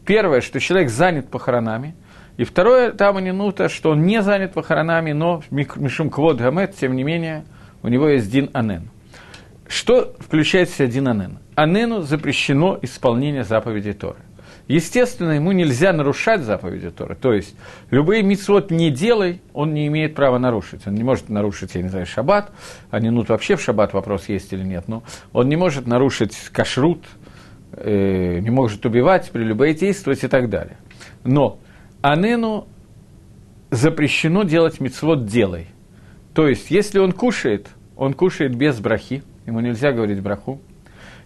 Первое, 0.06 0.40
что 0.40 0.58
человек 0.58 0.88
занят 0.88 1.28
похоронами– 1.28 1.94
и 2.38 2.44
второе, 2.44 2.92
там 2.92 3.18
Анинута, 3.18 3.68
что 3.68 3.90
он 3.90 4.04
не 4.04 4.22
занят 4.22 4.54
похоронами, 4.54 5.12
но 5.12 5.42
Мишум 5.50 6.08
Квод 6.08 6.38
Гамет, 6.38 6.74
тем 6.74 6.96
не 6.96 7.02
менее, 7.02 7.44
у 7.82 7.88
него 7.88 8.08
есть 8.08 8.30
Дин 8.30 8.50
Анен. 8.52 8.90
Что 9.68 10.14
включает 10.18 10.68
в 10.68 10.74
себя 10.74 10.88
Дин 10.88 11.08
Анен? 11.08 11.38
Анену 11.54 12.02
запрещено 12.02 12.78
исполнение 12.82 13.44
заповедей 13.44 13.92
Торы. 13.92 14.18
Естественно, 14.70 15.32
ему 15.32 15.50
нельзя 15.50 15.92
нарушать 15.92 16.42
заповеди 16.42 16.90
Торы. 16.90 17.16
То 17.16 17.32
есть, 17.32 17.56
любые 17.90 18.22
митцвот 18.22 18.70
не 18.70 18.90
делай, 18.90 19.42
он 19.52 19.74
не 19.74 19.88
имеет 19.88 20.14
права 20.14 20.38
нарушить. 20.38 20.86
Он 20.86 20.94
не 20.94 21.02
может 21.02 21.28
нарушить, 21.28 21.74
я 21.74 21.82
не 21.82 21.88
знаю, 21.88 22.06
шаббат, 22.06 22.52
а 22.90 23.00
не 23.00 23.10
ну 23.10 23.24
вообще 23.26 23.56
в 23.56 23.60
шаббат 23.60 23.94
вопрос 23.94 24.28
есть 24.28 24.52
или 24.52 24.62
нет, 24.62 24.86
но 24.86 25.02
он 25.32 25.48
не 25.48 25.56
может 25.56 25.88
нарушить 25.88 26.36
кашрут, 26.52 27.04
э, 27.72 28.38
не 28.38 28.50
может 28.50 28.86
убивать, 28.86 29.32
прелюбодействовать 29.32 30.22
и 30.22 30.28
так 30.28 30.48
далее. 30.48 30.76
Но 31.24 31.58
Анену 32.00 32.68
запрещено 33.70 34.44
делать 34.44 34.78
мицвод 34.78 35.26
делай. 35.26 35.66
То 36.34 36.48
есть, 36.48 36.70
если 36.70 36.98
он 36.98 37.12
кушает, 37.12 37.68
он 37.96 38.14
кушает 38.14 38.54
без 38.54 38.78
брахи, 38.78 39.22
ему 39.46 39.60
нельзя 39.60 39.92
говорить 39.92 40.20
браху. 40.22 40.60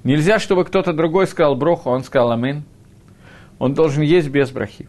Нельзя, 0.02 0.38
чтобы 0.38 0.64
кто-то 0.64 0.92
другой 0.92 1.26
сказал 1.26 1.56
броху, 1.56 1.90
он 1.90 2.04
сказал 2.04 2.32
амин. 2.32 2.64
Он 3.58 3.74
должен 3.74 4.02
есть 4.02 4.28
без 4.28 4.50
брахи. 4.50 4.88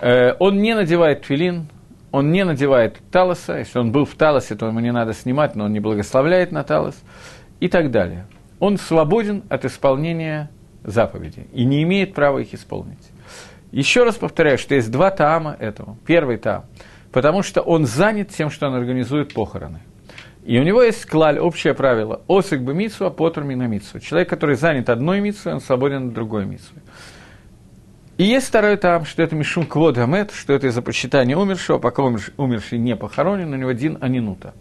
Э, 0.00 0.34
он 0.38 0.58
не 0.58 0.74
надевает 0.74 1.22
твилин, 1.22 1.68
он 2.12 2.30
не 2.30 2.44
надевает 2.44 2.98
талоса. 3.10 3.58
Если 3.58 3.78
он 3.78 3.90
был 3.90 4.04
в 4.04 4.14
талосе, 4.14 4.54
то 4.54 4.66
ему 4.66 4.80
не 4.80 4.92
надо 4.92 5.12
снимать, 5.12 5.56
но 5.56 5.64
он 5.64 5.72
не 5.72 5.80
благословляет 5.80 6.52
на 6.52 6.62
талос 6.62 6.96
и 7.58 7.68
так 7.68 7.90
далее. 7.90 8.26
Он 8.60 8.76
свободен 8.76 9.42
от 9.48 9.64
исполнения 9.64 10.50
заповедей 10.84 11.46
и 11.52 11.64
не 11.64 11.82
имеет 11.82 12.14
права 12.14 12.38
их 12.38 12.54
исполнить. 12.54 13.10
Еще 13.72 14.04
раз 14.04 14.14
повторяю, 14.14 14.58
что 14.58 14.76
есть 14.76 14.90
два 14.92 15.10
таама 15.10 15.56
этого. 15.58 15.96
Первый 16.06 16.36
таам, 16.36 16.66
потому 17.14 17.44
что 17.44 17.60
он 17.60 17.86
занят 17.86 18.30
тем, 18.30 18.50
что 18.50 18.66
он 18.66 18.74
организует 18.74 19.32
похороны. 19.32 19.78
И 20.44 20.58
у 20.58 20.64
него 20.64 20.82
есть 20.82 21.06
клаль, 21.06 21.38
общее 21.38 21.72
правило, 21.72 22.22
осик 22.26 22.60
бы 22.60 22.74
митсу, 22.74 23.06
а 23.06 23.10
потр 23.10 23.44
мина 23.44 23.68
митсу. 23.68 24.00
Человек, 24.00 24.28
который 24.28 24.56
занят 24.56 24.90
одной 24.90 25.20
митсу, 25.20 25.50
он 25.50 25.60
свободен 25.60 26.08
от 26.08 26.12
другой 26.12 26.44
митсу. 26.44 26.72
И 28.18 28.24
есть 28.24 28.48
второй 28.48 28.76
там, 28.76 29.04
что 29.04 29.22
это 29.22 29.36
Мишум 29.36 29.64
Квод 29.64 29.94
Гамет, 29.94 30.32
что 30.32 30.52
это 30.52 30.66
из-за 30.66 30.82
почитания 30.82 31.36
умершего, 31.36 31.78
пока 31.78 32.02
умерший 32.02 32.78
не 32.78 32.96
похоронен, 32.96 33.52
у 33.52 33.56
него 33.56 33.70
один 33.70 33.96
анинута. 34.00 34.52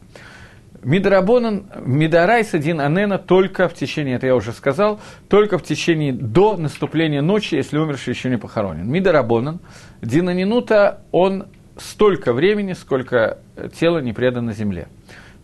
Мидарабонан, 0.84 1.66
Мидарайса 1.84 2.60
Дин 2.60 2.82
Анена 2.82 3.18
только 3.18 3.68
в 3.68 3.74
течение, 3.74 4.18
это 4.18 4.28
я 4.28 4.36
уже 4.36 4.51
сказал, 4.51 4.99
только 5.28 5.58
в 5.58 5.64
течение 5.64 6.14
до 6.14 6.56
наступления 6.56 7.24
ночи, 7.24 7.56
если 7.56 7.80
умерший 7.80 8.14
еще 8.14 8.30
не 8.30 8.38
похоронен. 8.38 8.88
Мидарабонан, 8.88 9.60
Дин 10.01 10.30
Анинута, 10.30 11.01
он 11.12 11.45
столько 11.78 12.34
времени, 12.34 12.74
сколько 12.74 13.39
тело 13.80 13.99
не 13.99 14.13
предано 14.13 14.53
земле. 14.53 14.88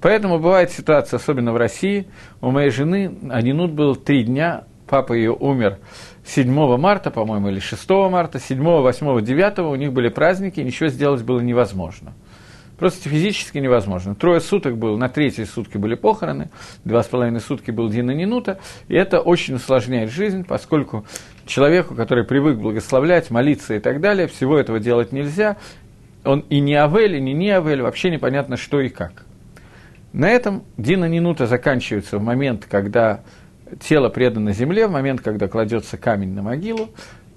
Поэтому 0.02 0.40
бывает 0.40 0.72
ситуация, 0.72 1.18
особенно 1.18 1.52
в 1.52 1.58
России, 1.58 2.08
у 2.42 2.52
моей 2.52 2.70
жены 2.70 3.18
Анинут 3.30 3.72
был 3.72 3.96
три 3.96 4.24
дня, 4.24 4.64
папа 4.88 5.14
ее 5.14 5.34
умер 5.34 5.78
7 6.26 6.78
марта, 6.78 7.12
по-моему, 7.12 7.50
или 7.50 7.60
6 7.60 7.90
марта, 8.10 8.40
7, 8.40 8.62
8, 8.62 9.22
9 9.22 9.60
у 9.60 9.76
них 9.76 9.92
были 9.92 10.10
праздники, 10.10 10.60
ничего 10.60 10.90
сделать 10.90 11.24
было 11.24 11.40
невозможно– 11.42 12.14
Просто 12.80 13.10
физически 13.10 13.58
невозможно. 13.58 14.16
Трое 14.16 14.40
суток 14.40 14.78
был, 14.78 14.98
на 14.98 15.10
третьей 15.10 15.44
сутки 15.44 15.76
были 15.78 15.96
похороны, 15.96 16.50
два 16.86 17.04
с 17.04 17.08
половиной 17.08 17.42
сутки 17.42 17.72
был 17.72 17.90
Дина 17.90 18.12
Нинута, 18.12 18.60
и 18.88 18.96
это 18.96 19.20
очень 19.20 19.56
усложняет 19.56 20.10
жизнь, 20.10 20.46
поскольку 20.46 21.06
человеку, 21.46 21.94
который 21.94 22.24
привык 22.24 22.58
благословлять, 22.58 23.30
молиться 23.32 23.76
и 23.76 23.80
так 23.80 24.00
далее, 24.00 24.28
всего 24.28 24.58
этого 24.58 24.80
делать 24.80 25.12
нельзя, 25.12 25.58
он 26.26 26.42
и 26.50 26.60
не 26.60 26.76
Авель, 26.76 27.16
и 27.16 27.22
не 27.22 27.34
не 27.34 27.50
Авель, 27.50 27.82
вообще 27.82 28.10
непонятно 28.10 28.58
что 28.58 28.82
и 28.82 28.90
как. 28.90 29.26
На 30.14 30.30
этом 30.30 30.64
Дина 30.78 31.06
Нинута 31.06 31.46
заканчивается 31.46 32.18
в 32.18 32.24
момент, 32.24 32.66
когда 32.70 33.22
тело 33.80 34.10
предано 34.10 34.54
земле, 34.54 34.88
в 34.88 34.92
момент, 34.92 35.22
когда 35.22 35.48
кладется 35.48 35.98
камень 35.98 36.34
на 36.34 36.42
могилу, 36.42 36.90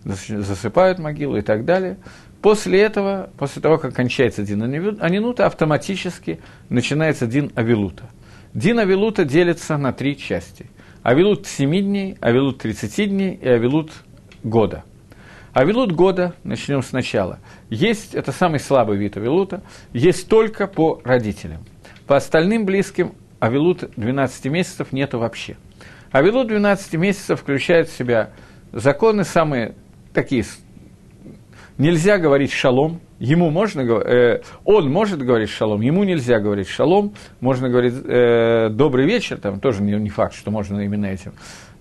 засыпают 0.05 0.99
могилу 0.99 1.37
и 1.37 1.43
так 1.43 1.64
далее. 1.64 1.99
После 2.41 2.80
этого, 2.80 3.30
после 3.39 3.62
того, 3.62 3.78
как 3.78 3.95
кончается 3.95 4.43
Дин 4.43 4.62
Анинута, 4.62 5.47
автоматически 5.47 6.41
начинается 6.68 7.26
Дин 7.26 7.53
Авилута. 7.55 8.05
Дин 8.53 8.80
Авилута 8.80 9.24
делится 9.24 9.76
на 9.76 9.93
три 9.93 10.16
части. 10.16 10.66
Авилут 11.03 11.47
7 11.47 11.70
дней, 11.83 12.16
Авилут 12.20 12.59
30 12.59 13.09
дней 13.09 13.35
и 13.35 13.49
Авилут 13.49 13.93
года. 14.43 14.85
Авилут 15.53 15.93
года, 15.93 16.35
начнем 16.45 16.83
сначала. 16.83 17.39
Есть, 17.73 18.14
это 18.14 18.33
самый 18.33 18.61
слабый 18.61 18.99
вид 18.99 19.16
Авилута, 19.16 19.62
есть 19.95 20.29
только 20.29 20.66
по 20.66 21.01
родителям. 21.05 21.64
По 22.07 22.16
остальным 22.16 22.66
близким 22.66 23.14
Авилут 23.41 23.89
12 23.97 24.45
месяцев 24.53 24.93
нету 24.93 25.18
вообще. 25.18 25.57
Авилут 26.11 26.49
12 26.49 26.93
месяцев 26.95 27.41
включает 27.41 27.89
в 27.89 27.97
себя 27.97 28.33
законы 28.73 29.25
самые 29.25 29.75
такие 30.12 30.45
нельзя 31.79 32.18
говорить 32.18 32.53
шалом, 32.53 33.01
ему 33.18 33.49
можно, 33.49 33.81
э, 33.81 34.43
он 34.66 34.93
может 34.93 35.23
говорить 35.23 35.49
шалом, 35.49 35.81
ему 35.81 36.05
нельзя 36.05 36.41
говорить 36.41 36.68
шалом, 36.68 37.14
можно 37.41 37.70
говорить 37.70 37.95
э, 38.05 38.68
добрый 38.68 39.07
вечер, 39.07 39.39
там 39.39 39.61
тоже 39.61 39.83
не, 39.83 39.95
не 39.95 40.11
факт, 40.11 40.35
что 40.35 40.51
можно 40.51 40.79
именно 40.81 41.07
этим, 41.07 41.33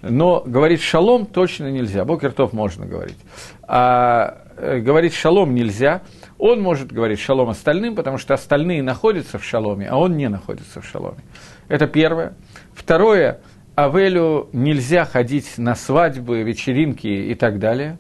но 0.02 0.42
говорить 0.46 0.82
шалом 0.82 1.26
точно 1.26 1.70
нельзя, 1.70 2.06
Бокертов 2.06 2.54
можно 2.54 2.86
говорить, 2.86 3.20
а 3.64 4.41
говорить 4.62 5.14
шалом 5.14 5.56
нельзя, 5.56 6.02
он 6.38 6.62
может 6.62 6.92
говорить 6.92 7.20
шалом 7.20 7.50
остальным, 7.50 7.96
потому 7.96 8.18
что 8.18 8.34
остальные 8.34 8.84
находятся 8.84 9.40
в 9.40 9.44
шаломе, 9.44 9.88
а 9.88 9.98
он 9.98 10.18
не 10.18 10.30
находится 10.30 10.82
в 10.82 10.86
шаломе. 10.86 11.20
Это 11.68 11.88
первое. 11.88 12.36
Второе, 12.74 13.42
Авелю 13.76 14.50
нельзя 14.54 15.06
ходить 15.06 15.58
на 15.58 15.76
свадьбы, 15.76 16.44
вечеринки 16.44 17.08
и 17.08 17.36
так 17.36 17.60
далее. 17.60 17.98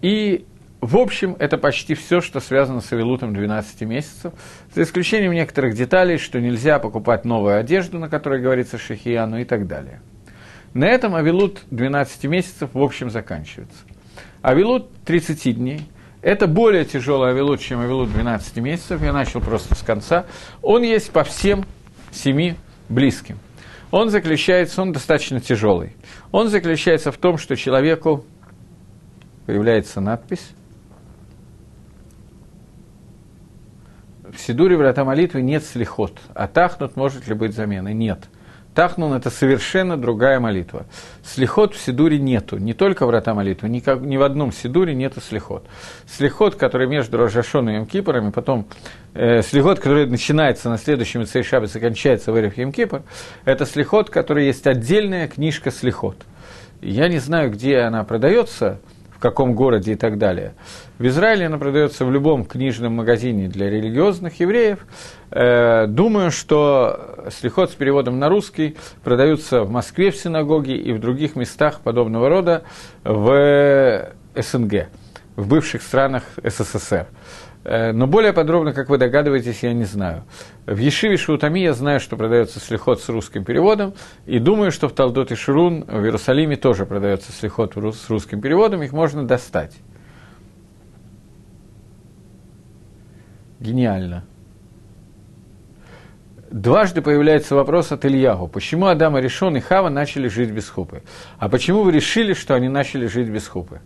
И 0.00 0.46
в 0.80 0.98
общем, 0.98 1.34
это 1.38 1.56
почти 1.56 1.94
все, 1.94 2.20
что 2.20 2.40
связано 2.40 2.82
с 2.82 2.92
Авилутом 2.92 3.32
12 3.32 3.80
месяцев, 3.82 4.34
за 4.74 4.82
исключением 4.82 5.32
некоторых 5.32 5.74
деталей, 5.74 6.18
что 6.18 6.42
нельзя 6.42 6.78
покупать 6.78 7.24
новую 7.24 7.58
одежду, 7.58 7.98
на 7.98 8.10
которой 8.10 8.42
говорится 8.42 8.76
Шахияну 8.76 9.38
и 9.38 9.44
так 9.44 9.66
далее. 9.66 10.02
На 10.74 10.84
этом 10.84 11.14
Авилут 11.14 11.62
12 11.70 12.24
месяцев 12.24 12.68
в 12.74 12.82
общем 12.82 13.08
заканчивается. 13.08 13.78
Авилут 14.44 14.90
30 15.06 15.56
дней– 15.56 15.88
это 16.20 16.46
более 16.46 16.84
тяжелый 16.84 17.30
Авилут, 17.30 17.60
чем 17.60 17.80
Авилут 17.80 18.12
12 18.12 18.58
месяцев, 18.58 19.00
я 19.00 19.10
начал 19.10 19.40
просто 19.40 19.74
с 19.74 19.80
конца. 19.80 20.26
Он 20.60 20.82
есть 20.82 21.10
по 21.12 21.24
всем 21.24 21.64
семи 22.12 22.56
близким. 22.90 23.38
Он 23.90 24.10
заключается, 24.10 24.82
он 24.82 24.92
достаточно 24.92 25.40
тяжелый. 25.40 25.96
Он 26.30 26.48
заключается 26.48 27.10
в 27.10 27.16
том, 27.16 27.38
что 27.38 27.56
человеку 27.56 28.26
появляется 29.46 30.02
надпись– 30.02 30.50
в 34.34 34.40
Сидуре 34.40 34.76
врата 34.76 35.04
молитвы 35.04 35.42
нет 35.42 35.64
слихот, 35.64 36.18
а 36.34 36.48
тахнут 36.48 36.96
может 36.96 37.28
ли 37.28 37.34
быть 37.34 37.54
заменой? 37.54 37.94
Нет. 37.94 38.28
Тахнун– 38.74 39.12
это 39.14 39.30
совершенно 39.30 39.96
другая 39.96 40.40
молитва. 40.40 40.86
Слихот 41.22 41.74
в 41.74 41.80
Сидуре 41.80 42.18
нету, 42.18 42.58
не 42.58 42.72
только 42.72 43.06
врата 43.06 43.32
молитвы, 43.32 43.68
ни, 43.68 43.78
как, 43.78 44.00
ни 44.00 44.16
в 44.16 44.22
одном 44.22 44.52
Сидуре 44.52 44.94
нету 44.94 45.20
слихот. 45.20 45.64
Слихот, 46.06 46.56
который 46.56 46.88
между 46.88 47.16
Рожашон 47.16 47.70
и 47.70 47.74
Емкипором, 47.74 48.32
потом 48.32 48.66
э, 49.14 49.42
слихот, 49.42 49.78
который 49.78 50.06
начинается 50.06 50.68
на 50.70 50.78
следующем 50.78 51.22
Ицейшабе, 51.22 51.68
кончается 51.68 52.32
в 52.32 52.38
Эрев 52.38 52.56
Емкипор, 52.58 53.02
это 53.44 53.64
слихот, 53.64 54.10
который 54.10 54.46
есть 54.46 54.66
отдельная 54.66 55.28
книжка 55.28 55.70
слихот. 55.70 56.16
Я 56.80 57.08
не 57.08 57.18
знаю, 57.18 57.50
где 57.50 57.78
она 57.78 58.02
продается, 58.02 58.80
каком 59.24 59.54
городе 59.54 59.92
и 59.92 59.94
так 59.94 60.18
далее. 60.18 60.52
В 60.96 61.04
Израиле 61.08 61.46
она 61.46 61.58
продается 61.58 62.04
в 62.04 62.12
любом 62.12 62.44
книжном 62.44 62.94
магазине 62.94 63.48
для 63.48 63.68
религиозных 63.68 64.38
евреев. 64.38 64.86
Э, 65.32 65.86
думаю, 65.88 66.30
что 66.30 67.26
слихот 67.32 67.72
с 67.72 67.74
переводом 67.74 68.20
на 68.20 68.28
русский 68.28 68.76
продаются 69.02 69.64
в 69.64 69.70
Москве 69.70 70.12
в 70.12 70.16
синагоге 70.16 70.76
и 70.76 70.92
в 70.92 71.00
других 71.00 71.34
местах 71.34 71.80
подобного 71.80 72.28
рода 72.28 72.62
в 73.02 74.08
СНГ, 74.36 74.86
в 75.34 75.48
бывших 75.48 75.82
странах 75.82 76.22
СССР. 76.44 77.08
Э, 77.64 77.90
но 77.90 78.06
более 78.06 78.32
подробно, 78.32 78.72
как 78.72 78.88
вы 78.88 78.96
догадываетесь, 78.96 79.64
я 79.64 79.72
не 79.72 79.86
знаю. 79.86 80.22
В 80.64 80.78
Ешиве 80.78 81.16
Шутами 81.16 81.58
я 81.58 81.72
знаю, 81.72 81.98
что 81.98 82.16
продается 82.16 82.60
слихот 82.60 83.02
с 83.02 83.08
русским 83.08 83.44
переводом, 83.44 83.94
и 84.26 84.38
думаю, 84.38 84.70
что 84.70 84.88
в 84.88 84.92
Талдот 84.92 85.32
и 85.32 85.34
Шурун 85.34 85.84
в 85.88 86.04
Иерусалиме 86.04 86.54
тоже 86.54 86.86
продается 86.86 87.32
слихот 87.32 87.74
с 87.74 88.08
русским 88.08 88.40
переводом, 88.40 88.84
их 88.84 88.92
можно 88.92 89.26
достать. 89.26 89.72
Гениально. 93.64 94.24
Дважды 96.50 97.00
появляется 97.00 97.54
вопрос 97.54 97.92
от 97.92 98.04
Ильягу. 98.04 98.46
Почему 98.46 98.86
Адам 98.86 99.16
и 99.16 99.22
Решон 99.22 99.56
и 99.56 99.60
Хава 99.60 99.88
начали 99.88 100.28
жить 100.28 100.50
без 100.50 100.68
хупы? 100.68 101.02
А 101.38 101.48
почему 101.48 101.82
вы 101.82 101.90
решили, 101.90 102.34
что 102.34 102.54
они 102.54 102.68
начали 102.68 103.06
жить 103.06 103.30
без 103.30 103.48
хупы? 103.48 103.80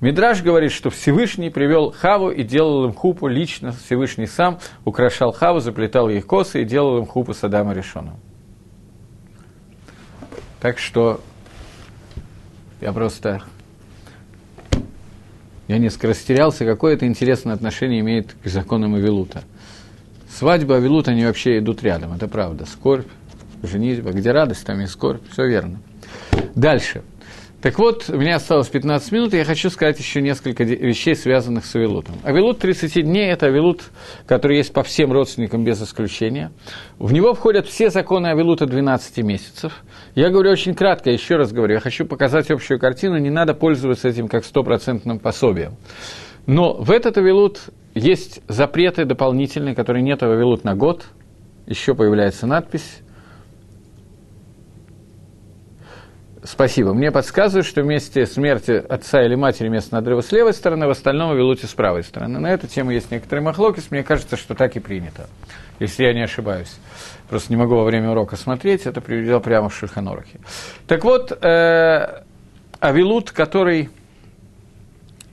Мидраж 0.00 0.42
говорит, 0.42 0.72
что 0.72 0.88
Всевышний 0.88 1.50
привел 1.50 1.92
Хаву 1.92 2.30
и 2.30 2.42
делал 2.42 2.86
им 2.86 2.94
хупу 2.94 3.28
лично, 3.28 3.72
Всевышний 3.72 4.26
сам 4.26 4.58
украшал 4.86 5.32
Хаву, 5.32 5.60
заплетал 5.60 6.08
ей 6.08 6.22
косы 6.22 6.62
и 6.62 6.64
делал 6.64 6.96
им 6.96 7.04
хупу 7.04 7.34
с 7.34 7.44
Адамом 7.44 7.74
Решоном. 7.74 8.18
Так 10.58 10.78
что 10.78 11.20
я 12.80 12.94
просто... 12.94 13.42
Я 15.70 15.78
несколько 15.78 16.08
растерялся, 16.08 16.64
какое 16.64 16.94
это 16.94 17.06
интересное 17.06 17.54
отношение 17.54 18.00
имеет 18.00 18.34
к 18.42 18.48
законам 18.48 18.96
Авилута. 18.96 19.44
Свадьба, 20.28 20.74
Авилут, 20.74 21.06
они 21.06 21.24
вообще 21.24 21.60
идут 21.60 21.84
рядом, 21.84 22.12
это 22.12 22.26
правда. 22.26 22.66
Скорбь, 22.66 23.06
женитьба, 23.62 24.10
где 24.10 24.32
радость, 24.32 24.66
там 24.66 24.80
и 24.80 24.86
скорбь, 24.86 25.22
все 25.30 25.46
верно. 25.46 25.78
Дальше. 26.56 27.02
Так 27.62 27.78
вот, 27.78 28.08
у 28.08 28.16
меня 28.16 28.36
осталось 28.36 28.68
15 28.68 29.12
минут, 29.12 29.34
и 29.34 29.36
я 29.36 29.44
хочу 29.44 29.68
сказать 29.68 29.98
еще 29.98 30.22
несколько 30.22 30.64
вещей, 30.64 31.14
связанных 31.14 31.66
с 31.66 31.76
Авилутом. 31.76 32.14
Авилут 32.22 32.58
30 32.58 33.04
дней– 33.04 33.26
это 33.30 33.46
Авилут, 33.46 33.82
который 34.26 34.56
есть 34.56 34.72
по 34.72 34.82
всем 34.82 35.12
родственникам 35.12 35.62
без 35.62 35.82
исключения. 35.82 36.52
В 36.98 37.12
него 37.12 37.34
входят 37.34 37.66
все 37.66 37.90
законы 37.90 38.28
Авилута 38.28 38.64
12 38.64 39.18
месяцев. 39.18 39.84
Я 40.14 40.30
говорю 40.30 40.50
очень 40.50 40.74
кратко, 40.74 41.10
еще 41.10 41.36
раз 41.36 41.52
говорю, 41.52 41.74
я 41.74 41.80
хочу 41.80 42.06
показать 42.06 42.50
общую 42.50 42.80
картину, 42.80 43.18
не 43.18 43.30
надо 43.30 43.52
пользоваться 43.52 44.08
этим 44.08 44.28
как 44.28 44.46
стопроцентным 44.46 45.18
пособием. 45.18 45.76
Но 46.46 46.72
в 46.72 46.90
этот 46.90 47.18
Авилут 47.18 47.60
есть 47.94 48.40
запреты 48.48 49.04
дополнительные, 49.04 49.74
которые 49.74 50.02
нет 50.02 50.22
в 50.22 50.30
Авилут 50.30 50.64
на 50.64 50.74
год. 50.74 51.04
Еще 51.66 51.94
появляется 51.94 52.46
надпись 52.46 53.02
Спасибо. 56.42 56.94
Мне 56.94 57.10
подсказывают, 57.10 57.66
что 57.66 57.82
вместе 57.82 58.24
смерти 58.24 58.70
отца 58.70 59.22
или 59.22 59.34
матери 59.34 59.68
место 59.68 59.94
надрыва 59.94 60.22
с 60.22 60.32
левой 60.32 60.54
стороны, 60.54 60.86
в 60.86 60.90
остальном 60.90 61.32
Авилуте 61.32 61.66
с 61.66 61.74
правой 61.74 62.02
стороны. 62.02 62.38
На 62.38 62.46
эту 62.46 62.66
тему 62.66 62.92
есть 62.92 63.10
некоторые 63.10 63.44
махлокис, 63.44 63.90
мне 63.90 64.02
кажется, 64.02 64.38
что 64.38 64.54
так 64.54 64.74
и 64.74 64.80
принято, 64.80 65.28
если 65.80 66.04
я 66.04 66.14
не 66.14 66.22
ошибаюсь. 66.22 66.74
Просто 67.28 67.52
не 67.52 67.58
могу 67.58 67.76
во 67.76 67.84
время 67.84 68.10
урока 68.10 68.36
смотреть, 68.36 68.86
это 68.86 69.02
приведено 69.02 69.40
прямо 69.40 69.68
в 69.68 69.74
Шульханорахе. 69.74 70.40
Так 70.86 71.04
вот, 71.04 71.30
э, 71.44 72.22
Авилут, 72.80 73.32
который 73.32 73.90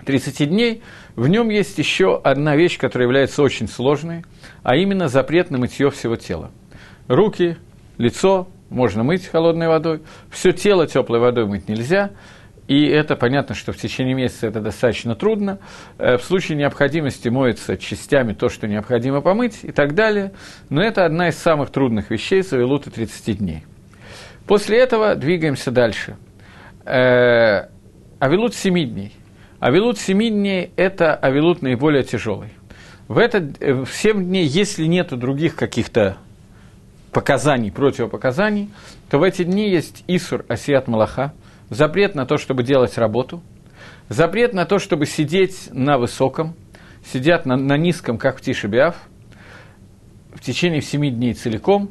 30 0.05 0.49
дней, 0.49 0.83
в 1.15 1.29
нем 1.29 1.49
есть 1.49 1.77
еще 1.77 2.19
одна 2.21 2.57
вещь, 2.57 2.77
которая 2.77 3.07
является 3.07 3.41
очень 3.43 3.69
сложной, 3.69 4.25
а 4.63 4.75
именно 4.75 5.07
запрет 5.07 5.51
на 5.51 5.57
мытье 5.57 5.89
всего 5.89 6.17
тела. 6.17 6.51
Руки, 7.07 7.57
лицо 7.97 8.49
можно 8.69 9.03
мыть 9.03 9.27
холодной 9.27 9.67
водой, 9.67 10.01
все 10.29 10.51
тело 10.51 10.87
теплой 10.87 11.19
водой 11.19 11.45
мыть 11.45 11.67
нельзя, 11.67 12.11
и 12.67 12.85
это 12.85 13.15
понятно, 13.15 13.55
что 13.55 13.71
в 13.71 13.77
течение 13.77 14.13
месяца 14.13 14.47
это 14.47 14.59
достаточно 14.59 15.15
трудно. 15.15 15.59
Э, 15.97 16.17
в 16.17 16.23
случае 16.23 16.57
необходимости 16.57 17.29
моется 17.29 17.77
частями 17.77 18.33
то, 18.33 18.49
что 18.49 18.67
необходимо 18.67 19.21
помыть 19.21 19.59
и 19.63 19.71
так 19.71 19.95
далее. 19.95 20.33
Но 20.69 20.81
это 20.81 21.05
одна 21.05 21.29
из 21.29 21.37
самых 21.37 21.69
трудных 21.69 22.09
вещей 22.11 22.41
за 22.41 22.57
Авилута 22.57 22.91
30 22.91 23.37
дней. 23.37 23.63
После 24.47 24.79
этого 24.79 25.15
двигаемся 25.15 25.71
дальше. 25.71 26.17
Э, 26.85 27.67
авилут 28.19 28.53
7 28.53 28.73
дней. 28.89 29.13
Авилут 29.59 29.97
7 29.97 30.17
дней– 30.29 30.71
это 30.75 31.15
авилут 31.15 31.61
наиболее 31.61 32.03
тяжелый. 32.03 32.49
В, 33.07 33.17
этот, 33.17 33.61
э, 33.61 33.73
в 33.73 33.89
7 33.89 34.25
дней, 34.25 34.45
если 34.45 34.85
нет 34.85 35.17
других 35.17 35.55
каких-то 35.55 36.17
показаний, 37.17 37.71
противопоказаний, 37.71 38.69
то 39.09 39.17
в 39.17 39.23
эти 39.23 39.43
дни 39.43 39.71
есть 39.71 40.03
Исур 40.07 40.45
Асиат 40.47 40.87
Малаха– 40.87 41.33
запрет 41.71 42.13
на 42.13 42.27
то, 42.27 42.37
чтобы 42.37 42.61
делать 42.61 42.95
работу, 42.99 43.41
запрет 44.07 44.53
на 44.53 44.65
то, 44.65 44.77
чтобы 44.77 45.07
сидеть 45.07 45.69
на 45.71 45.97
высоком, 45.97 46.53
сидят 47.03 47.47
на, 47.47 47.57
на 47.57 47.75
низком, 47.75 48.19
как 48.19 48.37
в 48.37 48.41
Тишебиав, 48.41 48.95
в 50.31 50.41
течение 50.41 50.81
семи 50.81 51.09
дней 51.09 51.33
целиком. 51.33 51.89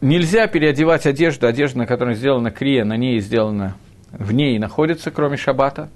Нельзя 0.00 0.46
переодевать 0.46 1.06
одежду, 1.06 1.48
одежда, 1.48 1.78
на 1.78 1.86
которой 1.86 2.14
сделана 2.14 2.52
крия, 2.52 2.84
на 2.84 2.96
ней 2.96 3.18
сделана, 3.18 3.76
в 4.12 4.32
ней 4.32 4.58
находится, 4.60 5.10
кроме 5.10 5.36
шабата. 5.36 5.88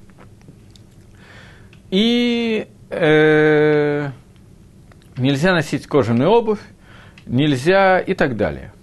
И 1.91 2.67
э, 2.89 4.11
нельзя 5.17 5.53
носить 5.53 5.87
кожаную 5.87 6.31
обувь, 6.31 6.61
нельзя 7.31 7.99
и 7.99 8.14
так 8.14 8.37
далее– 8.37 8.72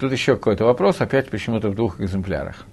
Тут 0.00 0.12
еще 0.12 0.36
какой-то 0.36 0.64
вопрос, 0.64 1.02
опять 1.02 1.28
почему-то 1.28 1.68
в 1.68 1.74
двух 1.74 2.00
экземплярах. 2.00 2.64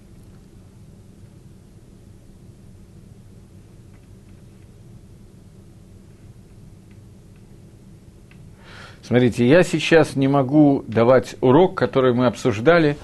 Смотрите, 9.02 9.46
я 9.46 9.64
сейчас 9.64 10.16
не 10.16 10.30
могу 10.30 10.86
давать 10.88 11.36
урок, 11.42 11.76
который 11.76 12.14
мы 12.14 12.28
обсуждали. 12.28 12.98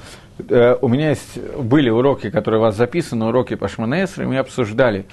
Э, 0.47 0.77
у 0.81 0.87
меня 0.87 1.09
есть, 1.09 1.37
были 1.57 1.89
уроки, 1.89 2.29
которые 2.29 2.61
у 2.61 2.63
вас 2.63 2.77
записаны, 2.77 3.25
уроки 3.25 3.55
по 3.55 3.67
Шманесре, 3.67 4.25
мы 4.25 4.37
обсуждали, 4.37 5.05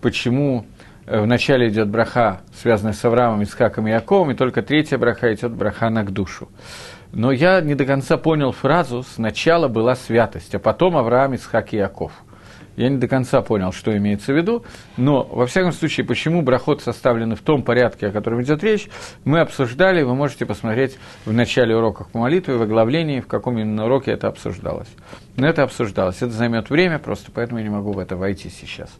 почему 0.00 0.66
вначале 1.06 1.68
идет 1.68 1.88
браха, 1.88 2.40
связанная 2.60 2.92
с 2.92 3.04
Авраамом, 3.04 3.42
Исхаком 3.42 3.86
и 3.88 3.90
Яковом, 3.90 4.30
и 4.30 4.34
только 4.34 4.62
третья 4.62 4.98
браха 4.98 5.32
идет 5.32 5.52
браха 5.52 5.88
на 5.90 6.04
к 6.04 6.10
душу 6.10 6.48
но 7.12 7.32
я 7.32 7.62
не 7.62 7.74
до 7.74 7.86
конца 7.86 8.18
понял 8.18 8.52
фразу 8.52 9.02
«сначала 9.02 9.68
была 9.68 9.94
святость, 9.96 10.54
а 10.54 10.58
потом 10.58 10.96
Авраам, 10.96 11.34
Исхак 11.34 11.72
и 11.72 11.78
Яков». 11.78 12.12
Я 12.76 12.90
не 12.90 12.98
до 12.98 13.08
конца 13.08 13.40
понял, 13.40 13.72
что 13.72 13.96
имеется 13.96 14.34
в 14.34 14.36
виду, 14.36 14.62
но, 14.98 15.22
во 15.22 15.46
всяком 15.46 15.72
случае, 15.72 16.04
почему 16.04 16.42
брахот 16.42 16.82
составлены 16.82 17.34
в 17.34 17.40
том 17.40 17.62
порядке, 17.62 18.08
о 18.08 18.10
котором 18.10 18.42
идет 18.42 18.62
речь, 18.62 18.90
мы 19.24 19.40
обсуждали, 19.40 20.02
вы 20.02 20.14
можете 20.14 20.44
посмотреть 20.44 20.98
в 21.24 21.32
начале 21.32 21.74
уроков 21.74 22.10
по 22.10 22.18
молитве, 22.18 22.56
в 22.56 22.60
оглавлении, 22.60 23.20
в 23.20 23.26
каком 23.28 23.58
именно 23.58 23.86
уроке 23.86 24.10
это 24.10 24.28
обсуждалось. 24.28 24.88
Но 25.36 25.46
это 25.48 25.62
обсуждалось, 25.62 26.16
это 26.16 26.32
займет 26.32 26.68
время 26.68 26.98
просто, 26.98 27.32
поэтому 27.32 27.60
я 27.60 27.64
не 27.64 27.70
могу 27.70 27.92
в 27.92 27.98
это 27.98 28.14
войти 28.14 28.50
сейчас. 28.50 28.90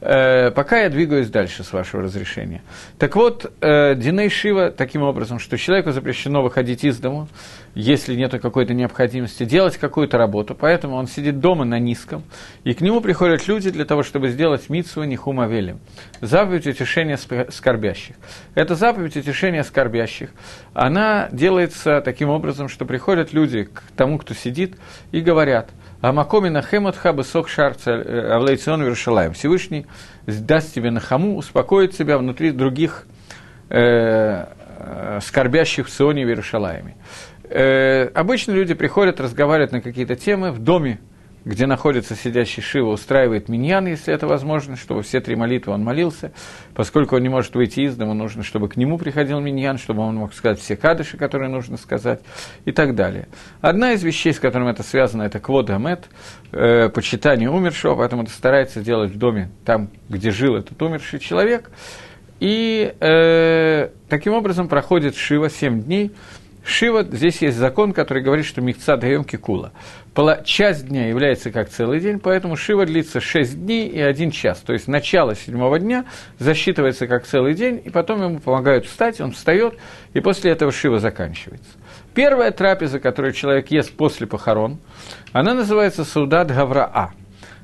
Э, 0.00 0.52
пока 0.52 0.82
я 0.82 0.90
двигаюсь 0.90 1.28
дальше, 1.28 1.64
с 1.64 1.72
вашего 1.72 2.04
разрешения. 2.04 2.62
Так 2.98 3.16
вот, 3.16 3.52
э, 3.60 3.96
Диней 3.96 4.28
Шива 4.28 4.70
таким 4.70 5.02
образом, 5.02 5.40
что 5.40 5.58
человеку 5.58 5.90
запрещено 5.90 6.40
выходить 6.40 6.84
из 6.84 6.98
дому, 6.98 7.28
если 7.74 8.14
нет 8.14 8.30
какой-то 8.40 8.74
необходимости, 8.74 9.44
делать 9.44 9.76
какую-то 9.76 10.16
работу, 10.16 10.54
поэтому 10.54 10.94
он 10.94 11.08
сидит 11.08 11.40
дома 11.40 11.64
на 11.64 11.80
низком, 11.80 12.22
и 12.62 12.74
к 12.74 12.80
нему 12.80 13.00
приходят 13.00 13.48
люди 13.48 13.70
для 13.70 13.84
того, 13.84 14.04
чтобы 14.04 14.28
сделать 14.28 14.70
митсу 14.70 15.02
Нихума 15.02 15.48
Велим, 15.48 15.80
заповедь 16.20 16.66
утешения 16.66 17.18
скорбящих. 17.50 18.14
Эта 18.54 18.76
заповедь 18.76 19.16
утешения 19.16 19.64
скорбящих, 19.64 20.30
она 20.74 21.28
делается 21.32 22.00
таким 22.02 22.30
образом, 22.30 22.68
что 22.68 22.84
приходят 22.84 23.32
люди 23.32 23.64
к 23.64 23.82
тому, 23.96 24.18
кто 24.18 24.32
сидит, 24.32 24.76
и 25.10 25.20
говорят– 25.20 25.70
а 26.00 26.12
Макоми 26.12 26.48
Нахематха 26.48 27.12
Бесок 27.12 27.48
Шарца 27.48 27.90
э, 27.90 28.32
Авлейцион 28.32 28.82
Вершалаем. 28.82 29.32
Всевышний 29.32 29.86
даст 30.26 30.74
тебе 30.74 30.90
нахаму, 30.90 31.36
успокоит 31.36 31.96
тебя 31.96 32.18
внутри 32.18 32.52
других 32.52 33.06
э, 33.68 34.46
э, 34.78 35.20
скорбящих 35.22 35.88
в 35.88 35.90
Сионе 35.90 36.22
и 36.22 36.26
Иерушалаеме. 36.26 36.96
Э, 37.44 38.08
обычно 38.14 38.52
люди 38.52 38.74
приходят, 38.74 39.20
разговаривают 39.20 39.72
на 39.72 39.80
какие-то 39.80 40.14
темы 40.14 40.52
в 40.52 40.58
доме 40.58 41.00
где 41.48 41.66
находится 41.66 42.14
сидящий 42.14 42.62
Шива, 42.62 42.90
устраивает 42.90 43.48
миньян, 43.48 43.86
если 43.86 44.12
это 44.12 44.26
возможно, 44.26 44.76
чтобы 44.76 45.02
все 45.02 45.22
три 45.22 45.34
молитвы 45.34 45.72
он 45.72 45.82
молился. 45.82 46.30
Поскольку 46.74 47.16
он 47.16 47.22
не 47.22 47.30
может 47.30 47.54
выйти 47.54 47.80
из 47.80 47.96
дома, 47.96 48.12
нужно, 48.12 48.42
чтобы 48.42 48.68
к 48.68 48.76
нему 48.76 48.98
приходил 48.98 49.40
миньян, 49.40 49.78
чтобы 49.78 50.02
он 50.02 50.16
мог 50.16 50.34
сказать 50.34 50.60
все 50.60 50.76
кадыши, 50.76 51.16
которые 51.16 51.48
нужно 51.48 51.78
сказать, 51.78 52.20
и 52.66 52.72
так 52.72 52.94
далее. 52.94 53.28
Одна 53.62 53.92
из 53.92 54.02
вещей, 54.02 54.34
с 54.34 54.38
которыми 54.38 54.72
это 54.72 54.82
связано, 54.82 55.22
это 55.22 55.40
квод 55.40 55.70
амет, 55.70 56.10
э, 56.52 56.90
почитание 56.90 57.48
умершего, 57.48 57.94
поэтому 57.94 58.24
это 58.24 58.30
старается 58.30 58.82
делать 58.82 59.12
в 59.12 59.16
доме, 59.16 59.48
там, 59.64 59.88
где 60.10 60.30
жил 60.30 60.54
этот 60.54 60.80
умерший 60.82 61.18
человек. 61.18 61.70
И 62.40 62.94
э, 63.00 63.88
таким 64.10 64.34
образом 64.34 64.68
проходит 64.68 65.16
Шива 65.16 65.48
7 65.48 65.82
дней, 65.82 66.12
Шива, 66.68 67.02
здесь 67.02 67.40
есть 67.40 67.56
закон, 67.56 67.94
который 67.94 68.22
говорит, 68.22 68.44
что 68.44 68.60
михца 68.60 68.98
даем 68.98 69.24
кикула. 69.24 69.72
Часть 70.44 70.88
дня 70.88 71.08
является 71.08 71.52
как 71.52 71.68
целый 71.68 72.00
день, 72.00 72.18
поэтому 72.18 72.56
Шива 72.56 72.84
длится 72.84 73.20
6 73.20 73.64
дней 73.64 73.88
и 73.88 74.00
1 74.00 74.32
час. 74.32 74.58
То 74.58 74.72
есть 74.72 74.88
начало 74.88 75.36
седьмого 75.36 75.78
дня 75.78 76.06
засчитывается 76.40 77.06
как 77.06 77.24
целый 77.24 77.54
день, 77.54 77.80
и 77.84 77.90
потом 77.90 78.22
ему 78.22 78.40
помогают 78.40 78.86
встать, 78.86 79.20
он 79.20 79.30
встает, 79.30 79.74
и 80.14 80.20
после 80.20 80.50
этого 80.50 80.72
Шива 80.72 80.98
заканчивается. 80.98 81.70
Первая 82.14 82.50
трапеза, 82.50 82.98
которую 82.98 83.32
человек 83.32 83.70
ест 83.70 83.92
после 83.92 84.26
похорон, 84.26 84.78
она 85.32 85.54
называется 85.54 86.04
Саудат 86.04 86.48
Гавраа. 86.48 87.12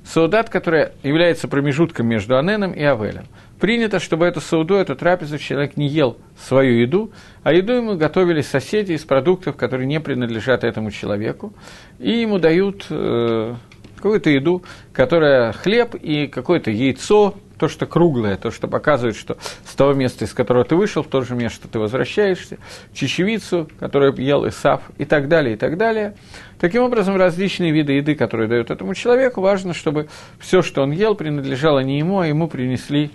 Саудат, 0.04 0.48
которая 0.48 0.92
является 1.02 1.48
промежутком 1.48 2.06
между 2.06 2.38
Аненом 2.38 2.72
и 2.72 2.84
Авелем. 2.84 3.24
Принято, 3.60 4.00
чтобы 4.00 4.26
эту 4.26 4.40
сауду, 4.40 4.74
эту 4.74 4.96
трапезу 4.96 5.38
человек 5.38 5.76
не 5.76 5.88
ел 5.88 6.16
свою 6.38 6.80
еду, 6.80 7.12
а 7.42 7.52
еду 7.52 7.72
ему 7.72 7.96
готовили 7.96 8.40
соседи 8.40 8.92
из 8.92 9.04
продуктов, 9.04 9.56
которые 9.56 9.86
не 9.86 10.00
принадлежат 10.00 10.64
этому 10.64 10.90
человеку, 10.90 11.52
и 11.98 12.10
ему 12.10 12.38
дают 12.38 12.86
э, 12.90 13.54
какую-то 13.96 14.30
еду, 14.30 14.62
которая 14.92 15.52
хлеб 15.52 15.94
и 15.94 16.26
какое-то 16.26 16.70
яйцо, 16.70 17.34
то, 17.58 17.68
что 17.68 17.86
круглое, 17.86 18.36
то, 18.36 18.50
что 18.50 18.68
показывает, 18.68 19.16
что 19.16 19.38
с 19.64 19.74
того 19.74 19.94
места, 19.94 20.24
из 20.24 20.34
которого 20.34 20.64
ты 20.64 20.74
вышел, 20.74 21.02
в 21.02 21.06
то 21.06 21.22
же 21.22 21.34
место 21.34 21.68
ты 21.68 21.78
возвращаешься, 21.78 22.58
чечевицу, 22.92 23.68
которую 23.78 24.14
ел 24.16 24.46
Исав, 24.48 24.82
и 24.98 25.04
так 25.04 25.28
далее, 25.28 25.54
и 25.54 25.56
так 25.56 25.78
далее. 25.78 26.14
Таким 26.58 26.82
образом, 26.82 27.16
различные 27.16 27.72
виды 27.72 27.92
еды, 27.92 28.14
которые 28.14 28.48
дают 28.48 28.70
этому 28.70 28.94
человеку, 28.94 29.40
важно, 29.40 29.72
чтобы 29.72 30.08
все, 30.38 30.62
что 30.62 30.82
он 30.82 30.90
ел, 30.90 31.14
принадлежало 31.14 31.80
не 31.80 31.98
ему, 31.98 32.18
а 32.18 32.26
ему 32.26 32.48
принесли 32.48 33.10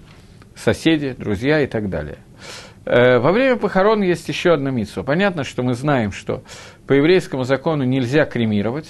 соседи, 0.63 1.15
друзья 1.17 1.61
и 1.61 1.67
так 1.67 1.89
далее. 1.89 2.19
Э, 2.85 3.19
во 3.19 3.31
время 3.31 3.57
похорон 3.57 4.01
есть 4.01 4.27
еще 4.27 4.53
одна 4.53 4.71
митсва. 4.71 5.03
Понятно, 5.03 5.43
что 5.43 5.63
мы 5.63 5.73
знаем, 5.73 6.11
что 6.11 6.43
по 6.87 6.93
еврейскому 6.93 7.43
закону 7.43 7.83
нельзя 7.83 8.25
кремировать. 8.25 8.89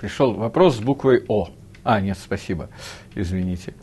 Пришел 0.00 0.34
вопрос 0.34 0.76
с 0.76 0.80
буквой 0.80 1.24
О. 1.28 1.48
А, 1.84 2.00
нет, 2.00 2.18
спасибо, 2.18 2.70
извините. 3.14 3.74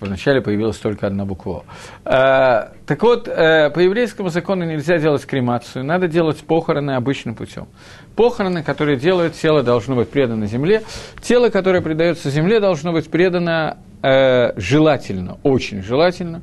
Вначале 0.00 0.40
появилась 0.40 0.76
только 0.76 1.08
одна 1.08 1.24
буква. 1.24 1.64
Э, 2.04 2.72
так 2.86 3.02
вот, 3.02 3.26
э, 3.26 3.70
по 3.70 3.80
еврейскому 3.80 4.28
закону 4.28 4.64
нельзя 4.64 4.98
делать 4.98 5.26
кремацию, 5.26 5.84
надо 5.84 6.06
делать 6.06 6.38
похороны 6.38 6.92
обычным 6.92 7.34
путем. 7.34 7.66
Похороны, 8.14 8.62
которые 8.62 8.96
делают, 8.96 9.34
тело 9.34 9.62
должно 9.62 9.96
быть 9.96 10.08
предано 10.08 10.46
земле. 10.46 10.82
Тело, 11.20 11.48
которое 11.48 11.82
предается 11.82 12.30
земле, 12.30 12.60
должно 12.60 12.92
быть 12.92 13.10
предано 13.10 13.78
э, 14.02 14.52
желательно, 14.56 15.38
очень 15.42 15.82
желательно. 15.82 16.42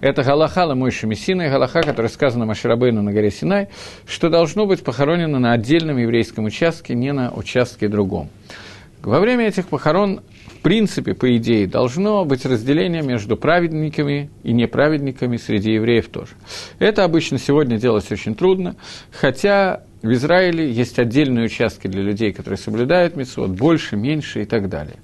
Это 0.00 0.22
Галаха 0.22 0.66
Ламойши 0.66 1.06
Мессина 1.06 1.48
Галаха, 1.48 1.82
которая 1.82 2.10
сказана 2.10 2.44
Маширабейну 2.44 3.02
на 3.02 3.12
горе 3.12 3.30
Синай, 3.30 3.68
что 4.06 4.28
должно 4.28 4.66
быть 4.66 4.84
похоронено 4.84 5.38
на 5.38 5.52
отдельном 5.52 5.96
еврейском 5.96 6.44
участке, 6.44 6.94
не 6.94 7.12
на 7.12 7.32
участке 7.32 7.88
другом. 7.88 8.28
Во 9.02 9.20
время 9.20 9.46
этих 9.46 9.68
похорон 9.68 10.20
принципе, 10.66 11.14
по 11.14 11.36
идее, 11.36 11.68
должно 11.68 12.24
быть 12.24 12.44
разделение 12.44 13.00
между 13.00 13.36
праведниками 13.36 14.30
и 14.42 14.52
неправедниками 14.52 15.36
среди 15.36 15.74
евреев 15.74 16.08
тоже. 16.08 16.32
Это 16.80 17.04
обычно 17.04 17.38
сегодня 17.38 17.78
делать 17.78 18.10
очень 18.10 18.34
трудно, 18.34 18.74
хотя 19.12 19.84
в 20.02 20.12
Израиле 20.12 20.68
есть 20.68 20.98
отдельные 20.98 21.44
участки 21.44 21.86
для 21.86 22.02
людей, 22.02 22.32
которые 22.32 22.58
соблюдают 22.58 23.14
митцвот, 23.14 23.50
больше, 23.50 23.94
меньше 23.94 24.42
и 24.42 24.44
так 24.44 24.68
далее. 24.68 24.96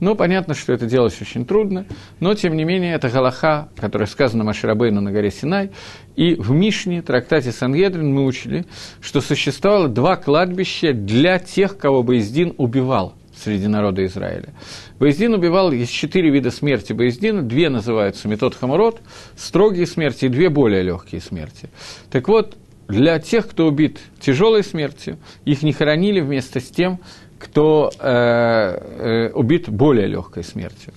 Но 0.00 0.14
понятно, 0.14 0.54
что 0.54 0.72
это 0.72 0.86
делать 0.86 1.16
очень 1.20 1.44
трудно, 1.44 1.86
но 2.20 2.34
тем 2.34 2.56
не 2.56 2.64
менее 2.64 2.94
это 2.94 3.08
Галаха, 3.08 3.68
которая 3.76 4.06
сказана 4.06 4.44
Маширабейну 4.44 5.00
на 5.00 5.12
горе 5.12 5.30
Синай, 5.30 5.70
и 6.16 6.34
в 6.34 6.50
Мишне, 6.50 7.02
трактате 7.02 7.52
Сангедрин, 7.52 8.12
мы 8.12 8.24
учили, 8.24 8.66
что 9.00 9.20
существовало 9.20 9.88
два 9.88 10.16
кладбища 10.16 10.92
для 10.92 11.38
тех, 11.38 11.76
кого 11.76 12.02
Боездин 12.02 12.54
убивал 12.56 13.14
среди 13.36 13.66
народа 13.66 14.04
Израиля. 14.06 14.54
Боездин 14.98 15.34
убивал, 15.34 15.72
есть 15.72 15.92
четыре 15.92 16.30
вида 16.30 16.50
смерти 16.50 16.92
Боездина, 16.92 17.42
две 17.42 17.68
называются 17.68 18.28
метод 18.28 18.54
Хамурот, 18.54 19.00
строгие 19.36 19.86
смерти 19.86 20.26
и 20.26 20.28
две 20.28 20.48
более 20.48 20.82
легкие 20.82 21.20
смерти. 21.20 21.68
Так 22.10 22.28
вот, 22.28 22.56
для 22.88 23.18
тех, 23.18 23.48
кто 23.48 23.66
убит 23.66 23.98
тяжелой 24.20 24.62
смертью, 24.62 25.18
их 25.44 25.62
не 25.62 25.72
хоронили 25.72 26.20
вместе 26.20 26.60
с 26.60 26.68
тем, 26.68 27.00
кто 27.44 27.90
э, 27.98 28.08
э, 28.08 29.30
убит 29.32 29.68
более 29.68 30.06
легкой 30.06 30.44
смертью. 30.44 30.92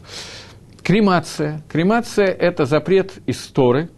Кремация. 0.81 1.61
Кремация– 1.69 2.27
это 2.27 2.65
запрет 2.65 3.13
из 3.25 3.45
Торы, 3.47 3.89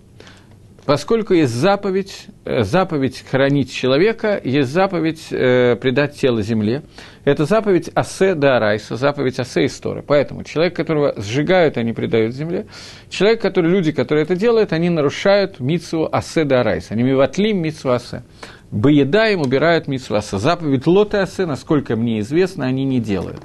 поскольку 0.90 1.36
есть 1.36 1.54
заповедь, 1.54 2.26
э, 2.46 2.64
заповедь 2.64 3.24
хранить 3.30 3.72
человека, 3.72 4.42
есть 4.44 4.72
заповедь 4.72 5.28
э, 5.30 5.76
предать 5.76 6.16
тело 6.16 6.42
земле. 6.42 6.82
Это 7.26 7.46
заповедь 7.46 7.92
Асе 7.94 8.34
да 8.34 8.58
Арайса, 8.58 8.96
заповедь 8.96 9.38
Асе 9.38 9.68
Исторы. 9.68 10.02
Поэтому 10.02 10.44
человек, 10.44 10.76
которого 10.76 11.14
сжигают, 11.16 11.78
они 11.78 11.94
предают 11.94 12.34
земле. 12.34 12.66
Человек, 13.12 13.40
который, 13.40 13.70
люди, 13.70 13.92
которые 13.92 14.24
это 14.24 14.36
делают, 14.36 14.74
они 14.74 14.90
нарушают 14.90 15.60
митсу 15.60 16.10
Асе 16.12 16.44
да 16.44 16.62
Арайса. 16.62 16.96
Они 16.96 17.04
миватлим 17.04 17.62
митсу 17.62 17.92
Асе. 17.92 18.24
Боедаем 18.72 19.42
убирают 19.42 19.88
митсу 19.88 20.16
Асе. 20.16 20.40
Заповедь 20.40 20.88
Лоты 20.88 21.18
Асе, 21.18 21.46
насколько 21.46 21.96
мне 21.96 22.22
известно, 22.22 22.66
они 22.66 22.84
не 22.84 23.00
делают. 23.00 23.44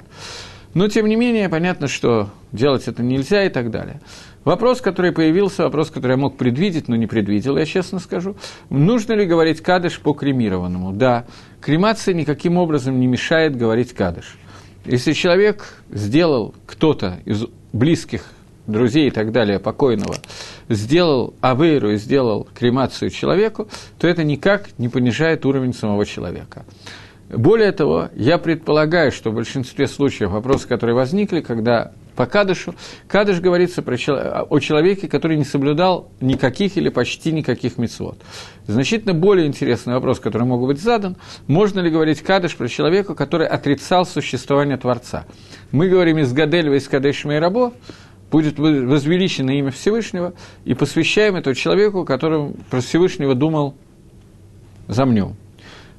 Но, 0.73 0.87
тем 0.87 1.05
не 1.05 1.15
менее, 1.15 1.47
понятно, 1.47 1.87
что 1.87 2.29
делать 2.51 2.87
это 2.87 3.03
нельзя 3.03 3.43
и 3.43 3.49
так 3.49 3.69
далее. 3.69 4.01
Вопрос, 4.45 4.79
который 4.79 5.11
появился, 5.11 5.63
вопрос, 5.63 5.89
который 5.89 6.11
я 6.11 6.17
мог 6.17 6.37
предвидеть, 6.37 6.87
но 6.87 6.95
не 6.95 7.07
предвидел, 7.07 7.57
я 7.57 7.65
честно 7.65 7.97
скажу. 7.97 8.35
Нужно 8.69 9.13
ли 9.13 9.25
говорить 9.25 9.61
кадыш 9.61 9.99
по 9.99 10.13
кремированному? 10.13 10.93
Да, 10.93 11.25
кремация 11.59 12.13
никаким 12.13 12.57
образом 12.57 12.99
не 12.99 13.07
мешает 13.07 13.57
говорить 13.57 13.93
кадыш. 13.93 14.37
Если 14.85 15.13
человек 15.13 15.83
сделал, 15.91 16.53
кто-то 16.67 17.19
из 17.25 17.45
близких 17.73 18.23
друзей 18.67 19.07
и 19.07 19.11
так 19.11 19.31
далее 19.31 19.59
покойного, 19.59 20.15
сделал 20.69 21.33
авейру 21.41 21.91
и 21.91 21.97
сделал 21.97 22.47
кремацию 22.53 23.09
человеку, 23.09 23.67
то 23.97 24.07
это 24.07 24.23
никак 24.23 24.77
не 24.77 24.89
понижает 24.89 25.43
уровень 25.47 25.73
самого 25.73 26.05
человека. 26.05 26.65
Более 27.29 27.71
того, 27.71 28.09
я 28.15 28.37
предполагаю, 28.37 29.11
что 29.11 29.31
в 29.31 29.35
большинстве 29.35 29.87
случаев 29.87 30.31
вопросы, 30.31 30.67
которые 30.67 30.95
возникли, 30.95 31.41
когда 31.41 31.91
по 32.15 32.25
Кадышу. 32.25 32.75
Кадыш 33.07 33.39
говорится 33.39 33.81
про, 33.81 33.95
о 33.95 34.59
человеке, 34.59 35.07
который 35.07 35.37
не 35.37 35.43
соблюдал 35.43 36.09
никаких 36.21 36.77
или 36.77 36.89
почти 36.89 37.31
никаких 37.31 37.77
мецвод. 37.77 38.17
Значительно 38.67 39.13
более 39.13 39.47
интересный 39.47 39.93
вопрос, 39.93 40.19
который 40.19 40.47
мог 40.47 40.65
быть 40.65 40.79
задан, 40.79 41.17
можно 41.47 41.81
ли 41.81 41.89
говорить 41.89 42.21
Кадыш 42.21 42.55
про 42.55 42.67
человека, 42.67 43.15
который 43.15 43.47
отрицал 43.47 44.05
существование 44.05 44.77
Творца. 44.77 45.25
Мы 45.71 45.89
говорим 45.89 46.17
из 46.19 46.31
Гадельва, 46.31 46.75
из 46.75 46.87
Кадеш 46.87 47.25
Мейрабо, 47.25 47.73
будет 48.31 48.57
возвеличено 48.57 49.51
имя 49.51 49.71
Всевышнего, 49.71 50.33
и 50.63 50.73
посвящаем 50.73 51.35
этого 51.35 51.55
человеку, 51.55 52.05
который 52.05 52.53
про 52.69 52.81
Всевышнего 52.81 53.35
думал 53.35 53.75
замнем. 54.87 55.35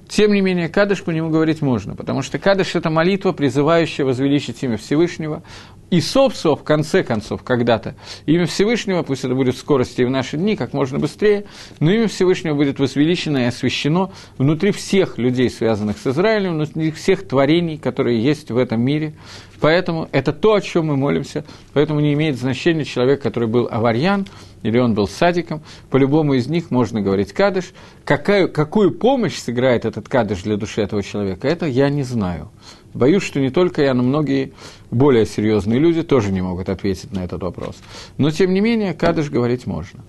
Тем 0.09 0.33
не 0.33 0.41
менее, 0.41 0.69
Кадыш 0.69 1.03
по 1.03 1.11
нему 1.11 1.31
говорить 1.31 1.63
можно, 1.63 1.97
потому 1.97 2.23
что 2.23 2.39
Кадыш– 2.39 2.75
это 2.75 2.91
молитва, 2.91 3.33
призывающая 3.33 4.05
возвеличить 4.05 4.63
имя 4.63 4.77
Всевышнего. 4.77 5.43
И 5.91 6.01
Собсо, 6.01 6.57
в 6.57 6.65
конце 6.65 7.05
концов, 7.05 7.43
когда-то, 7.45 7.95
имя 8.27 8.47
Всевышнего, 8.47 9.03
пусть 9.03 9.25
это 9.25 9.35
будет 9.35 9.55
в 9.55 9.59
скорости 9.59 10.03
и 10.03 10.05
в 10.05 10.11
наши 10.11 10.37
дни, 10.37 10.57
как 10.57 10.73
можно 10.73 10.99
быстрее, 10.99 11.45
но 11.79 11.91
имя 11.91 12.09
Всевышнего 12.09 12.55
будет 12.55 12.81
возвеличено 12.81 13.39
и 13.39 13.45
освящено 13.45 14.11
внутри 14.37 14.73
всех 14.73 15.17
людей, 15.19 15.49
связанных 15.49 15.99
с 15.99 16.07
Израилем, 16.07 16.55
внутри 16.55 16.91
всех 16.91 17.27
творений, 17.27 17.79
которые 17.79 18.21
есть 18.21 18.51
в 18.51 18.59
этом 18.59 18.81
мире. 18.81 19.15
Поэтому 19.61 20.09
это 20.13 20.33
то, 20.33 20.55
о 20.55 20.61
чем 20.61 20.87
мы 20.87 20.97
молимся, 20.97 21.45
поэтому 21.73 22.01
не 22.01 22.13
имеет 22.15 22.37
значения 22.37 22.85
человек, 22.85 23.23
который 23.23 23.49
был 23.49 23.69
аварьян, 23.71 24.27
или 24.63 24.79
он 24.79 24.95
был 24.95 25.07
садиком, 25.07 25.63
по 25.91 25.97
любому 25.97 26.35
из 26.35 26.49
них 26.49 26.71
можно 26.71 27.01
говорить 27.01 27.33
кадыш. 27.33 27.73
Какая, 28.05 28.49
какую 28.49 28.93
помощь 28.93 29.37
сыграет 29.39 29.85
этот 29.85 30.09
кадыш 30.09 30.43
для 30.43 30.57
души 30.57 30.83
этого 30.83 31.03
человека, 31.03 31.47
это 31.47 31.67
я 31.67 31.89
не 31.89 32.03
знаю. 32.03 32.51
Боюсь, 32.95 33.23
что 33.23 33.41
не 33.41 33.51
только 33.51 33.83
я, 33.83 33.95
но 33.95 34.03
многие 34.03 34.53
более 34.91 35.27
серьезные 35.27 35.79
люди 35.79 36.03
тоже 36.03 36.33
не 36.33 36.41
могут 36.41 36.69
ответить 36.69 37.13
на 37.13 37.25
этот 37.25 37.43
вопрос. 37.43 37.77
Но, 38.17 38.31
тем 38.31 38.55
не 38.55 38.61
менее, 38.61 38.95
кадыш 38.95 39.31
говорить 39.31 39.67
можно. 39.67 40.01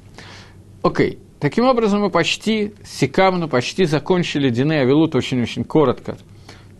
Окей. 0.81 1.19
Таким 1.39 1.65
образом, 1.65 2.01
мы 2.01 2.09
почти 2.09 2.73
секамну, 2.83 3.47
почти 3.47 3.85
закончили 3.85 4.49
Дине 4.49 4.79
Авилут 4.81 5.13
очень-очень 5.13 5.65
коротко, 5.65 6.17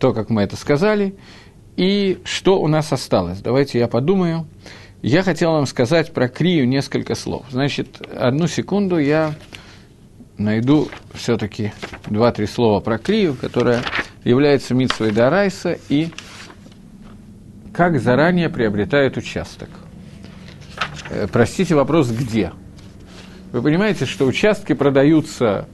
то, 0.00 0.12
как 0.12 0.30
мы 0.30 0.42
это 0.42 0.56
сказали. 0.56 1.14
И 1.76 2.18
что 2.24 2.60
у 2.60 2.66
нас 2.66 2.92
осталось? 2.92 3.38
Давайте 3.38 3.78
я 3.78 3.86
подумаю. 3.86 4.46
Я 5.02 5.22
хотел 5.22 5.52
вам 5.52 5.66
сказать 5.66 6.12
про 6.12 6.28
Крию 6.28 6.66
несколько 6.66 7.14
слов. 7.14 7.46
Значит, 7.50 8.00
одну 8.00 8.48
секунду 8.48 8.98
я 8.98 9.36
найду 10.38 10.88
все-таки 11.14 11.72
два-три 12.06 12.46
слова 12.46 12.80
про 12.80 12.98
Крию, 12.98 13.36
которая 13.40 13.82
является 14.24 14.74
Митсвой 14.74 15.12
Дарайса 15.12 15.78
и 15.88 16.08
как 17.72 18.00
заранее 18.00 18.48
приобретает 18.48 19.16
участок. 19.16 19.68
Э, 21.10 21.28
простите, 21.30 21.76
вопрос 21.76 22.10
где? 22.10 22.52
Вы 23.52 23.62
понимаете, 23.62 24.04
что 24.04 24.26
участки 24.26 24.72
продаются 24.72 25.68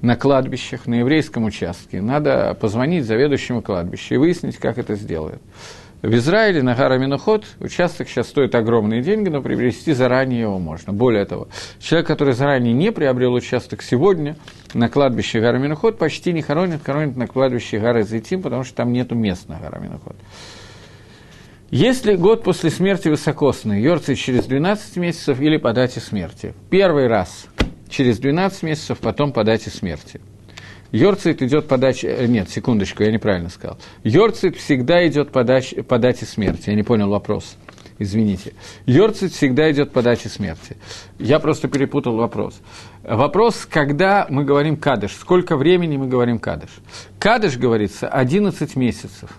на 0.00 0.16
кладбищах, 0.16 0.86
на 0.86 1.00
еврейском 1.00 1.44
участке. 1.44 2.00
Надо 2.00 2.56
позвонить 2.58 3.04
заведующему 3.04 3.60
кладбищу 3.60 4.14
и 4.14 4.16
выяснить, 4.16 4.56
как 4.56 4.78
это 4.78 4.94
сделают. 4.94 5.42
В 6.02 6.14
Израиле 6.14 6.62
на 6.62 6.74
Гара 6.74 6.96
Миноход 6.96 7.44
участок 7.58 8.08
сейчас 8.08 8.28
стоит 8.28 8.54
огромные 8.54 9.02
деньги, 9.02 9.28
но 9.28 9.42
приобрести 9.42 9.92
заранее 9.92 10.42
его 10.42 10.58
можно. 10.58 10.94
Более 10.94 11.26
того, 11.26 11.48
человек, 11.78 12.06
который 12.06 12.32
заранее 12.32 12.72
не 12.72 12.90
приобрел 12.90 13.34
участок 13.34 13.82
сегодня 13.82 14.36
на 14.72 14.88
кладбище 14.88 15.40
Гара 15.40 15.58
Миноход, 15.58 15.98
почти 15.98 16.32
не 16.32 16.40
хоронит, 16.40 16.80
хоронит 16.82 17.16
на 17.16 17.26
кладбище 17.26 17.78
Гара 17.78 18.02
Зайтим, 18.02 18.40
потому 18.40 18.64
что 18.64 18.76
там 18.76 18.94
нету 18.94 19.14
мест 19.14 19.46
на 19.46 19.58
Гара 19.58 19.78
Миноход. 19.78 20.16
Если 21.70 22.16
год 22.16 22.44
после 22.44 22.70
смерти 22.70 23.08
высокосный, 23.08 23.82
Йорций 23.82 24.16
через 24.16 24.46
12 24.46 24.96
месяцев 24.96 25.38
или 25.38 25.58
по 25.58 25.74
дате 25.74 26.00
смерти. 26.00 26.54
Первый 26.70 27.08
раз 27.08 27.46
через 27.90 28.18
12 28.18 28.62
месяцев, 28.62 28.98
потом 29.00 29.32
по 29.34 29.44
дате 29.44 29.68
смерти– 29.68 30.22
Йорцит 30.92 31.42
идет 31.42 31.68
по 31.68 31.78
даче... 31.78 32.08
Э, 32.08 32.26
нет, 32.26 32.50
секундочку, 32.50 33.02
я 33.02 33.12
неправильно 33.12 33.48
сказал. 33.48 33.78
Йорцит 34.02 34.56
всегда 34.56 35.06
идет 35.06 35.30
по, 35.30 35.44
дач... 35.44 35.74
по 35.88 35.98
дате 35.98 36.26
смерти. 36.26 36.70
Я 36.70 36.74
не 36.76 36.82
понял 36.82 37.08
вопрос. 37.08 37.56
Извините. 37.98 38.54
Йорцит 38.86 39.32
всегда 39.32 39.70
идет 39.70 39.92
по 39.92 40.02
дате 40.02 40.28
смерти. 40.28 40.76
Я 41.18 41.38
просто 41.38 41.68
перепутал 41.68 42.16
вопрос. 42.16 42.60
Вопрос, 43.04 43.66
когда 43.66 44.26
мы 44.28 44.44
говорим 44.44 44.76
кадыш, 44.76 45.12
сколько 45.12 45.56
времени 45.56 45.96
мы 45.96 46.08
говорим 46.08 46.38
кадыш. 46.38 46.70
Кадыш 47.18 47.56
говорится 47.56 48.08
11 48.08 48.74
месяцев. 48.76 49.30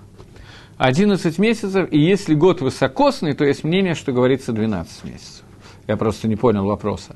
11 0.78 1.38
месяцев, 1.38 1.88
и 1.91 1.99
если 1.99 2.34
год 2.34 2.62
высокосный, 2.62 3.34
то 3.34 3.45
есть 3.45 3.64
мнение, 3.64 3.93
что 3.93 4.12
говорится 4.14 4.52
12 4.52 5.04
месяцев. 5.04 5.43
Я 5.88 5.97
просто 5.97 6.28
не 6.28 6.36
понял 6.36 6.66
вопроса. 6.66 7.16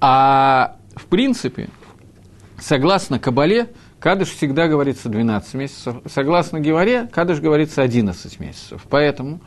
А 0.00 0.76
в 0.94 1.06
принципе, 1.06 1.68
Согласно 2.60 3.18
Кабале, 3.18 3.68
Кадыш 3.98 4.28
всегда 4.28 4.68
говорится 4.68 5.08
12 5.08 5.54
месяцев. 5.54 5.96
Согласно 6.06 6.60
Геваре, 6.60 7.08
Кадыш 7.12 7.40
говорится 7.40 7.82
11 7.82 8.40
месяцев. 8.40 8.82
Поэтому 8.88 9.40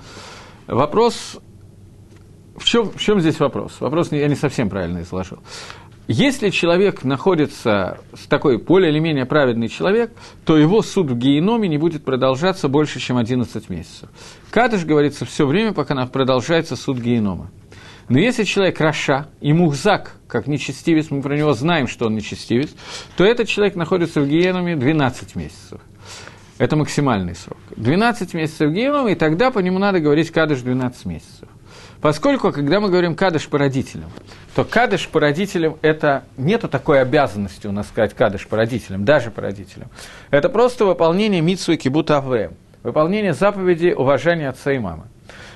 вопрос... 0.68 1.40
В 2.56 2.66
чем, 2.66 2.92
в 2.92 3.00
чем 3.00 3.20
здесь 3.20 3.40
вопрос? 3.40 3.80
Вопрос 3.80 4.12
я 4.12 4.28
не 4.28 4.36
совсем 4.36 4.70
правильно 4.70 5.02
изложил. 5.02 5.40
Если 6.08 6.50
человек 6.50 7.04
находится, 7.04 7.98
такой 8.28 8.58
более 8.58 8.92
или 8.92 9.00
менее 9.00 9.26
праведный 9.26 9.70
человек, 9.70 10.12
то 10.46 10.58
его 10.58 10.82
суд 10.82 11.10
в 11.10 11.18
геноме 11.18 11.70
не 11.70 11.78
будет 11.78 12.04
продолжаться 12.04 12.68
больше, 12.68 13.00
чем 13.00 13.18
11 13.18 13.70
месяцев. 13.70 14.10
Кадыш 14.52 14.84
говорится 14.84 15.26
все 15.26 15.48
время, 15.48 15.72
пока 15.72 15.96
продолжается 16.06 16.76
суд 16.76 16.98
генома. 16.98 17.50
Но 18.10 18.20
если 18.20 18.44
человек 18.44 18.80
Раша 18.80 19.28
и 19.40 19.54
Мухзак, 19.54 20.18
как 20.28 20.48
нечестивец, 20.48 21.10
мы 21.10 21.22
про 21.22 21.38
него 21.38 21.54
знаем, 21.54 21.88
что 21.88 22.08
он 22.08 22.16
нечестивец, 22.16 22.70
то 23.16 23.24
этот 23.24 23.48
человек 23.48 23.76
находится 23.76 24.22
в 24.22 24.28
гиенуме 24.28 24.76
12 24.76 25.36
месяцев. 25.36 25.82
Это 26.58 26.76
максимальный 26.76 27.36
срок. 27.36 27.58
12 27.76 28.34
месяцев 28.34 28.72
генома, 28.72 29.12
и 29.12 29.16
тогда 29.16 29.52
по 29.52 29.60
нему 29.60 29.80
надо 29.80 30.00
говорить 30.00 30.32
кадыш 30.32 30.62
12 30.62 31.06
месяцев. 31.06 31.50
Поскольку, 32.00 32.52
когда 32.52 32.80
мы 32.80 32.90
говорим 32.90 33.16
кадыш 33.16 33.48
по 33.48 33.58
родителям, 33.58 34.12
то 34.56 34.66
кадыш 34.66 35.08
по 35.08 35.22
родителям– 35.22 35.78
это 35.82 36.26
нету 36.36 36.68
такой 36.68 37.02
обязанности 37.02 37.66
у 37.66 37.72
нас 37.72 37.88
сказать 37.88 38.14
кадыш 38.14 38.46
по 38.46 38.58
родителям, 38.58 39.06
даже 39.06 39.32
по 39.32 39.42
родителям. 39.42 39.90
Это 40.30 40.50
просто 40.50 40.86
выполнение 40.86 41.42
митсу 41.42 41.72
и 41.72 41.78
кибута 41.78 42.22
выполнение 42.84 43.34
заповеди 43.34 43.94
уважения 43.98 44.50
отца 44.50 44.74
и 44.74 44.80
мамы. 44.80 45.06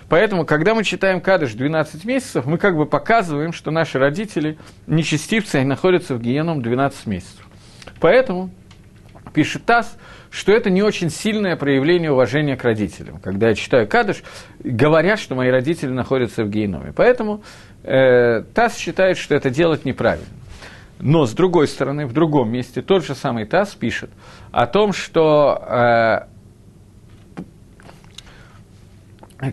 Поэтому, 0.09 0.45
когда 0.45 0.73
мы 0.73 0.83
читаем 0.83 1.19
Кадыш 1.19 1.53
12 1.53 2.05
месяцев, 2.05 2.45
мы 2.45 2.57
как 2.57 2.77
бы 2.77 2.85
показываем, 2.85 3.51
что 3.51 3.71
наши 3.71 3.99
родители 3.99 4.57
нечестивцы, 4.85 5.57
они 5.57 5.65
находятся 5.65 6.15
в 6.15 6.21
гиеном 6.21 6.61
12 6.61 7.07
месяцев. 7.07 7.45
Поэтому 7.99 8.49
пишет 9.33 9.65
Тасс, 9.65 9.97
что 10.29 10.51
это 10.51 10.69
не 10.69 10.81
очень 10.81 11.09
сильное 11.09 11.55
проявление 11.55 12.11
уважения 12.11 12.55
к 12.55 12.63
родителям. 12.63 13.19
Когда 13.19 13.49
я 13.49 13.55
читаю 13.55 13.87
Кадыш, 13.87 14.23
говорят, 14.59 15.19
что 15.19 15.35
мои 15.35 15.49
родители 15.49 15.91
находятся 15.91 16.43
в 16.43 16.49
геноме. 16.49 16.93
Поэтому 16.95 17.43
э, 17.83 18.43
Тасс 18.53 18.77
считает, 18.77 19.17
что 19.17 19.35
это 19.35 19.49
делать 19.49 19.83
неправильно. 19.85 20.27
Но, 20.99 21.25
с 21.25 21.33
другой 21.33 21.67
стороны, 21.67 22.07
в 22.07 22.13
другом 22.13 22.49
месте 22.49 22.81
тот 22.81 23.05
же 23.05 23.13
самый 23.13 23.45
Тасс 23.45 23.75
пишет 23.75 24.09
о 24.51 24.65
том, 24.65 24.93
что 24.93 25.61
э, 25.67 26.36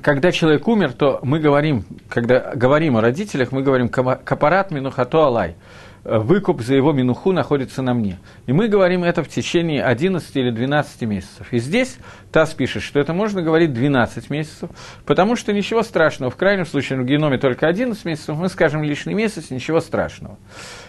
когда 0.02 0.32
человек 0.32 0.66
умер, 0.66 0.92
то 0.94 1.20
мы 1.22 1.38
говорим, 1.40 1.84
когда 2.08 2.52
говорим 2.54 2.96
о 2.96 3.00
родителях, 3.00 3.52
мы 3.52 3.62
говорим 3.62 3.88
«капарат 3.88 4.70
минухато 4.70 5.26
алай», 5.26 5.56
выкуп 6.04 6.60
за 6.60 6.74
его 6.74 6.92
минуху 6.92 7.32
находится 7.32 7.82
на 7.82 7.94
мне. 7.94 8.18
И 8.46 8.52
мы 8.52 8.68
говорим 8.68 9.04
это 9.04 9.22
в 9.22 9.28
течение 9.28 9.82
11 9.82 10.36
или 10.36 10.50
12 10.50 11.02
месяцев. 11.02 11.52
И 11.52 11.58
здесь 11.58 11.98
ТАСС 12.30 12.54
пишет, 12.54 12.82
что 12.82 13.00
это 13.00 13.12
можно 13.14 13.42
говорить 13.42 13.72
12 13.72 14.30
месяцев, 14.30 14.70
потому 15.06 15.36
что 15.36 15.52
ничего 15.52 15.82
страшного. 15.82 16.30
В 16.30 16.36
крайнем 16.36 16.66
случае, 16.66 17.00
в 17.00 17.04
геноме 17.04 17.38
только 17.38 17.66
11 17.66 18.04
месяцев, 18.04 18.36
мы 18.36 18.48
скажем 18.48 18.82
лишний 18.82 19.14
месяц, 19.14 19.50
ничего 19.50 19.80
страшного. 19.80 20.38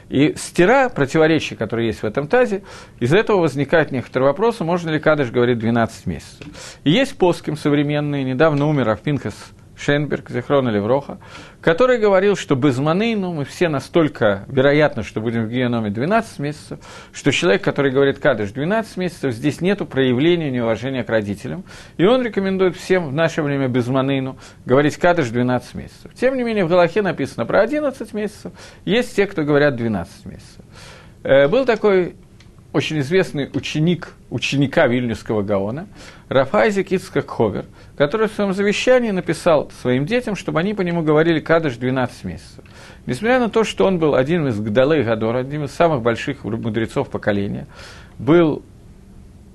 И 0.09 0.36
стира 0.36 0.89
противоречия, 0.89 1.55
которые 1.55 1.88
есть 1.88 2.03
в 2.03 2.05
этом 2.05 2.28
тазе, 2.28 2.63
из 2.99 3.13
этого 3.13 3.39
возникает 3.39 3.91
некоторые 3.91 4.30
вопросы, 4.30 4.63
можно 4.63 4.89
ли 4.89 4.99
Кадыш 4.99 5.32
говорить 5.32 5.57
12 5.57 6.05
месяцев. 6.05 6.45
И 6.84 6.91
есть 6.91 7.18
поским 7.18 7.57
современные, 7.57 8.24
недавно 8.24 8.68
умер 8.68 8.89
Авпинхас 8.89 9.36
Шенберг, 9.78 10.30
Зехрона 10.30 10.69
Левроха, 10.69 11.19
который 11.61 11.97
говорил, 11.97 12.36
что 12.36 12.55
без 12.55 12.78
маны, 12.78 13.15
ну, 13.15 13.34
мы 13.34 13.45
все 13.45 13.69
настолько 13.69 14.45
вероятно, 14.47 15.03
что 15.03 15.21
будем 15.21 15.45
в 15.45 15.49
геноме 15.49 15.89
12 15.89 16.39
месяцев, 16.39 16.80
что 17.11 17.32
человек, 17.32 17.63
который 17.63 17.91
говорит 17.91 18.19
кадыш 18.19 18.51
12 18.51 18.97
месяцев, 18.97 19.34
здесь 19.34 19.61
нет 19.61 19.88
проявления 19.89 20.51
неуважения 20.51 21.03
к 21.03 21.09
родителям. 21.09 21.63
И 21.97 22.05
он 22.05 22.21
рекомендует 22.21 22.76
всем 22.76 23.07
в 23.07 23.13
наше 23.13 23.41
время 23.41 23.67
без 23.67 23.88
манейну 23.88 24.38
говорить 24.65 24.97
кадыш 24.97 25.30
12 25.30 25.76
месяцев. 25.76 26.11
Тем 26.13 26.38
не 26.38 26.43
менее, 26.43 26.65
в 26.65 26.69
Галахе 26.69 27.01
написано 27.01 27.45
про 27.45 27.61
11 27.61 28.13
месяцев, 28.13 28.51
есть 28.86 29.15
те, 29.15 29.28
кто 29.28 29.43
говорят 29.43 29.76
12 29.76 30.26
месяцев. 30.26 30.65
Э, 31.23 31.47
был 31.47 31.65
такой 31.65 32.15
очень 32.76 32.99
известный 32.99 33.49
ученик 33.53 34.15
ученика 34.30 34.86
Вильнюсского 34.88 35.43
Гаона, 35.43 35.88
Рафайзик 36.28 36.91
Ицкак 36.91 37.30
Ховер, 37.30 37.65
который 37.95 38.28
в 38.28 38.34
своем 38.34 38.53
завещании 38.53 39.11
написал 39.11 39.71
своим 39.82 40.05
детям, 40.05 40.36
чтобы 40.36 40.59
они 40.59 40.73
по 40.73 40.82
нему 40.82 41.01
говорили 41.01 41.39
Кадыш 41.39 41.78
12 41.78 42.26
месяцев. 42.26 42.65
Несмотря 43.05 43.39
на 43.39 43.49
то, 43.49 43.63
что 43.63 43.86
он 43.86 43.97
был 43.97 44.13
один 44.13 44.49
из 44.49 44.59
Гдалей 44.59 45.03
Гадор, 45.03 45.38
одним 45.38 45.63
из 45.63 45.71
самых 45.71 46.01
больших 46.01 46.43
мудрецов 46.43 47.09
поколения, 47.09 47.65
был 48.19 48.61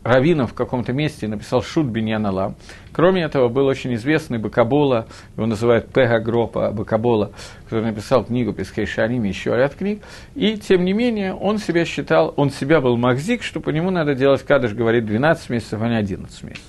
раввином 0.03 0.47
в 0.47 0.55
каком-то 0.55 0.93
месте 0.93 1.29
написал 1.29 1.63
Шут 1.63 1.87
Биньян 1.87 2.55
Кроме 2.93 3.23
этого, 3.23 3.49
был 3.49 3.67
очень 3.67 3.95
известный 3.95 4.39
Бакабола, 4.39 5.07
его 5.37 5.47
называют 5.47 5.93
Пега 5.93 6.19
Гропа 6.19 6.71
Бакабола, 6.71 7.33
который 7.65 7.85
написал 7.85 8.25
книгу 8.25 8.53
Пескей 8.53 8.87
Шарим 8.87 9.25
и 9.25 9.29
еще 9.29 9.55
ряд 9.57 9.75
книг. 9.75 10.03
И, 10.35 10.57
тем 10.57 10.85
не 10.85 10.93
менее, 10.93 11.35
он 11.35 11.59
себя 11.59 11.85
считал, 11.85 12.35
он 12.37 12.51
себя 12.51 12.81
был 12.81 12.97
махзик, 12.97 13.43
что 13.43 13.61
по 13.61 13.71
нему 13.71 13.91
надо 13.91 14.15
делать, 14.15 14.43
Кадыш 14.43 14.73
говорит, 14.73 15.07
12 15.07 15.51
месяцев, 15.51 15.81
а 15.81 15.89
не 15.89 15.97
11 15.97 16.43
месяцев. 16.43 16.65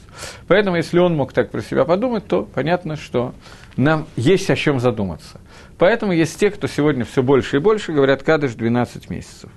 Поэтому, 0.48 0.78
если 0.78 1.00
он 1.00 1.16
мог 1.16 1.34
так 1.34 1.50
про 1.50 1.62
себя 1.62 1.86
подумать, 1.86 2.28
то 2.28 2.44
понятно, 2.44 2.96
что 2.96 3.34
нам 3.78 4.06
есть 4.16 4.50
о 4.50 4.56
чем 4.56 4.80
задуматься. 4.80 5.40
Поэтому 5.78 6.12
есть 6.12 6.40
те, 6.40 6.52
кто 6.52 6.68
сегодня 6.68 7.06
все 7.06 7.24
больше 7.24 7.58
и 7.58 7.60
больше 7.60 7.94
говорят 7.94 8.24
Кадыш 8.24 8.54
12 8.54 9.10
месяцев. 9.10 9.50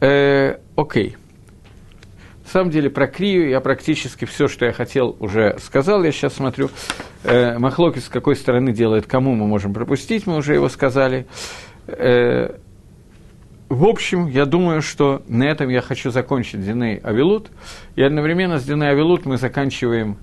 Э, 0.00 0.58
окей. 0.76 1.16
На 2.48 2.52
самом 2.52 2.70
деле 2.70 2.88
про 2.88 3.06
Крию 3.06 3.50
я 3.50 3.60
практически 3.60 4.24
все, 4.24 4.48
что 4.48 4.64
я 4.64 4.72
хотел, 4.72 5.14
уже 5.20 5.58
сказал. 5.58 6.02
Я 6.02 6.12
сейчас 6.12 6.32
смотрю, 6.32 6.70
э, 7.22 7.58
Махлоки 7.58 7.98
с 7.98 8.08
какой 8.08 8.36
стороны 8.36 8.72
делает, 8.72 9.06
кому 9.06 9.34
мы 9.34 9.46
можем 9.46 9.74
пропустить, 9.74 10.26
мы 10.26 10.34
уже 10.36 10.54
его 10.54 10.70
сказали. 10.70 11.26
Э, 11.88 12.56
в 13.68 13.84
общем, 13.84 14.28
я 14.28 14.46
думаю, 14.46 14.80
что 14.80 15.20
на 15.28 15.44
этом 15.44 15.68
я 15.68 15.82
хочу 15.82 16.10
закончить 16.10 16.64
Диней 16.64 16.96
Авилут. 17.02 17.50
И 17.96 18.02
одновременно 18.02 18.58
с 18.58 18.64
Диней 18.64 18.88
Авилут 18.88 19.26
мы 19.26 19.36
заканчиваем 19.36 20.16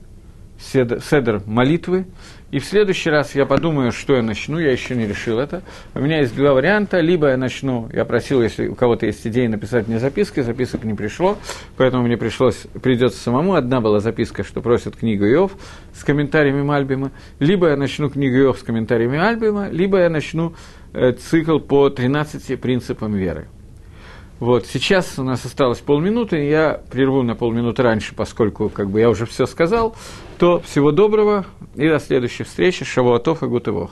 седер 0.58 1.44
молитвы. 1.46 2.08
И 2.56 2.60
в 2.60 2.64
следующий 2.64 3.10
раз 3.10 3.36
я 3.36 3.46
подумаю, 3.46 3.92
что 3.92 4.16
я 4.16 4.22
начну, 4.22 4.60
я 4.60 4.72
еще 4.72 4.96
не 4.96 5.06
решил 5.06 5.40
это. 5.40 5.62
У 5.94 6.00
меня 6.00 6.22
есть 6.22 6.34
два 6.38 6.54
варианта. 6.54 7.02
Либо 7.02 7.28
я 7.28 7.36
начну, 7.36 7.90
я 7.92 8.06
просил, 8.06 8.42
если 8.42 8.70
у 8.70 8.76
кого-то 8.76 9.06
есть 9.06 9.28
идеи, 9.28 9.48
написать 9.48 9.90
мне 9.90 10.00
записки, 10.00 10.40
записок 10.40 10.86
не 10.86 10.94
пришло, 10.94 11.38
поэтому 11.76 12.04
мне 12.04 12.16
пришлось, 12.16 12.66
придется 12.82 13.22
самому. 13.22 13.56
Одна 13.56 13.82
была 13.82 14.00
записка, 14.00 14.46
что 14.46 14.62
просят 14.62 14.96
книгу 14.96 15.26
Иов 15.26 15.52
с 15.94 16.06
комментариями 16.06 16.62
Мальбима. 16.62 17.12
Либо 17.40 17.68
я 17.68 17.76
начну 17.76 18.10
книгу 18.10 18.38
Иов 18.38 18.58
с 18.58 18.64
комментариями 18.64 19.20
Альбима, 19.20 19.68
либо 19.70 19.98
я 19.98 20.10
начну 20.10 20.56
э, 20.94 21.12
цикл 21.12 21.60
по 21.60 21.90
13 21.90 22.58
принципам 22.62 23.16
веры. 23.16 23.50
Вот, 24.40 24.66
сейчас 24.66 25.18
у 25.18 25.24
нас 25.24 25.44
осталось 25.44 25.80
полминуты, 25.80 26.46
я 26.48 26.82
прерву 26.90 27.22
на 27.22 27.36
полминуты 27.36 27.84
раньше, 27.84 28.14
поскольку 28.16 28.70
как 28.70 28.90
бы 28.90 29.02
я 29.02 29.10
уже 29.10 29.26
все 29.26 29.46
сказал, 29.46 29.96
то 30.38 30.60
всего 30.62 30.92
доброго 30.92 31.46
и 31.76 31.88
до 31.88 32.00
следующей 32.00 32.44
встречи. 32.44 32.86
Шавуатов 32.86 33.44
и 33.44 33.48
Гутывох. 33.48 33.92